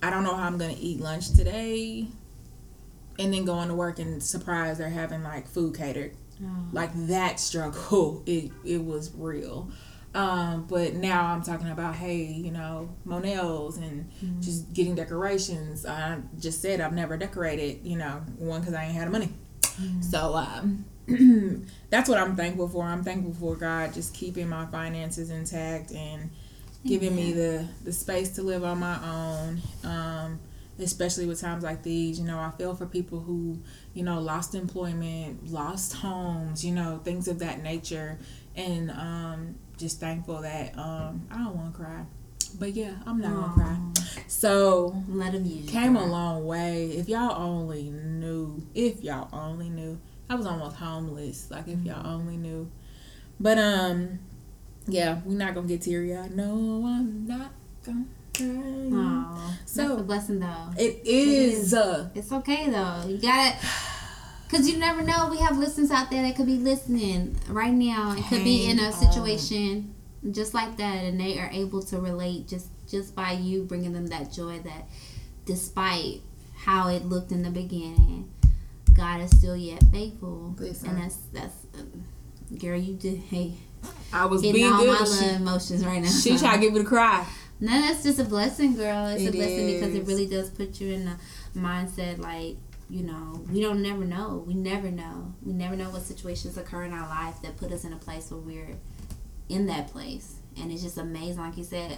I 0.03 0.09
don't 0.09 0.23
know 0.23 0.35
how 0.35 0.43
I'm 0.45 0.57
gonna 0.57 0.75
eat 0.79 0.99
lunch 0.99 1.31
today. 1.33 2.07
And 3.19 3.33
then 3.33 3.45
going 3.45 3.69
to 3.69 3.73
work 3.73 3.97
and 3.97 4.21
surprise 4.21 4.77
they're 4.77 4.89
having 4.89 5.23
like 5.23 5.47
food 5.47 5.75
catered. 5.75 6.11
Oh. 6.43 6.47
Like 6.71 6.91
that 7.07 7.39
struggle, 7.39 8.21
it 8.27 8.51
it 8.63 8.83
was 8.83 9.11
real. 9.15 9.69
Um, 10.13 10.65
but 10.69 10.93
now 10.93 11.25
I'm 11.27 11.41
talking 11.43 11.69
about, 11.69 11.95
hey, 11.95 12.23
you 12.25 12.51
know, 12.51 12.89
Monell's 13.05 13.77
and 13.77 14.09
Mm. 14.23 14.41
just 14.43 14.71
getting 14.73 14.93
decorations. 14.95 15.85
I 15.85 16.19
just 16.39 16.61
said 16.61 16.79
I've 16.81 16.93
never 16.93 17.17
decorated, 17.17 17.79
you 17.83 17.97
know, 17.97 18.21
one 18.37 18.59
because 18.61 18.73
I 18.75 18.83
ain't 18.85 18.93
had 18.95 19.07
the 19.07 19.11
money. 19.11 19.29
Mm. 19.81 20.03
So 20.03 20.35
um, 20.35 20.85
that's 21.89 22.09
what 22.09 22.17
I'm 22.17 22.35
thankful 22.35 22.67
for. 22.67 22.83
I'm 22.83 23.03
thankful 23.03 23.33
for 23.33 23.55
God 23.55 23.93
just 23.93 24.13
keeping 24.13 24.49
my 24.49 24.65
finances 24.65 25.29
intact 25.29 25.91
and 25.91 26.29
giving 26.85 27.15
me 27.15 27.33
the 27.33 27.67
the 27.83 27.93
space 27.93 28.31
to 28.35 28.43
live 28.43 28.63
on 28.63 28.79
my 28.79 28.97
own. 29.03 29.61
Um, 29.83 30.39
especially 30.79 31.25
with 31.25 31.41
times 31.41 31.63
like 31.63 31.83
these, 31.83 32.19
you 32.19 32.25
know, 32.25 32.37
I 32.37 32.51
feel 32.51 32.75
for 32.75 32.85
people 32.85 33.19
who, 33.19 33.59
you 33.93 34.03
know, 34.03 34.19
lost 34.19 34.53
employment, 34.53 35.51
lost 35.51 35.93
homes, 35.93 36.63
you 36.63 36.71
know, 36.71 37.01
things 37.03 37.27
of 37.27 37.39
that 37.39 37.63
nature, 37.63 38.19
and 38.55 38.91
um, 38.91 39.55
just 39.77 39.99
thankful 39.99 40.41
that 40.41 40.77
um, 40.77 41.27
I 41.31 41.37
don't 41.37 41.55
want 41.55 41.73
to 41.73 41.81
cry. 41.81 42.05
But 42.59 42.73
yeah, 42.73 42.93
I'm 43.05 43.19
not 43.19 43.33
gonna 43.33 43.53
cry. 43.53 43.77
So 44.27 45.03
let 45.07 45.33
him 45.33 45.45
use. 45.45 45.69
Came 45.69 45.95
a 45.95 46.05
long 46.05 46.45
way. 46.45 46.85
If 46.85 47.09
y'all 47.09 47.39
only 47.39 47.89
knew, 47.89 48.63
if 48.73 49.03
y'all 49.03 49.29
only 49.33 49.69
knew, 49.69 49.99
I 50.29 50.35
was 50.35 50.45
almost 50.45 50.77
homeless. 50.77 51.49
Like 51.49 51.67
if 51.67 51.79
y'all 51.83 52.05
only 52.05 52.37
knew. 52.37 52.69
But 53.39 53.57
um, 53.57 54.19
yeah, 54.87 55.21
we're 55.25 55.37
not 55.37 55.53
gonna 55.53 55.67
get 55.67 55.81
teary 55.81 56.15
eyed. 56.15 56.35
No, 56.35 56.85
I'm 56.85 57.27
not 57.27 57.51
gonna. 57.85 58.05
Aww, 58.33 59.51
so 59.65 59.97
blessing 60.03 60.39
though. 60.39 60.69
It 60.77 61.01
is. 61.03 61.73
It 61.73 61.77
is. 61.77 62.07
It's 62.13 62.31
okay 62.31 62.69
though. 62.69 63.03
You 63.07 63.17
got 63.17 63.53
it. 63.53 63.61
Cause 64.49 64.69
you 64.69 64.77
never 64.77 65.01
know. 65.01 65.27
We 65.29 65.39
have 65.39 65.57
listeners 65.57 65.91
out 65.91 66.09
there 66.09 66.21
that 66.21 66.35
could 66.37 66.45
be 66.45 66.57
listening 66.57 67.35
right 67.49 67.73
now. 67.73 68.15
It 68.17 68.23
could 68.29 68.45
be 68.45 68.69
in 68.69 68.79
a 68.79 68.93
situation 68.93 69.93
just 70.31 70.53
like 70.53 70.77
that 70.77 71.03
and 71.03 71.19
they 71.19 71.39
are 71.39 71.49
able 71.51 71.81
to 71.81 71.99
relate 71.99 72.47
just 72.47 72.67
just 72.87 73.15
by 73.15 73.31
you 73.31 73.63
bringing 73.63 73.93
them 73.93 74.07
that 74.07 74.31
joy 74.31 74.59
that 74.59 74.87
despite 75.45 76.21
how 76.55 76.89
it 76.89 77.05
looked 77.05 77.31
in 77.31 77.43
the 77.43 77.49
beginning 77.49 78.29
god 78.97 79.21
is 79.21 79.37
still 79.37 79.55
yet 79.55 79.81
faithful 79.91 80.55
Listen. 80.57 80.89
and 80.89 81.01
that's 81.01 81.17
that's 81.33 81.55
um, 81.79 82.03
girl 82.59 82.79
you 82.79 82.95
did 82.95 83.17
hey 83.17 83.53
i 84.11 84.25
was 84.25 84.41
being 84.41 84.71
all 84.71 84.79
good, 84.79 84.99
my 84.99 85.05
she, 85.05 85.35
emotions 85.35 85.85
right 85.85 86.01
now 86.01 86.09
she 86.09 86.37
tried 86.37 86.55
to 86.55 86.61
give 86.61 86.73
me 86.73 86.81
a 86.81 86.83
cry 86.83 87.25
no 87.59 87.81
that's 87.81 88.03
just 88.03 88.19
a 88.19 88.23
blessing 88.23 88.75
girl 88.75 89.07
it's 89.07 89.23
it 89.23 89.29
a 89.29 89.31
blessing 89.31 89.69
is. 89.69 89.79
because 89.79 89.95
it 89.95 90.05
really 90.05 90.27
does 90.27 90.49
put 90.49 90.81
you 90.81 90.91
in 90.93 91.05
the 91.05 91.15
mindset 91.55 92.17
like 92.17 92.57
you 92.89 93.03
know, 93.03 93.43
we 93.51 93.61
don't 93.61 93.81
never 93.81 94.05
know. 94.05 94.43
We 94.47 94.53
never 94.53 94.89
know. 94.89 95.33
We 95.43 95.53
never 95.53 95.75
know 95.75 95.89
what 95.89 96.03
situations 96.03 96.57
occur 96.57 96.83
in 96.83 96.93
our 96.93 97.07
life 97.07 97.41
that 97.41 97.57
put 97.57 97.71
us 97.71 97.83
in 97.83 97.91
a 97.91 97.97
place 97.97 98.31
where 98.31 98.39
we're 98.39 98.77
in 99.49 99.67
that 99.67 99.89
place. 99.89 100.35
And 100.59 100.71
it's 100.71 100.83
just 100.83 100.97
amazing. 100.97 101.41
Like 101.41 101.57
you 101.57 101.63
said, 101.63 101.97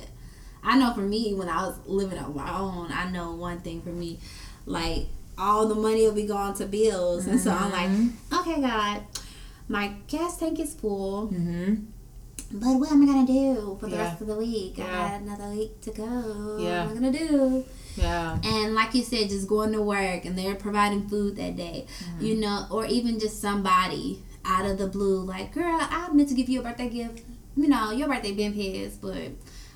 I 0.63 0.77
know 0.77 0.93
for 0.93 1.01
me, 1.01 1.33
when 1.35 1.47
I 1.47 1.67
was 1.67 1.79
living 1.85 2.17
on 2.17 2.35
my 2.35 2.57
own, 2.57 2.91
I 2.91 3.09
know 3.11 3.33
one 3.33 3.59
thing 3.59 3.81
for 3.81 3.89
me, 3.89 4.19
like 4.65 5.07
all 5.39 5.67
the 5.67 5.75
money 5.75 6.05
will 6.05 6.13
be 6.13 6.25
going 6.25 6.53
to 6.55 6.65
bills. 6.65 7.23
Mm-hmm. 7.23 7.31
And 7.31 7.39
so 7.39 7.51
I'm 7.51 7.71
like, 7.71 7.89
mm-hmm. 7.89 8.35
okay, 8.39 8.61
God, 8.61 9.03
my 9.67 9.93
gas 10.07 10.37
tank 10.37 10.59
is 10.59 10.73
full. 10.73 11.27
Mm-hmm. 11.27 11.75
But 12.51 12.73
what 12.79 12.91
am 12.91 13.03
I 13.03 13.05
gonna 13.05 13.27
do 13.27 13.77
for 13.79 13.87
the 13.87 13.95
yeah. 13.95 14.03
rest 14.03 14.21
of 14.21 14.27
the 14.27 14.35
week? 14.35 14.77
Yeah. 14.77 14.85
I 14.85 15.09
got 15.09 15.21
another 15.21 15.49
week 15.55 15.81
to 15.81 15.91
go. 15.91 16.57
Yeah. 16.59 16.85
What 16.85 16.97
am 16.97 17.03
I 17.03 17.11
gonna 17.11 17.27
do? 17.27 17.65
Yeah. 17.95 18.39
And 18.43 18.73
like 18.73 18.95
you 18.95 19.03
said, 19.03 19.29
just 19.29 19.47
going 19.47 19.71
to 19.73 19.81
work 19.81 20.25
and 20.25 20.37
they're 20.37 20.55
providing 20.55 21.07
food 21.07 21.35
that 21.35 21.55
day, 21.55 21.85
mm-hmm. 21.87 22.25
you 22.25 22.35
know, 22.35 22.65
or 22.71 22.85
even 22.85 23.19
just 23.19 23.39
somebody 23.41 24.23
out 24.45 24.65
of 24.65 24.77
the 24.77 24.87
blue, 24.87 25.21
like, 25.21 25.53
girl, 25.53 25.77
I 25.79 26.09
meant 26.11 26.29
to 26.29 26.35
give 26.35 26.49
you 26.49 26.61
a 26.61 26.63
birthday 26.63 26.89
gift 26.89 27.21
you 27.59 27.67
know, 27.67 27.91
your 27.91 28.07
birthday 28.07 28.31
been 28.31 28.53
passed, 28.53 29.01
but 29.01 29.31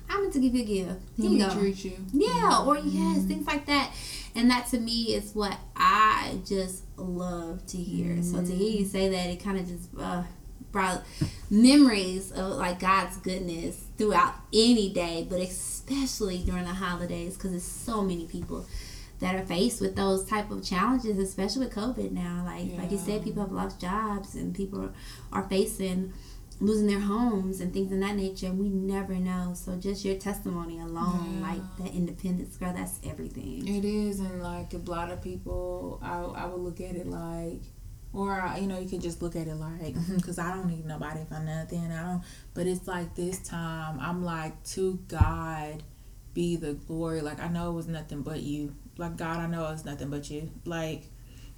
I 0.08 0.20
meant 0.20 0.32
to 0.32 0.40
give 0.40 0.54
you 0.54 0.62
a 0.62 0.66
gift. 0.66 1.00
Here 1.16 1.30
you 1.30 1.38
go. 1.38 1.50
Treat 1.50 1.84
you. 1.84 1.92
Yeah, 2.12 2.64
or 2.64 2.76
yes, 2.76 2.84
mm-hmm. 2.84 3.28
things 3.28 3.46
like 3.46 3.66
that. 3.66 3.92
And 4.34 4.50
that 4.50 4.66
to 4.68 4.78
me 4.78 5.14
is 5.14 5.34
what 5.34 5.56
I 5.76 6.38
just 6.44 6.82
love 6.96 7.66
to 7.66 7.76
hear. 7.76 8.14
Mm-hmm. 8.14 8.22
So 8.22 8.44
to 8.44 8.52
hear 8.52 8.80
you 8.80 8.84
say 8.84 9.08
that, 9.08 9.30
it 9.30 9.42
kind 9.42 9.58
of 9.58 9.68
just 9.68 9.88
uh, 9.98 10.24
brought 10.72 11.04
memories 11.50 12.32
of 12.32 12.56
like 12.56 12.80
God's 12.80 13.16
goodness 13.18 13.84
throughout 13.96 14.34
any 14.52 14.92
day, 14.92 15.26
but 15.28 15.40
especially 15.40 16.38
during 16.38 16.64
the 16.64 16.74
holidays 16.74 17.34
because 17.36 17.52
there's 17.52 17.62
so 17.62 18.02
many 18.02 18.26
people 18.26 18.66
that 19.20 19.36
are 19.36 19.46
faced 19.46 19.80
with 19.80 19.94
those 19.94 20.24
type 20.24 20.50
of 20.50 20.64
challenges, 20.64 21.16
especially 21.16 21.66
with 21.66 21.74
COVID 21.74 22.10
now. 22.10 22.42
Like 22.44 22.72
yeah. 22.72 22.82
like 22.82 22.90
you 22.90 22.98
said, 22.98 23.22
people 23.22 23.42
have 23.42 23.52
lost 23.52 23.80
jobs 23.80 24.34
and 24.34 24.52
people 24.54 24.90
are 25.32 25.48
facing 25.48 26.12
losing 26.60 26.86
their 26.86 27.00
homes 27.00 27.60
and 27.60 27.72
things 27.72 27.92
in 27.92 28.00
that 28.00 28.16
nature. 28.16 28.52
We 28.52 28.68
never 28.68 29.14
know. 29.14 29.52
So 29.54 29.76
just 29.76 30.04
your 30.04 30.16
testimony 30.16 30.80
alone, 30.80 31.38
yeah. 31.40 31.48
like 31.48 31.76
that 31.78 31.94
independence, 31.94 32.56
girl, 32.56 32.72
that's 32.72 33.00
everything. 33.04 33.66
It 33.66 33.84
is, 33.84 34.20
and 34.20 34.42
like 34.42 34.72
a 34.74 34.78
lot 34.78 35.10
of 35.10 35.22
people, 35.22 36.00
I 36.02 36.18
I 36.18 36.46
would 36.46 36.60
look 36.60 36.80
at 36.80 36.96
it 36.96 37.06
like. 37.06 37.62
Or 38.12 38.48
you 38.60 38.68
know, 38.68 38.78
you 38.78 38.88
could 38.88 39.00
just 39.00 39.22
look 39.22 39.34
at 39.34 39.48
it 39.48 39.56
like, 39.56 39.96
mm-hmm. 39.96 40.14
because 40.14 40.38
I 40.38 40.54
don't 40.54 40.68
need 40.68 40.86
nobody 40.86 41.24
for 41.28 41.40
nothing. 41.40 41.90
I 41.90 42.02
don't. 42.02 42.22
But 42.54 42.68
it's 42.68 42.86
like 42.86 43.16
this 43.16 43.40
time, 43.40 43.98
I'm 43.98 44.24
like, 44.24 44.62
to 44.74 45.00
God 45.08 45.82
be 46.32 46.54
the 46.54 46.74
glory. 46.74 47.22
Like 47.22 47.40
I 47.40 47.48
know 47.48 47.70
it 47.70 47.72
was 47.72 47.88
nothing 47.88 48.22
but 48.22 48.40
you. 48.40 48.76
Like 48.98 49.16
God, 49.16 49.38
I 49.38 49.48
know 49.48 49.68
it's 49.72 49.84
nothing 49.84 50.10
but 50.10 50.30
you. 50.30 50.52
Like, 50.64 51.02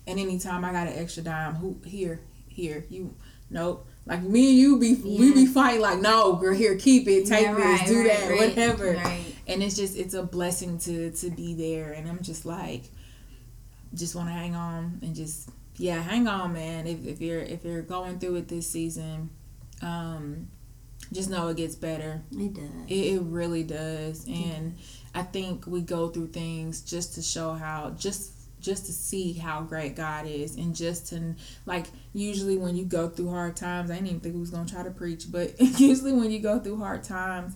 and 0.06 0.18
anytime 0.18 0.64
I 0.64 0.72
got 0.72 0.86
an 0.86 0.94
extra 0.94 1.22
dime, 1.22 1.56
who 1.56 1.78
here, 1.84 2.22
here, 2.48 2.86
you, 2.88 3.14
nope 3.50 3.86
like 4.06 4.22
me 4.22 4.50
and 4.50 4.58
you 4.58 4.78
be 4.78 4.88
yeah. 4.88 5.20
we 5.20 5.34
be 5.34 5.46
fighting 5.46 5.80
like 5.80 6.00
no 6.00 6.34
girl 6.36 6.54
here 6.54 6.76
keep 6.76 7.08
it 7.08 7.26
take 7.26 7.42
yeah, 7.42 7.52
right, 7.52 7.80
this 7.80 7.88
do 7.90 7.98
right, 7.98 8.08
that 8.08 8.30
right, 8.30 8.38
whatever. 8.38 9.02
and 9.48 9.62
it's 9.62 9.76
just 9.76 9.96
it's 9.96 10.14
a 10.14 10.22
blessing 10.22 10.78
to 10.78 11.10
to 11.10 11.30
be 11.30 11.54
there. 11.54 11.92
And 11.92 12.08
I'm 12.08 12.22
just 12.22 12.46
like 12.46 12.84
just 13.94 14.14
want 14.14 14.28
to 14.28 14.32
hang 14.32 14.54
on 14.54 15.00
and 15.02 15.14
just 15.14 15.50
yeah 15.76 16.00
hang 16.00 16.28
on 16.28 16.52
man. 16.52 16.86
If, 16.86 17.04
if 17.04 17.20
you're 17.20 17.40
if 17.40 17.64
you're 17.64 17.82
going 17.82 18.18
through 18.18 18.36
it 18.36 18.48
this 18.48 18.70
season 18.70 19.30
um 19.82 20.48
just 21.12 21.30
know 21.30 21.48
it 21.48 21.56
gets 21.56 21.74
better. 21.74 22.22
It 22.32 22.54
does. 22.54 22.64
It, 22.88 23.14
it 23.14 23.22
really 23.22 23.62
does. 23.62 24.26
And 24.26 24.76
I 25.14 25.22
think 25.22 25.66
we 25.66 25.80
go 25.80 26.08
through 26.08 26.28
things 26.28 26.80
just 26.80 27.14
to 27.14 27.22
show 27.22 27.52
how 27.52 27.90
just 27.90 28.32
just 28.60 28.86
to 28.86 28.92
see 28.92 29.32
how 29.32 29.62
great 29.62 29.94
God 29.94 30.26
is 30.26 30.56
and 30.56 30.74
just 30.74 31.08
to 31.08 31.34
like 31.66 31.86
usually 32.12 32.56
when 32.56 32.76
you 32.76 32.84
go 32.84 33.08
through 33.08 33.30
hard 33.30 33.56
times, 33.56 33.90
I 33.90 33.94
didn't 33.94 34.08
even 34.08 34.20
think 34.20 34.34
we 34.34 34.40
was 34.40 34.50
gonna 34.50 34.68
try 34.68 34.82
to 34.82 34.90
preach, 34.90 35.30
but 35.30 35.60
usually 35.80 36.12
when 36.12 36.30
you 36.30 36.38
go 36.38 36.58
through 36.58 36.78
hard 36.78 37.04
times, 37.04 37.54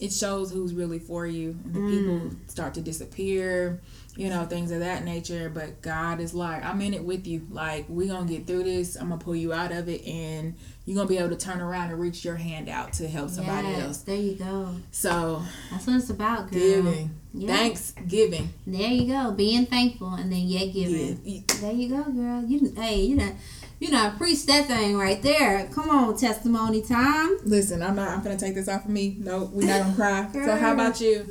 it 0.00 0.12
shows 0.12 0.52
who's 0.52 0.74
really 0.74 0.98
for 0.98 1.26
you. 1.26 1.58
And 1.64 1.74
the 1.74 1.80
mm. 1.80 1.90
people 1.90 2.38
start 2.46 2.74
to 2.74 2.80
disappear, 2.80 3.80
you 4.18 4.28
know, 4.28 4.44
things 4.44 4.72
of 4.72 4.80
that 4.80 5.04
nature. 5.04 5.48
But 5.48 5.80
God 5.80 6.18
is 6.18 6.34
like, 6.34 6.64
I'm 6.64 6.80
in 6.80 6.92
it 6.92 7.04
with 7.04 7.28
you. 7.28 7.46
Like, 7.52 7.86
we're 7.88 8.12
gonna 8.12 8.28
get 8.28 8.48
through 8.48 8.64
this. 8.64 8.96
I'm 8.96 9.10
gonna 9.10 9.20
pull 9.20 9.36
you 9.36 9.52
out 9.52 9.70
of 9.70 9.88
it 9.88 10.04
and 10.04 10.56
you're 10.84 10.96
gonna 10.96 11.08
be 11.08 11.18
able 11.18 11.28
to 11.28 11.36
turn 11.36 11.60
around 11.60 11.92
and 11.92 12.00
reach 12.00 12.24
your 12.24 12.34
hand 12.34 12.68
out 12.68 12.92
to 12.94 13.06
help 13.06 13.30
somebody 13.30 13.68
yes, 13.68 13.82
else. 13.82 13.98
There 13.98 14.16
you 14.16 14.34
go. 14.34 14.74
So 14.90 15.40
that's 15.70 15.86
what 15.86 15.96
it's 15.96 16.10
about, 16.10 16.50
girl. 16.50 16.60
Giving. 16.60 17.10
Yeah. 17.32 17.56
Thanksgiving. 17.56 18.52
There 18.66 18.90
you 18.90 19.06
go. 19.06 19.30
Being 19.30 19.66
thankful 19.66 20.12
and 20.14 20.32
then 20.32 20.48
yet 20.48 20.72
giving. 20.72 21.20
Yeah. 21.22 21.40
There 21.60 21.72
you 21.72 21.88
go, 21.88 22.02
girl. 22.10 22.42
You 22.42 22.72
hey, 22.76 23.02
you 23.02 23.14
know 23.14 23.32
you 23.80 23.90
know, 23.92 24.12
preach 24.18 24.44
that 24.46 24.66
thing 24.66 24.96
right 24.96 25.22
there. 25.22 25.68
Come 25.72 25.88
on, 25.90 26.16
testimony 26.16 26.82
time. 26.82 27.38
Listen, 27.44 27.82
I'm 27.82 27.94
not. 27.94 28.08
I'm 28.08 28.22
gonna 28.22 28.36
take 28.36 28.54
this 28.54 28.68
off 28.68 28.84
of 28.84 28.90
me. 28.90 29.16
No, 29.20 29.44
we're 29.52 29.68
not 29.68 29.96
gonna 29.96 30.28
cry. 30.30 30.44
so, 30.44 30.56
how 30.56 30.72
about 30.72 31.00
you, 31.00 31.24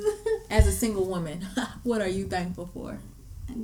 as 0.50 0.66
a 0.66 0.72
single 0.72 1.06
woman? 1.06 1.42
what 1.82 2.00
are 2.00 2.08
you 2.08 2.26
thankful 2.26 2.66
for? 2.66 2.98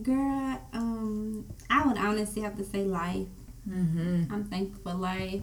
Girl, 0.02 0.60
um, 0.72 1.46
I 1.68 1.86
would 1.86 1.98
honestly 1.98 2.42
have 2.42 2.56
to 2.56 2.64
say 2.64 2.84
life. 2.84 3.26
Mm-hmm. 3.68 4.32
I'm 4.32 4.44
thankful 4.44 4.92
for 4.92 4.98
life 4.98 5.42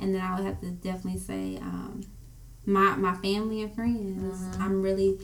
and 0.00 0.14
then 0.14 0.22
I 0.22 0.36
would 0.36 0.46
have 0.46 0.60
to 0.62 0.70
definitely 0.70 1.20
say 1.20 1.58
um, 1.58 2.02
my 2.66 2.96
my 2.96 3.14
family 3.16 3.62
and 3.62 3.74
friends. 3.74 4.40
Mm-hmm. 4.40 4.62
I'm 4.62 4.82
really, 4.82 5.18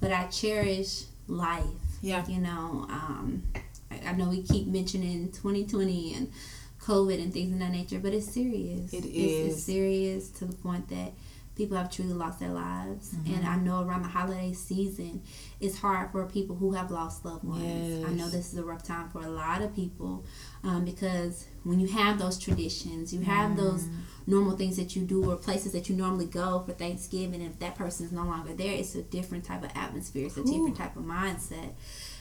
but 0.00 0.12
I 0.12 0.26
cherish 0.26 1.04
life. 1.26 1.64
Yeah, 2.02 2.24
you 2.26 2.40
know, 2.40 2.86
um, 2.88 3.42
I, 3.90 4.08
I, 4.08 4.12
know 4.12 4.28
we 4.28 4.42
keep 4.42 4.66
mentioning 4.66 5.30
2020 5.32 6.14
and 6.14 6.32
COVID 6.80 7.22
and 7.22 7.32
things 7.32 7.52
of 7.52 7.58
that 7.58 7.72
nature, 7.72 7.98
but 7.98 8.14
it's 8.14 8.32
serious. 8.32 8.92
It 8.92 9.04
it's. 9.04 9.54
It's 9.54 9.62
serious 9.62 10.28
to 10.30 10.46
the 10.46 10.54
point 10.54 10.88
that 10.88 11.12
people 11.60 11.76
have 11.76 11.90
truly 11.90 12.14
lost 12.14 12.40
their 12.40 12.48
lives. 12.48 13.10
Mm-hmm. 13.10 13.34
And 13.34 13.46
I 13.46 13.56
know 13.56 13.82
around 13.82 14.00
the 14.02 14.08
holiday 14.08 14.54
season, 14.54 15.22
it's 15.60 15.78
hard 15.78 16.10
for 16.10 16.24
people 16.24 16.56
who 16.56 16.72
have 16.72 16.90
lost 16.90 17.22
loved 17.22 17.44
ones. 17.44 17.98
Yes. 17.98 18.08
I 18.08 18.14
know 18.14 18.30
this 18.30 18.54
is 18.54 18.58
a 18.58 18.64
rough 18.64 18.82
time 18.82 19.10
for 19.10 19.20
a 19.20 19.28
lot 19.28 19.60
of 19.60 19.76
people 19.76 20.24
um, 20.64 20.86
because 20.86 21.46
when 21.64 21.78
you 21.78 21.86
have 21.88 22.18
those 22.18 22.38
traditions, 22.38 23.12
you 23.12 23.20
have 23.20 23.50
mm. 23.50 23.56
those 23.56 23.86
normal 24.26 24.56
things 24.56 24.78
that 24.78 24.96
you 24.96 25.02
do 25.02 25.30
or 25.30 25.36
places 25.36 25.72
that 25.72 25.90
you 25.90 25.96
normally 25.96 26.24
go 26.24 26.60
for 26.60 26.72
Thanksgiving, 26.72 27.42
and 27.42 27.52
if 27.52 27.58
that 27.58 27.74
person 27.74 28.06
is 28.06 28.12
no 28.12 28.22
longer 28.22 28.54
there, 28.54 28.72
it's 28.72 28.94
a 28.94 29.02
different 29.02 29.44
type 29.44 29.62
of 29.62 29.70
atmosphere, 29.74 30.26
it's 30.26 30.38
a 30.38 30.40
Ooh. 30.40 30.44
different 30.44 30.76
type 30.78 30.96
of 30.96 31.02
mindset. 31.02 31.74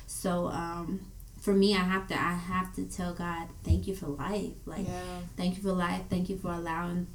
So, 0.06 0.48
um, 0.48 1.00
for 1.40 1.54
me, 1.54 1.76
I 1.76 1.84
have 1.84 2.08
to 2.10 2.16
I 2.16 2.34
have 2.34 2.76
to 2.76 2.84
tell 2.84 3.14
God, 3.14 3.48
thank 3.64 3.88
you 3.88 3.96
for 3.96 4.08
life. 4.08 4.52
Like, 4.66 4.86
yeah. 4.86 5.20
thank 5.38 5.56
you 5.56 5.64
for 5.64 5.72
life. 5.72 6.02
Thank 6.10 6.30
you 6.30 6.38
for 6.38 6.52
allowing 6.52 7.08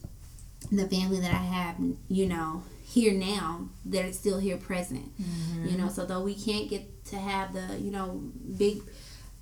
the 0.70 0.88
family 0.88 1.20
that 1.20 1.32
I 1.32 1.44
have, 1.44 1.76
you 2.08 2.26
know, 2.26 2.62
here 2.84 3.12
now 3.12 3.68
that 3.86 4.04
is 4.04 4.18
still 4.18 4.38
here 4.38 4.56
present. 4.56 5.10
Mm-hmm. 5.20 5.68
You 5.68 5.78
know, 5.78 5.88
so 5.88 6.04
though 6.04 6.22
we 6.22 6.34
can't 6.34 6.68
get 6.68 7.04
to 7.06 7.16
have 7.16 7.52
the, 7.52 7.78
you 7.78 7.90
know, 7.90 8.22
big 8.56 8.82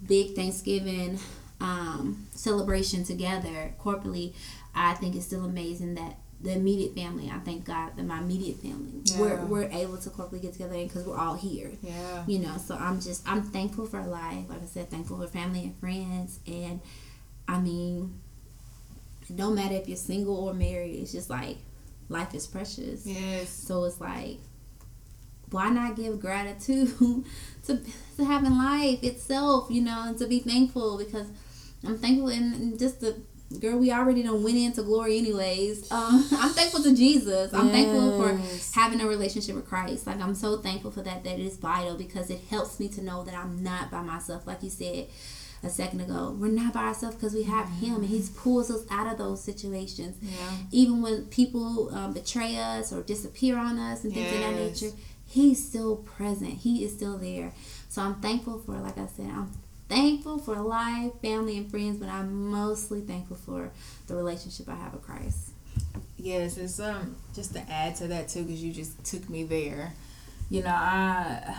big 0.07 0.35
Thanksgiving 0.35 1.19
um, 1.61 2.27
celebration 2.33 3.05
together 3.05 3.75
corporately, 3.81 4.35
I 4.75 4.95
think 4.95 5.15
it's 5.15 5.27
still 5.27 5.45
amazing 5.45 5.95
that 5.95 6.17
the 6.41 6.53
immediate 6.53 6.95
family. 6.95 7.31
I 7.31 7.39
thank 7.39 7.65
God 7.65 7.97
that 7.97 8.05
my 8.05 8.19
immediate 8.19 8.57
family 8.57 9.03
Yeah. 9.05 9.21
we're 9.21 9.45
we're 9.45 9.69
able 9.71 9.97
to 9.99 10.11
corporately 10.11 10.43
get 10.43 10.53
together 10.55 10.75
because 10.75 11.05
we're 11.07 11.17
all 11.19 11.35
here. 11.35 11.71
Yeah. 11.83 12.25
You 12.27 12.41
know, 12.41 12.57
so 12.59 12.75
I'm 12.75 13.01
just 13.01 13.23
I'm 13.29 13.43
thankful 13.43 13.87
for 13.87 14.03
life. 14.05 14.49
Like 14.49 14.63
I 14.63 14.67
said, 14.67 14.91
thankful 14.91 15.21
for 15.21 15.27
family 15.29 15.63
and 15.65 15.79
friends, 15.79 16.41
and 16.47 16.81
I 17.47 17.61
mean, 17.61 18.21
don't 19.37 19.55
matter 19.55 19.75
if 19.75 19.89
you're 19.89 19.97
single 19.97 20.37
or 20.37 20.55
married. 20.55 20.97
It's 20.97 21.13
just 21.13 21.31
like 21.31 21.59
life 22.09 22.35
is 22.35 22.47
precious. 22.47 23.07
Yes. 23.07 23.49
So 23.49 23.85
it's 23.85 24.01
like, 24.01 24.39
why 25.51 25.69
not 25.69 25.97
give 25.97 26.21
gratitude 26.21 26.95
to 27.67 27.81
to 28.17 28.25
having 28.25 28.57
life 28.57 29.03
itself, 29.03 29.69
you 29.71 29.83
know, 29.83 30.05
and 30.07 30.19
to 30.19 30.27
be 30.27 30.41
thankful 30.41 30.99
because 30.99 31.29
I'm 31.85 31.99
thankful 31.99 32.29
and, 32.29 32.55
and 32.55 32.79
just 32.79 33.01
the 33.01 33.21
girl 33.61 33.79
we 33.79 33.93
already 33.93 34.23
done 34.23 34.43
went 34.43 34.57
into 34.57 34.83
glory 34.83 35.19
anyways. 35.19 35.91
Um, 35.93 36.27
I'm 36.33 36.51
thankful 36.51 36.83
to 36.85 36.95
Jesus. 36.95 37.53
I'm 37.53 37.69
thankful 37.69 38.19
for 38.19 38.41
having 38.75 39.01
a 39.01 39.07
relationship 39.07 39.55
with 39.57 39.67
Christ. 39.67 40.07
Like 40.07 40.21
I'm 40.21 40.35
so 40.35 40.59
thankful 40.59 40.91
for 40.91 41.03
that. 41.03 41.25
That 41.25 41.39
is 41.39 41.57
vital 41.57 41.97
because 41.97 42.31
it 42.31 42.41
helps 42.51 42.81
me 42.81 42.89
to 42.89 43.03
know 43.03 43.25
that 43.25 43.35
I'm 43.35 43.63
not 43.63 43.91
by 43.91 44.03
myself. 44.03 44.47
Like 44.47 44.63
you 44.63 44.71
said 44.71 45.09
a 45.63 45.71
second 45.71 46.01
ago, 46.01 46.37
we're 46.39 46.49
not 46.49 46.73
by 46.75 46.85
ourselves 46.85 47.15
because 47.17 47.35
we 47.35 47.45
have 47.45 47.69
Him, 47.81 47.97
and 47.97 48.07
He 48.07 48.23
pulls 48.37 48.71
us 48.71 48.85
out 48.91 49.07
of 49.07 49.19
those 49.19 49.43
situations 49.43 50.17
Yeah. 50.23 50.57
even 50.73 51.03
when 51.03 51.27
people 51.27 51.95
um, 51.95 52.13
betray 52.13 52.57
us 52.57 52.93
or 52.93 53.03
disappear 53.03 53.57
on 53.57 53.79
us 53.79 54.05
and 54.05 54.13
things 54.13 54.33
of 54.33 54.41
that 54.41 54.55
nature, 54.55 54.91
he's 55.25 55.65
still 55.65 55.97
present. 55.97 56.53
He 56.55 56.85
is 56.85 56.93
still 56.93 57.17
there. 57.19 57.53
So 57.89 58.03
I'm 58.03 58.17
thankful 58.17 58.59
for, 58.59 58.73
like 58.81 58.99
I 58.99 59.07
said, 59.07 59.27
I'm 59.27 59.51
thankful 59.89 60.39
for 60.39 60.57
life, 60.57 61.13
family, 61.23 61.57
and 61.59 61.71
friends, 61.71 61.99
but 61.99 62.09
I'm 62.09 62.51
mostly 62.51 63.01
thankful 63.03 63.37
for 63.37 63.71
the 64.07 64.15
relationship 64.17 64.69
I 64.69 64.75
have 64.77 64.93
with 64.95 65.03
Christ. 65.03 65.51
Yes, 66.17 66.57
it's 66.57 66.79
um 66.81 67.17
just 67.35 67.53
to 67.55 67.61
add 67.71 67.97
to 67.97 68.07
that 68.09 68.29
too, 68.29 68.43
because 68.45 68.63
you 68.63 68.73
just 68.73 69.03
took 69.05 69.29
me 69.29 69.45
there. 69.45 69.93
You 70.51 70.63
know, 70.63 70.71
I 70.71 71.57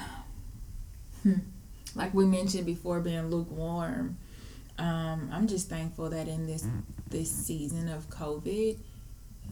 hmm, 1.24 1.34
like 1.96 2.14
we 2.14 2.26
mentioned 2.26 2.66
before, 2.66 3.00
being 3.00 3.30
lukewarm. 3.30 4.18
Um, 4.78 5.30
I'm 5.32 5.48
just 5.48 5.70
thankful 5.70 6.10
that 6.10 6.28
in 6.28 6.48
this 6.48 6.66
this 7.10 7.32
season 7.32 7.90
of 7.90 8.10
COVID, 8.10 8.78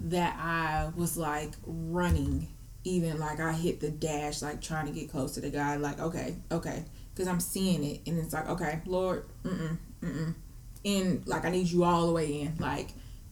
that 0.05 0.35
I 0.39 0.89
was 0.95 1.17
like 1.17 1.51
running, 1.65 2.47
even 2.83 3.19
like 3.19 3.39
I 3.39 3.53
hit 3.53 3.79
the 3.79 3.91
dash, 3.91 4.41
like 4.41 4.61
trying 4.61 4.87
to 4.87 4.91
get 4.91 5.11
close 5.11 5.33
to 5.33 5.41
the 5.41 5.49
guy. 5.49 5.75
Like, 5.75 5.99
okay, 5.99 6.35
okay, 6.51 6.83
because 7.13 7.27
I'm 7.27 7.39
seeing 7.39 7.83
it, 7.83 8.01
and 8.07 8.17
it's 8.19 8.33
like, 8.33 8.49
okay, 8.49 8.81
Lord, 8.85 9.25
mm 9.43 9.57
mm 9.59 9.77
mm, 10.01 10.35
and 10.83 11.27
like 11.27 11.45
I 11.45 11.51
need 11.51 11.67
you 11.67 11.83
all 11.83 12.07
the 12.07 12.13
way 12.13 12.41
in, 12.41 12.55
like 12.59 12.89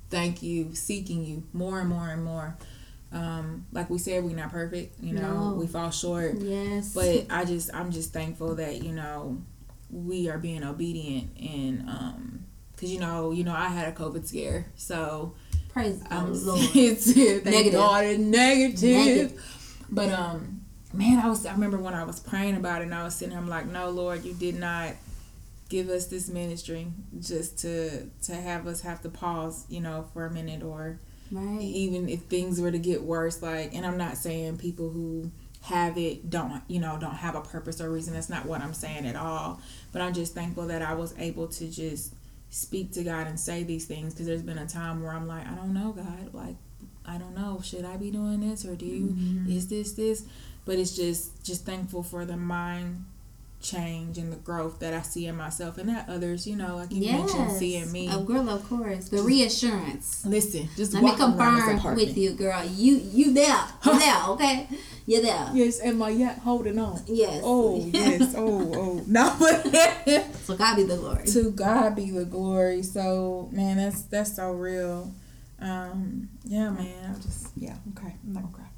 thank 0.10 0.42
you, 0.44 0.74
seeking 0.76 1.24
you 1.24 1.44
more 1.54 1.80
and 1.80 1.90
more 1.90 2.10
and 2.10 2.24
more. 2.24 2.58
Um, 3.12 3.66
like 3.72 3.90
we 3.90 3.98
said, 3.98 4.24
we're 4.24 4.36
not 4.36 4.52
perfect, 4.52 5.02
you 5.04 5.14
know, 5.14 5.50
No. 5.52 5.56
we 5.56 5.66
fall 5.66 5.90
short. 5.90 6.36
Yes. 6.40 6.94
But 6.94 7.26
I 7.30 7.44
just 7.46 7.74
I'm 7.74 7.92
just 7.92 8.14
thankful 8.14 8.56
that, 8.56 8.84
you 8.84 8.92
know, 8.92 9.42
we 9.92 10.30
are 10.30 10.38
being 10.38 10.64
obedient 10.64 11.32
and 11.40 11.90
um 11.90 12.46
cuz 12.78 12.92
you 12.92 13.00
know, 13.00 13.32
you 13.32 13.44
know 13.44 13.54
I 13.54 13.70
had 13.70 13.88
a 13.88 13.92
covid 13.96 14.28
scare. 14.28 14.68
So 14.76 15.34
praise 15.70 16.02
I'm 16.12 16.34
Lord. 16.46 16.62
Negative. 16.76 17.72
God 17.74 18.20
negative. 18.20 18.82
Negative. 18.84 19.44
But 19.90 20.12
um 20.14 20.62
man, 20.94 21.18
I 21.18 21.28
was 21.28 21.46
I 21.48 21.52
remember 21.54 21.78
when 21.78 21.96
I 21.96 22.04
was 22.04 22.20
praying 22.20 22.56
about 22.58 22.82
it 22.82 22.86
and 22.86 22.94
I 22.94 23.04
was 23.04 23.16
sitting 23.16 23.32
there 23.34 23.40
I'm 23.42 23.48
like, 23.50 23.66
"No, 23.66 23.90
Lord, 23.90 24.24
you 24.24 24.34
did 24.34 24.60
not 24.60 24.94
give 25.70 25.90
us 25.90 26.06
this 26.08 26.28
ministry 26.30 26.88
just 27.20 27.58
to 27.60 28.06
to 28.24 28.36
have 28.36 28.68
us 28.68 28.82
have 28.82 29.02
to 29.02 29.10
pause, 29.10 29.66
you 29.68 29.80
know, 29.82 30.06
for 30.14 30.28
a 30.28 30.32
minute 30.32 30.62
or 30.62 31.00
Right. 31.32 31.62
even 31.62 32.10
if 32.10 32.22
things 32.24 32.60
were 32.60 32.72
to 32.72 32.80
get 32.80 33.04
worse 33.04 33.42
like 33.42 33.74
and 33.76 33.86
i'm 33.86 33.98
not 33.98 34.18
saying 34.18 34.58
people 34.58 34.90
who 34.90 35.30
have 35.62 35.98
it 35.98 36.30
don't 36.30 36.62
you 36.68 36.80
know 36.80 36.98
don't 37.00 37.16
have 37.16 37.36
a 37.36 37.42
purpose 37.42 37.82
or 37.82 37.90
reason. 37.92 38.14
That's 38.14 38.30
not 38.30 38.46
what 38.46 38.62
i'm 38.62 38.74
saying 38.74 39.06
at 39.06 39.16
all. 39.16 39.60
But 39.92 40.02
i'm 40.02 40.14
just 40.14 40.34
thankful 40.34 40.68
that 40.68 40.82
i 40.82 40.94
was 40.94 41.14
able 41.20 41.48
to 41.50 41.68
just 41.70 42.14
speak 42.50 42.92
to 42.94 43.04
god 43.04 43.28
and 43.28 43.40
say 43.40 43.64
these 43.64 43.86
things 43.86 44.14
because 44.14 44.26
there's 44.26 44.42
been 44.42 44.58
a 44.58 44.66
time 44.68 45.04
where 45.04 45.12
i'm 45.12 45.28
like 45.28 45.46
i 45.48 45.54
don't 45.56 45.74
know 45.74 45.92
god. 45.92 46.34
Like 46.34 46.56
i 47.06 47.18
don't 47.18 47.36
know. 47.36 47.60
Should 47.64 47.86
i 47.86 47.98
be 47.98 48.10
doing 48.10 48.40
this 48.40 48.66
or 48.66 48.76
do 48.76 48.86
you 48.86 49.08
Mhm. 49.08 49.56
is 49.56 49.68
this 49.68 49.92
this? 49.94 50.26
But 50.66 50.78
it's 50.80 50.96
just 50.96 51.44
just 51.44 51.66
thankful 51.66 52.04
for 52.04 52.26
the 52.26 52.38
mind 52.38 53.06
change 53.62 54.18
and 54.18 54.32
the 54.32 54.38
growth 54.38 54.80
that 54.80 54.94
i 54.94 55.02
see 55.02 55.28
in 55.28 55.36
myself 55.36 55.78
and 55.78 55.90
that 55.90 56.08
others 56.08 56.48
you 56.48 56.56
know 56.56 56.78
like 56.78 56.90
you 56.94 57.12
mentioned 57.12 57.52
seeing 57.52 57.92
me 57.92 58.08
Oh, 58.10 58.24
girl, 58.24 58.50
of 58.50 58.68
course. 58.70 59.10
The 59.10 59.22
reassurance. 59.22 60.26
listen 60.26 60.70
just 60.78 60.94
Let 60.94 61.04
me 61.04 61.10
walking 61.10 61.38
around 61.38 61.56
this 61.56 61.66
confirm 61.66 61.96
with 61.96 62.18
you, 62.18 62.32
girl. 62.32 62.64
You 62.64 62.96
you 62.96 63.34
there. 63.34 63.62
You 63.86 64.00
there, 64.00 64.24
okay? 64.30 64.68
You're 65.06 65.22
there. 65.22 65.50
Yes, 65.54 65.80
and 65.80 66.00
my 66.00 66.10
yacht 66.10 66.38
holding 66.40 66.80
on. 66.80 67.02
Yes. 67.08 67.42
Oh 67.44 67.86
yes, 67.94 68.34
oh 68.38 68.72
oh 68.76 69.04
no, 69.08 69.36
but 69.40 69.66
So 70.46 70.56
God 70.56 70.76
be 70.78 70.84
the 70.84 70.96
glory. 70.96 71.26
to 71.28 71.52
God 71.52 71.96
be 71.96 72.12
the 72.12 72.26
glory. 72.26 72.82
So 72.84 73.50
man, 73.52 73.76
that's 73.78 74.04
that's 74.04 74.36
so 74.38 74.52
real. 74.54 75.12
Um, 75.60 76.30
yeah, 76.46 76.70
man, 76.70 77.14
I'm 77.14 77.22
just 77.22 77.50
yeah 77.58 77.76
okay. 77.98 78.16
I'm 78.26 78.34
not 78.34 78.44
gonna 78.44 78.56
cry. 78.56 78.69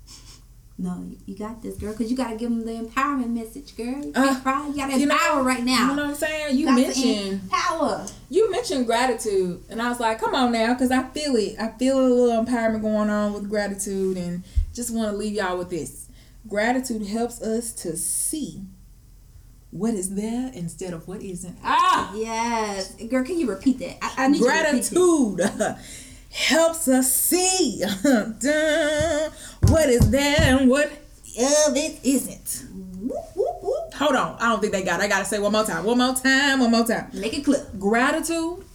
No, 0.77 0.95
you- 1.07 1.17
you 1.27 1.35
got 1.37 1.61
this, 1.61 1.75
girl, 1.75 1.91
because 1.91 2.09
you 2.09 2.17
got 2.17 2.31
to 2.31 2.35
give 2.37 2.49
them 2.49 2.65
the 2.65 2.71
empowerment 2.71 3.29
message, 3.29 3.75
girl. 3.77 3.85
You 4.03 4.11
Uh, 4.15 4.23
can't 4.29 4.43
cry. 4.43 4.67
You 4.67 4.75
got 4.75 4.89
to 4.91 4.99
you 4.99 5.05
know- 5.05 5.43
right 5.43 5.59
You 5.59 5.65
know 5.65 5.87
what 5.95 5.99
I'm 5.99 6.15
saying? 6.15 6.57
You 6.57 6.65
to 6.67 6.71
mentioned 6.71 7.41
empower. 7.43 8.05
you 8.29 8.49
mentioned 8.49 8.87
gratitude, 8.87 9.63
and 9.69 9.79
I 9.81 9.89
was 9.89 9.99
like, 9.99 10.19
come 10.19 10.33
on 10.33 10.51
now, 10.51 10.73
because 10.73 10.89
I 10.89 11.03
feel 11.09 11.35
it. 11.35 11.55
I 11.59 11.67
feel 11.77 11.99
a 11.99 12.07
little 12.07 12.43
empowerment 12.43 12.81
going 12.81 13.09
on 13.11 13.33
with 13.33 13.47
gratitude, 13.49 14.17
and 14.17 14.43
just 14.73 14.89
want 14.91 15.11
to 15.11 15.17
leave 15.17 15.33
y'all 15.33 15.57
with 15.57 15.69
this. 15.69 16.07
Gratitude 16.47 17.05
helps 17.05 17.41
us 17.41 17.71
to 17.73 17.95
see 17.95 18.61
what 19.69 19.93
is 19.93 20.15
there 20.15 20.51
instead 20.53 20.93
of 20.93 21.07
what 21.07 21.21
isn't. 21.21 21.57
Ah. 21.63 22.11
Yes. 22.15 22.93
Girl, 23.09 23.23
can 23.23 23.37
you 23.39 23.47
repeat 23.47 23.77
that? 23.79 23.97
I, 24.01 24.25
I 24.25 24.27
need 24.29 24.39
you 24.39 24.45
to 24.49 24.51
repeat 24.51 24.91
it. 24.91 24.91
Gratitude 24.91 25.77
helps 26.31 26.87
us 26.87 27.11
see 27.11 27.81
what 29.67 29.89
is 29.89 30.09
there 30.09 30.35
and 30.39 30.69
what 30.69 30.87
of 30.87 31.77
it 31.77 31.99
isn't. 32.03 32.65
Whoop, 32.99 33.25
whoop, 33.35 33.55
whoop. 33.61 33.93
Hold 33.93 34.15
on, 34.15 34.37
I 34.39 34.49
don't 34.49 34.59
think 34.59 34.73
they 34.73 34.83
got. 34.83 34.99
it. 34.99 35.03
I 35.03 35.07
gotta 35.07 35.25
say 35.25 35.39
one 35.39 35.51
more 35.51 35.63
time. 35.63 35.85
One 35.85 35.97
more 35.97 36.13
time. 36.15 36.59
One 36.59 36.71
more 36.71 36.85
time. 36.85 37.09
Make 37.13 37.33
it 37.37 37.45
clip. 37.45 37.79
Gratitude 37.79 38.65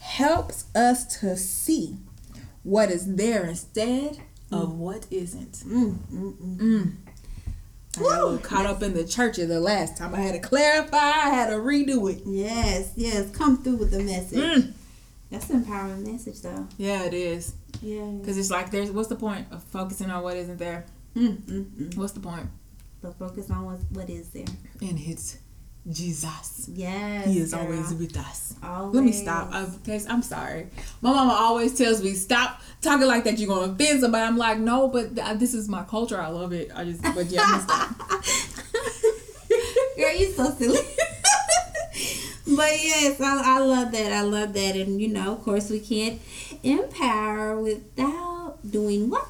helps 0.00 0.64
us 0.74 1.20
to 1.20 1.36
see 1.36 1.96
what 2.64 2.90
is 2.90 3.14
there 3.16 3.44
instead 3.46 4.18
of 4.50 4.74
what 4.74 5.06
isn't. 5.10 5.52
Mm, 5.66 5.96
mm, 6.12 6.36
mm. 6.36 6.58
Mm. 6.58 6.92
I 7.96 8.00
got 8.00 8.06
a 8.06 8.08
little 8.08 8.30
Woo. 8.32 8.38
caught 8.38 8.66
up 8.66 8.82
in 8.82 8.94
the 8.94 9.04
church 9.04 9.36
the 9.36 9.60
last 9.60 9.96
time. 9.96 10.14
I 10.14 10.20
had 10.20 10.32
to 10.34 10.40
clarify. 10.40 10.96
I 10.96 11.28
had 11.30 11.50
to 11.50 11.56
redo 11.56 12.10
it. 12.12 12.22
Yes, 12.26 12.92
yes. 12.96 13.30
Come 13.30 13.62
through 13.62 13.76
with 13.76 13.90
the 13.90 14.00
message. 14.02 14.72
That's 15.32 15.48
an 15.48 15.56
empowering 15.56 16.04
message, 16.04 16.42
though. 16.42 16.68
Yeah, 16.76 17.04
it 17.04 17.14
is. 17.14 17.54
Yeah. 17.80 18.04
Because 18.04 18.36
it's 18.36 18.50
like, 18.50 18.70
there's 18.70 18.90
what's 18.90 19.08
the 19.08 19.16
point 19.16 19.46
of 19.50 19.62
focusing 19.64 20.10
on 20.10 20.22
what 20.22 20.36
isn't 20.36 20.58
there? 20.58 20.84
Mm, 21.16 21.36
mm, 21.36 21.64
mm. 21.64 21.96
What's 21.96 22.12
the 22.12 22.20
point? 22.20 22.48
So 23.00 23.12
focus 23.12 23.50
on 23.50 23.64
what, 23.64 23.78
what 23.92 24.10
is 24.10 24.28
there. 24.28 24.44
And 24.82 25.00
it's 25.00 25.38
Jesus. 25.90 26.68
Yes. 26.72 27.26
He 27.26 27.40
is 27.40 27.52
girl. 27.54 27.62
always 27.62 27.94
with 27.94 28.16
us. 28.16 28.54
Always. 28.62 28.94
Let 28.94 29.04
me 29.04 29.12
stop. 29.12 29.48
I'm, 29.52 29.72
cause 29.80 30.06
I'm 30.06 30.22
sorry. 30.22 30.68
My 31.00 31.12
mama 31.12 31.32
always 31.32 31.76
tells 31.76 32.02
me 32.02 32.12
stop 32.12 32.60
talking 32.82 33.06
like 33.06 33.24
that. 33.24 33.38
You're 33.38 33.48
gonna 33.48 33.72
offend 33.72 34.02
somebody. 34.02 34.24
I'm 34.24 34.36
like, 34.36 34.58
no, 34.58 34.88
but 34.88 35.16
th- 35.16 35.38
this 35.38 35.54
is 35.54 35.66
my 35.68 35.82
culture. 35.84 36.20
I 36.20 36.28
love 36.28 36.52
it. 36.52 36.70
I 36.74 36.84
just, 36.84 37.02
but 37.02 37.26
yeah. 37.26 37.64
Girl, 39.96 40.14
you 40.14 40.32
so 40.32 40.50
silly. 40.52 40.78
but 42.56 42.82
yes, 42.82 43.20
I, 43.20 43.56
I 43.56 43.58
love 43.60 43.92
that. 43.92 44.12
I 44.12 44.22
love 44.22 44.52
that. 44.54 44.76
And 44.76 45.00
you 45.00 45.08
know, 45.08 45.32
of 45.32 45.42
course, 45.42 45.70
we 45.70 45.80
can't 45.80 46.20
empower 46.62 47.60
without 47.60 48.58
doing 48.68 49.10
what? 49.10 49.26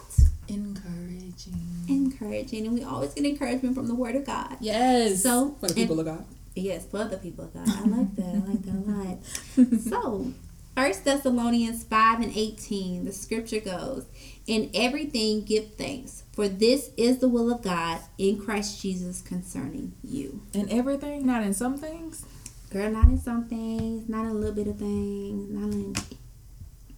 Encouraging. 0.49 1.85
Encouraging. 1.89 2.66
And 2.66 2.75
we 2.75 2.83
always 2.83 3.14
get 3.14 3.25
encouragement 3.25 3.75
from 3.75 3.89
the 3.89 3.95
Word 3.95 4.16
of 4.16 4.25
God. 4.25 4.57
Yes. 4.61 5.23
So, 5.23 5.57
for 5.61 5.68
the 5.68 5.75
people 5.75 5.99
of 6.01 6.07
God. 6.07 6.25
Yes, 6.55 6.85
for 6.87 6.99
other 6.99 7.16
people 7.16 7.45
of 7.45 7.55
God. 7.55 7.68
I 7.68 7.85
like 7.85 8.14
that. 8.16 8.35
I 8.35 8.49
like 8.49 8.62
that 8.62 8.75
a 8.75 8.91
lot. 8.91 9.81
So, 9.83 10.33
First 10.75 11.05
Thessalonians 11.05 11.85
5 11.85 12.20
and 12.20 12.33
18, 12.35 13.05
the 13.05 13.12
scripture 13.12 13.61
goes, 13.61 14.07
In 14.47 14.70
everything 14.75 15.45
give 15.45 15.75
thanks, 15.75 16.23
for 16.33 16.49
this 16.49 16.91
is 16.97 17.18
the 17.18 17.29
will 17.29 17.53
of 17.53 17.62
God 17.62 18.01
in 18.16 18.39
Christ 18.41 18.81
Jesus 18.81 19.20
concerning 19.20 19.93
you. 20.03 20.43
In 20.55 20.70
everything, 20.70 21.27
not 21.27 21.43
in 21.43 21.53
some 21.53 21.77
things. 21.77 22.25
Girl, 22.73 22.91
not 22.91 23.05
in 23.05 23.18
some 23.18 23.45
things, 23.47 24.09
not 24.09 24.25
in 24.25 24.31
a 24.31 24.35
little 24.35 24.55
bit 24.55 24.66
of 24.66 24.79
things, 24.79 25.51
not 25.51 25.73
in. 25.73 25.95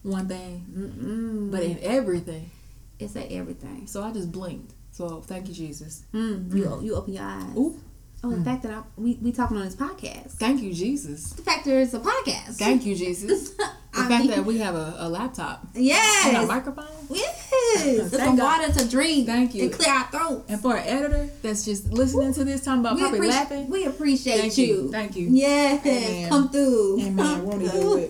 One 0.04 0.28
thing, 0.28 0.66
Mm-mm. 0.70 1.50
but 1.50 1.62
in 1.62 1.76
mm-hmm. 1.76 1.90
everything. 1.90 2.50
it's 2.98 3.16
like 3.16 3.32
everything. 3.32 3.86
So 3.86 4.02
I 4.02 4.12
just 4.12 4.30
blinked. 4.30 4.74
So 4.92 5.22
thank 5.22 5.48
you, 5.48 5.54
Jesus. 5.54 6.04
Mm-hmm. 6.12 6.52
Mm, 6.52 6.56
you, 6.56 6.86
you 6.86 6.94
open 6.94 7.14
your 7.14 7.24
eyes. 7.24 7.56
Ooh. 7.56 7.80
Oh, 8.22 8.30
the 8.30 8.36
mm. 8.36 8.44
fact 8.44 8.62
that 8.62 8.72
I, 8.72 8.82
we 8.96 9.18
we 9.20 9.32
talking 9.32 9.56
on 9.56 9.64
this 9.64 9.76
podcast. 9.76 10.32
Thank 10.32 10.62
you, 10.62 10.72
Jesus. 10.72 11.30
The 11.30 11.42
fact 11.42 11.64
there 11.64 11.80
is 11.80 11.92
a 11.92 12.00
podcast. 12.00 12.56
Thank 12.56 12.86
you, 12.86 12.94
Jesus. 12.94 13.52
The 13.94 14.00
I 14.00 14.08
fact 14.08 14.24
mean- 14.24 14.30
that 14.30 14.44
we 14.44 14.58
have 14.58 14.74
a, 14.74 14.96
a 14.98 15.08
laptop 15.08 15.66
Yes. 15.74 16.26
and 16.26 16.36
a 16.38 16.46
microphone. 16.46 16.86
Yes. 17.10 17.50
It's 17.76 18.16
God. 18.16 18.38
water 18.38 18.72
to 18.72 18.88
drink. 18.88 19.26
Thank 19.26 19.54
you. 19.54 19.64
And 19.64 19.72
clear 19.72 19.92
our 19.92 20.04
throat. 20.10 20.44
And 20.48 20.60
for 20.60 20.76
an 20.76 20.84
editor 20.86 21.28
that's 21.42 21.64
just 21.64 21.92
listening 21.92 22.32
to 22.34 22.44
this, 22.44 22.62
talking 22.64 22.80
about 22.80 22.96
We, 22.96 23.02
probably 23.02 23.28
laughing. 23.28 23.68
we 23.70 23.84
appreciate 23.84 24.40
Thank 24.40 24.58
you. 24.58 24.66
you. 24.66 24.90
Thank 24.90 25.16
you. 25.16 25.28
Yes. 25.30 25.84
Amen. 25.86 26.28
Come 26.28 26.48
through. 26.50 27.00
Amen. 27.02 27.44
Won't 27.44 27.60
do 27.60 28.08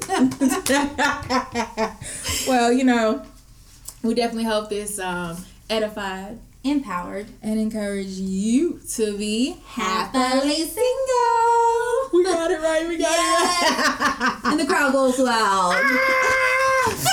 well, 2.49 2.73
you 2.73 2.85
know, 2.85 3.23
we 4.03 4.15
definitely 4.15 4.45
hope 4.45 4.69
this 4.71 4.99
um, 4.99 5.37
edified 5.69 6.39
Empowered. 6.63 7.27
and 7.43 7.59
encourage 7.61 8.07
you 8.09 8.81
to 8.95 9.17
be 9.19 9.57
Happily 9.67 10.65
single. 10.65 11.94
We 12.15 12.23
got 12.23 12.49
it 12.51 12.61
right. 12.61 12.87
We 12.87 12.97
got 12.97 13.11
Yes. 13.11 14.41
and 14.45 14.61
the 14.61 14.67
crowd 14.67 14.93
goes 14.93 15.19
loud. 15.19 15.81
it. 15.85 17.09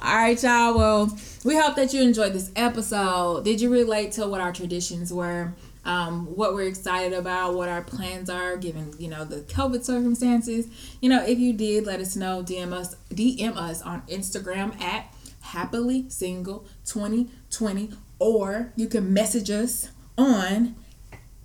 All 0.02 0.14
right, 0.16 0.40
y'all. 0.40 0.76
Well, 0.76 1.18
we 1.44 1.56
hope 1.56 1.74
that 1.74 1.92
you 1.92 2.00
enjoyed 2.02 2.32
this 2.32 2.52
episode. 2.54 3.44
Did 3.44 3.60
you 3.60 3.70
relate 3.70 4.12
to 4.12 4.28
what 4.28 4.40
our 4.40 4.52
traditions 4.52 5.12
were? 5.12 5.52
Um, 5.84 6.26
what 6.36 6.54
we're 6.54 6.68
excited 6.68 7.12
about, 7.12 7.54
what 7.54 7.68
our 7.68 7.82
plans 7.82 8.30
are, 8.30 8.56
given 8.56 8.94
you 8.98 9.08
know 9.08 9.24
the 9.24 9.40
COVID 9.40 9.82
circumstances. 9.84 10.68
You 11.00 11.08
know, 11.10 11.24
if 11.24 11.38
you 11.40 11.52
did, 11.52 11.86
let 11.86 11.98
us 12.00 12.14
know. 12.14 12.42
DM 12.42 12.72
us, 12.72 12.94
DM 13.10 13.56
us 13.56 13.82
on 13.82 14.02
Instagram 14.02 14.80
at 14.80 15.12
happily 15.40 16.08
single 16.08 16.66
2020, 16.86 17.90
or 18.20 18.72
you 18.76 18.86
can 18.86 19.12
message 19.12 19.50
us 19.50 19.88
on 20.16 20.76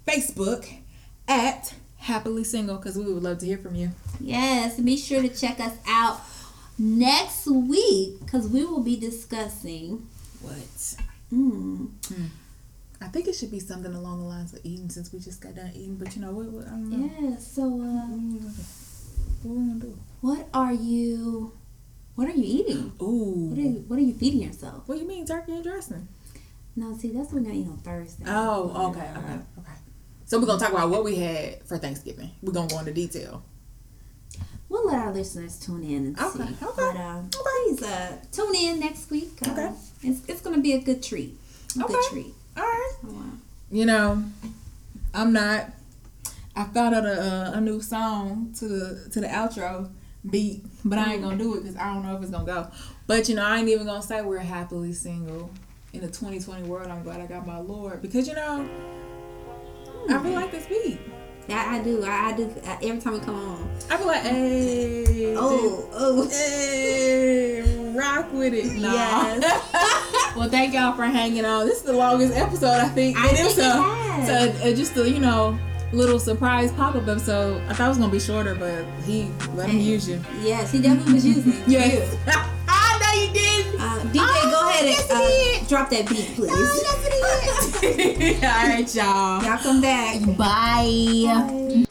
Facebook 0.08 0.79
at 1.30 1.74
happily 1.98 2.44
single 2.44 2.76
because 2.78 2.98
we 2.98 3.06
would 3.14 3.24
love 3.24 3.38
to 3.38 3.46
hear 3.46 3.58
from 3.58 3.76
you. 3.76 3.92
Yes, 4.20 4.80
be 4.80 4.98
sure 4.98 5.22
to 5.22 5.30
check 5.30 5.60
us 5.62 5.78
out 5.88 6.20
next 6.78 7.46
week 7.48 8.20
because 8.20 8.48
we 8.50 8.66
will 8.66 8.82
be 8.82 8.98
discussing. 8.98 10.08
What? 10.42 10.96
Mm, 11.32 11.92
I 13.02 13.08
think 13.08 13.28
it 13.28 13.36
should 13.36 13.52
be 13.52 13.60
something 13.60 13.94
along 13.94 14.20
the 14.22 14.26
lines 14.26 14.52
of 14.54 14.60
eating 14.64 14.90
since 14.90 15.14
we 15.14 15.20
just 15.20 15.40
got 15.42 15.56
done 15.56 15.72
eating. 15.76 15.96
But 15.96 16.16
you 16.16 16.22
know 16.22 16.32
what? 16.32 16.48
what 16.48 16.66
I 16.68 16.72
don't 16.72 16.90
know. 16.90 17.30
yeah. 17.30 17.38
So, 17.38 17.64
uh, 17.64 18.08
What 19.44 19.56
we 19.56 19.68
gonna 19.68 19.80
do? 19.80 19.98
what 20.22 20.48
are 20.54 20.74
you? 20.74 21.54
What 22.16 22.28
are 22.28 22.34
you 22.34 22.44
eating? 22.44 22.92
Ooh. 23.02 23.50
What 23.52 23.58
are 23.60 23.62
you, 23.62 23.86
what 23.88 24.00
are 24.00 24.02
you 24.02 24.14
feeding 24.14 24.42
yourself? 24.42 24.88
What 24.88 24.96
do 24.96 25.02
you 25.02 25.08
mean 25.08 25.26
turkey 25.26 25.54
and 25.54 25.64
dressing? 25.64 26.08
No, 26.76 26.98
see, 26.98 27.10
that's 27.12 27.32
what 27.32 27.42
we're 27.42 27.48
gonna 27.48 27.60
eat 27.60 27.68
on 27.68 27.78
Thursday. 27.78 28.26
Oh, 28.28 28.90
okay, 28.90 29.08
okay, 29.18 29.40
okay. 29.60 29.72
So 30.30 30.40
we're 30.40 30.46
gonna 30.46 30.60
talk 30.60 30.72
about 30.72 30.90
what 30.92 31.04
we 31.04 31.16
had 31.16 31.64
for 31.64 31.78
Thanksgiving. 31.80 32.30
We're 32.44 32.54
gonna 32.54 32.68
go 32.70 32.78
into 32.80 32.94
detail. 32.94 33.44
We'll 34.70 34.86
let 34.86 35.00
our 35.00 35.12
listeners 35.12 35.58
tune 35.60 35.84
in 35.84 36.06
and 36.06 36.20
Okay, 36.20 36.38
see. 36.46 36.66
okay, 36.66 36.74
But 36.78 36.96
um, 36.98 37.30
please 37.32 37.82
uh, 37.82 38.12
tune 38.32 38.54
in 38.56 38.80
next 38.80 39.10
week. 39.10 39.32
Uh, 39.46 39.52
Okay. 39.52 39.72
It's, 40.04 40.22
it's 40.30 40.42
gonna 40.42 40.60
be 40.62 40.74
a 40.74 40.80
good 40.82 41.02
treat. 41.02 41.36
A 41.76 41.80
good 41.88 42.04
treat. 42.12 42.34
All 42.56 42.62
right. 42.64 42.92
Oh, 43.08 43.12
wow. 43.12 43.24
You 43.72 43.86
know, 43.88 44.24
I'm 45.16 45.34
not. 45.34 45.72
I 46.56 46.66
thought 46.66 46.94
of 46.94 47.06
a, 47.06 47.22
uh, 47.22 47.52
a 47.56 47.62
new 47.62 47.82
song 47.82 48.54
to 48.60 48.68
the 48.68 49.10
to 49.10 49.22
the 49.22 49.28
outro 49.28 49.90
beat, 50.30 50.64
but 50.86 51.00
I 51.00 51.14
ain't 51.14 51.24
gonna 51.24 51.38
do 51.38 51.56
it 51.56 51.62
because 51.64 51.76
I 51.76 51.92
don't 51.92 52.04
know 52.06 52.16
if 52.16 52.22
it's 52.22 52.30
gonna 52.32 52.46
go. 52.46 52.68
But 53.08 53.28
you 53.30 53.34
know, 53.36 53.44
I 53.46 53.58
ain't 53.58 53.70
even 53.70 53.88
gonna 53.88 54.04
say 54.04 54.22
we're 54.22 54.38
happily 54.38 54.94
single 54.94 55.50
in 55.92 56.02
the 56.02 56.08
2020 56.08 56.68
world. 56.68 56.88
I'm 56.88 57.02
glad 57.02 57.20
I 57.20 57.26
got 57.26 57.48
my 57.48 57.58
Lord 57.58 58.04
because 58.04 58.28
you 58.28 58.36
know, 58.36 58.70
I 60.10 60.20
feel 60.24 60.32
like 60.34 60.52
this 60.52 60.66
beat. 60.66 61.00
Yeah, 61.47 61.66
I 61.68 61.82
do. 61.84 62.04
I, 62.06 62.30
I 62.30 62.34
do. 62.34 62.43
Uh, 62.66 62.78
every 62.84 63.00
time 63.02 63.14
we 63.14 63.20
come 63.22 63.36
on. 63.36 63.70
I 63.89 63.97
feel 63.97 64.06
like, 64.08 64.22
hey, 64.22 65.36
Oh, 65.36 65.89
oh. 65.93 66.30
hey, 66.30 67.91
rock 67.95 68.32
with 68.32 68.54
it. 68.54 68.80
Nah. 68.80 68.93
Yes. 68.93 70.34
well, 70.38 70.50
thank 70.50 70.74
y'all 70.76 70.93
for 70.95 71.06
hanging 71.06 71.45
on. 71.45 71.66
This 71.66 71.78
is 71.78 71.84
the 71.84 71.93
longest 71.93 72.36
episode 72.36 72.68
I 72.80 72.88
think. 72.89 73.18
I 73.18 73.28
And 73.30 73.38
think 73.38 73.47
was 73.50 73.58
it 73.58 73.66
a-. 73.66 74.26
So 74.62 74.70
uh, 74.70 74.76
just 74.76 74.97
a 74.97 75.10
you 75.10 75.20
know 75.20 75.58
little 75.91 76.20
surprise 76.20 76.72
pop 76.74 76.95
up 76.95 77.08
episode. 77.08 77.62
I 77.68 77.74
thought 77.74 77.86
it 77.86 77.89
was 77.89 77.97
gonna 77.97 78.12
be 78.12 78.20
shorter, 78.20 78.54
but 78.54 78.86
he 79.06 79.30
let 79.56 79.70
him 79.70 79.80
use 79.80 80.08
you. 80.08 80.22
Yes, 80.41 80.72
he 80.72 80.82
definitely 80.82 81.14
was 81.14 81.26
using 81.26 81.54
it. 81.56 81.68
Yes. 81.68 82.16
I 82.68 83.00
know 83.02 83.22
you 83.24 83.34
didn't. 83.34 83.82
Uh, 83.82 84.00
DJ, 84.12 84.39
ahead 84.80 85.10
and 85.10 85.64
uh, 85.64 85.68
drop 85.68 85.90
that 85.90 86.08
beat, 86.10 86.28
please. 86.36 86.50
All 88.44 88.68
right, 88.68 88.96
y'all. 88.96 89.44
Y'all 89.44 89.58
come 89.58 89.82
back. 89.82 90.22
Bye. 90.38 91.24
Bye. 91.26 91.86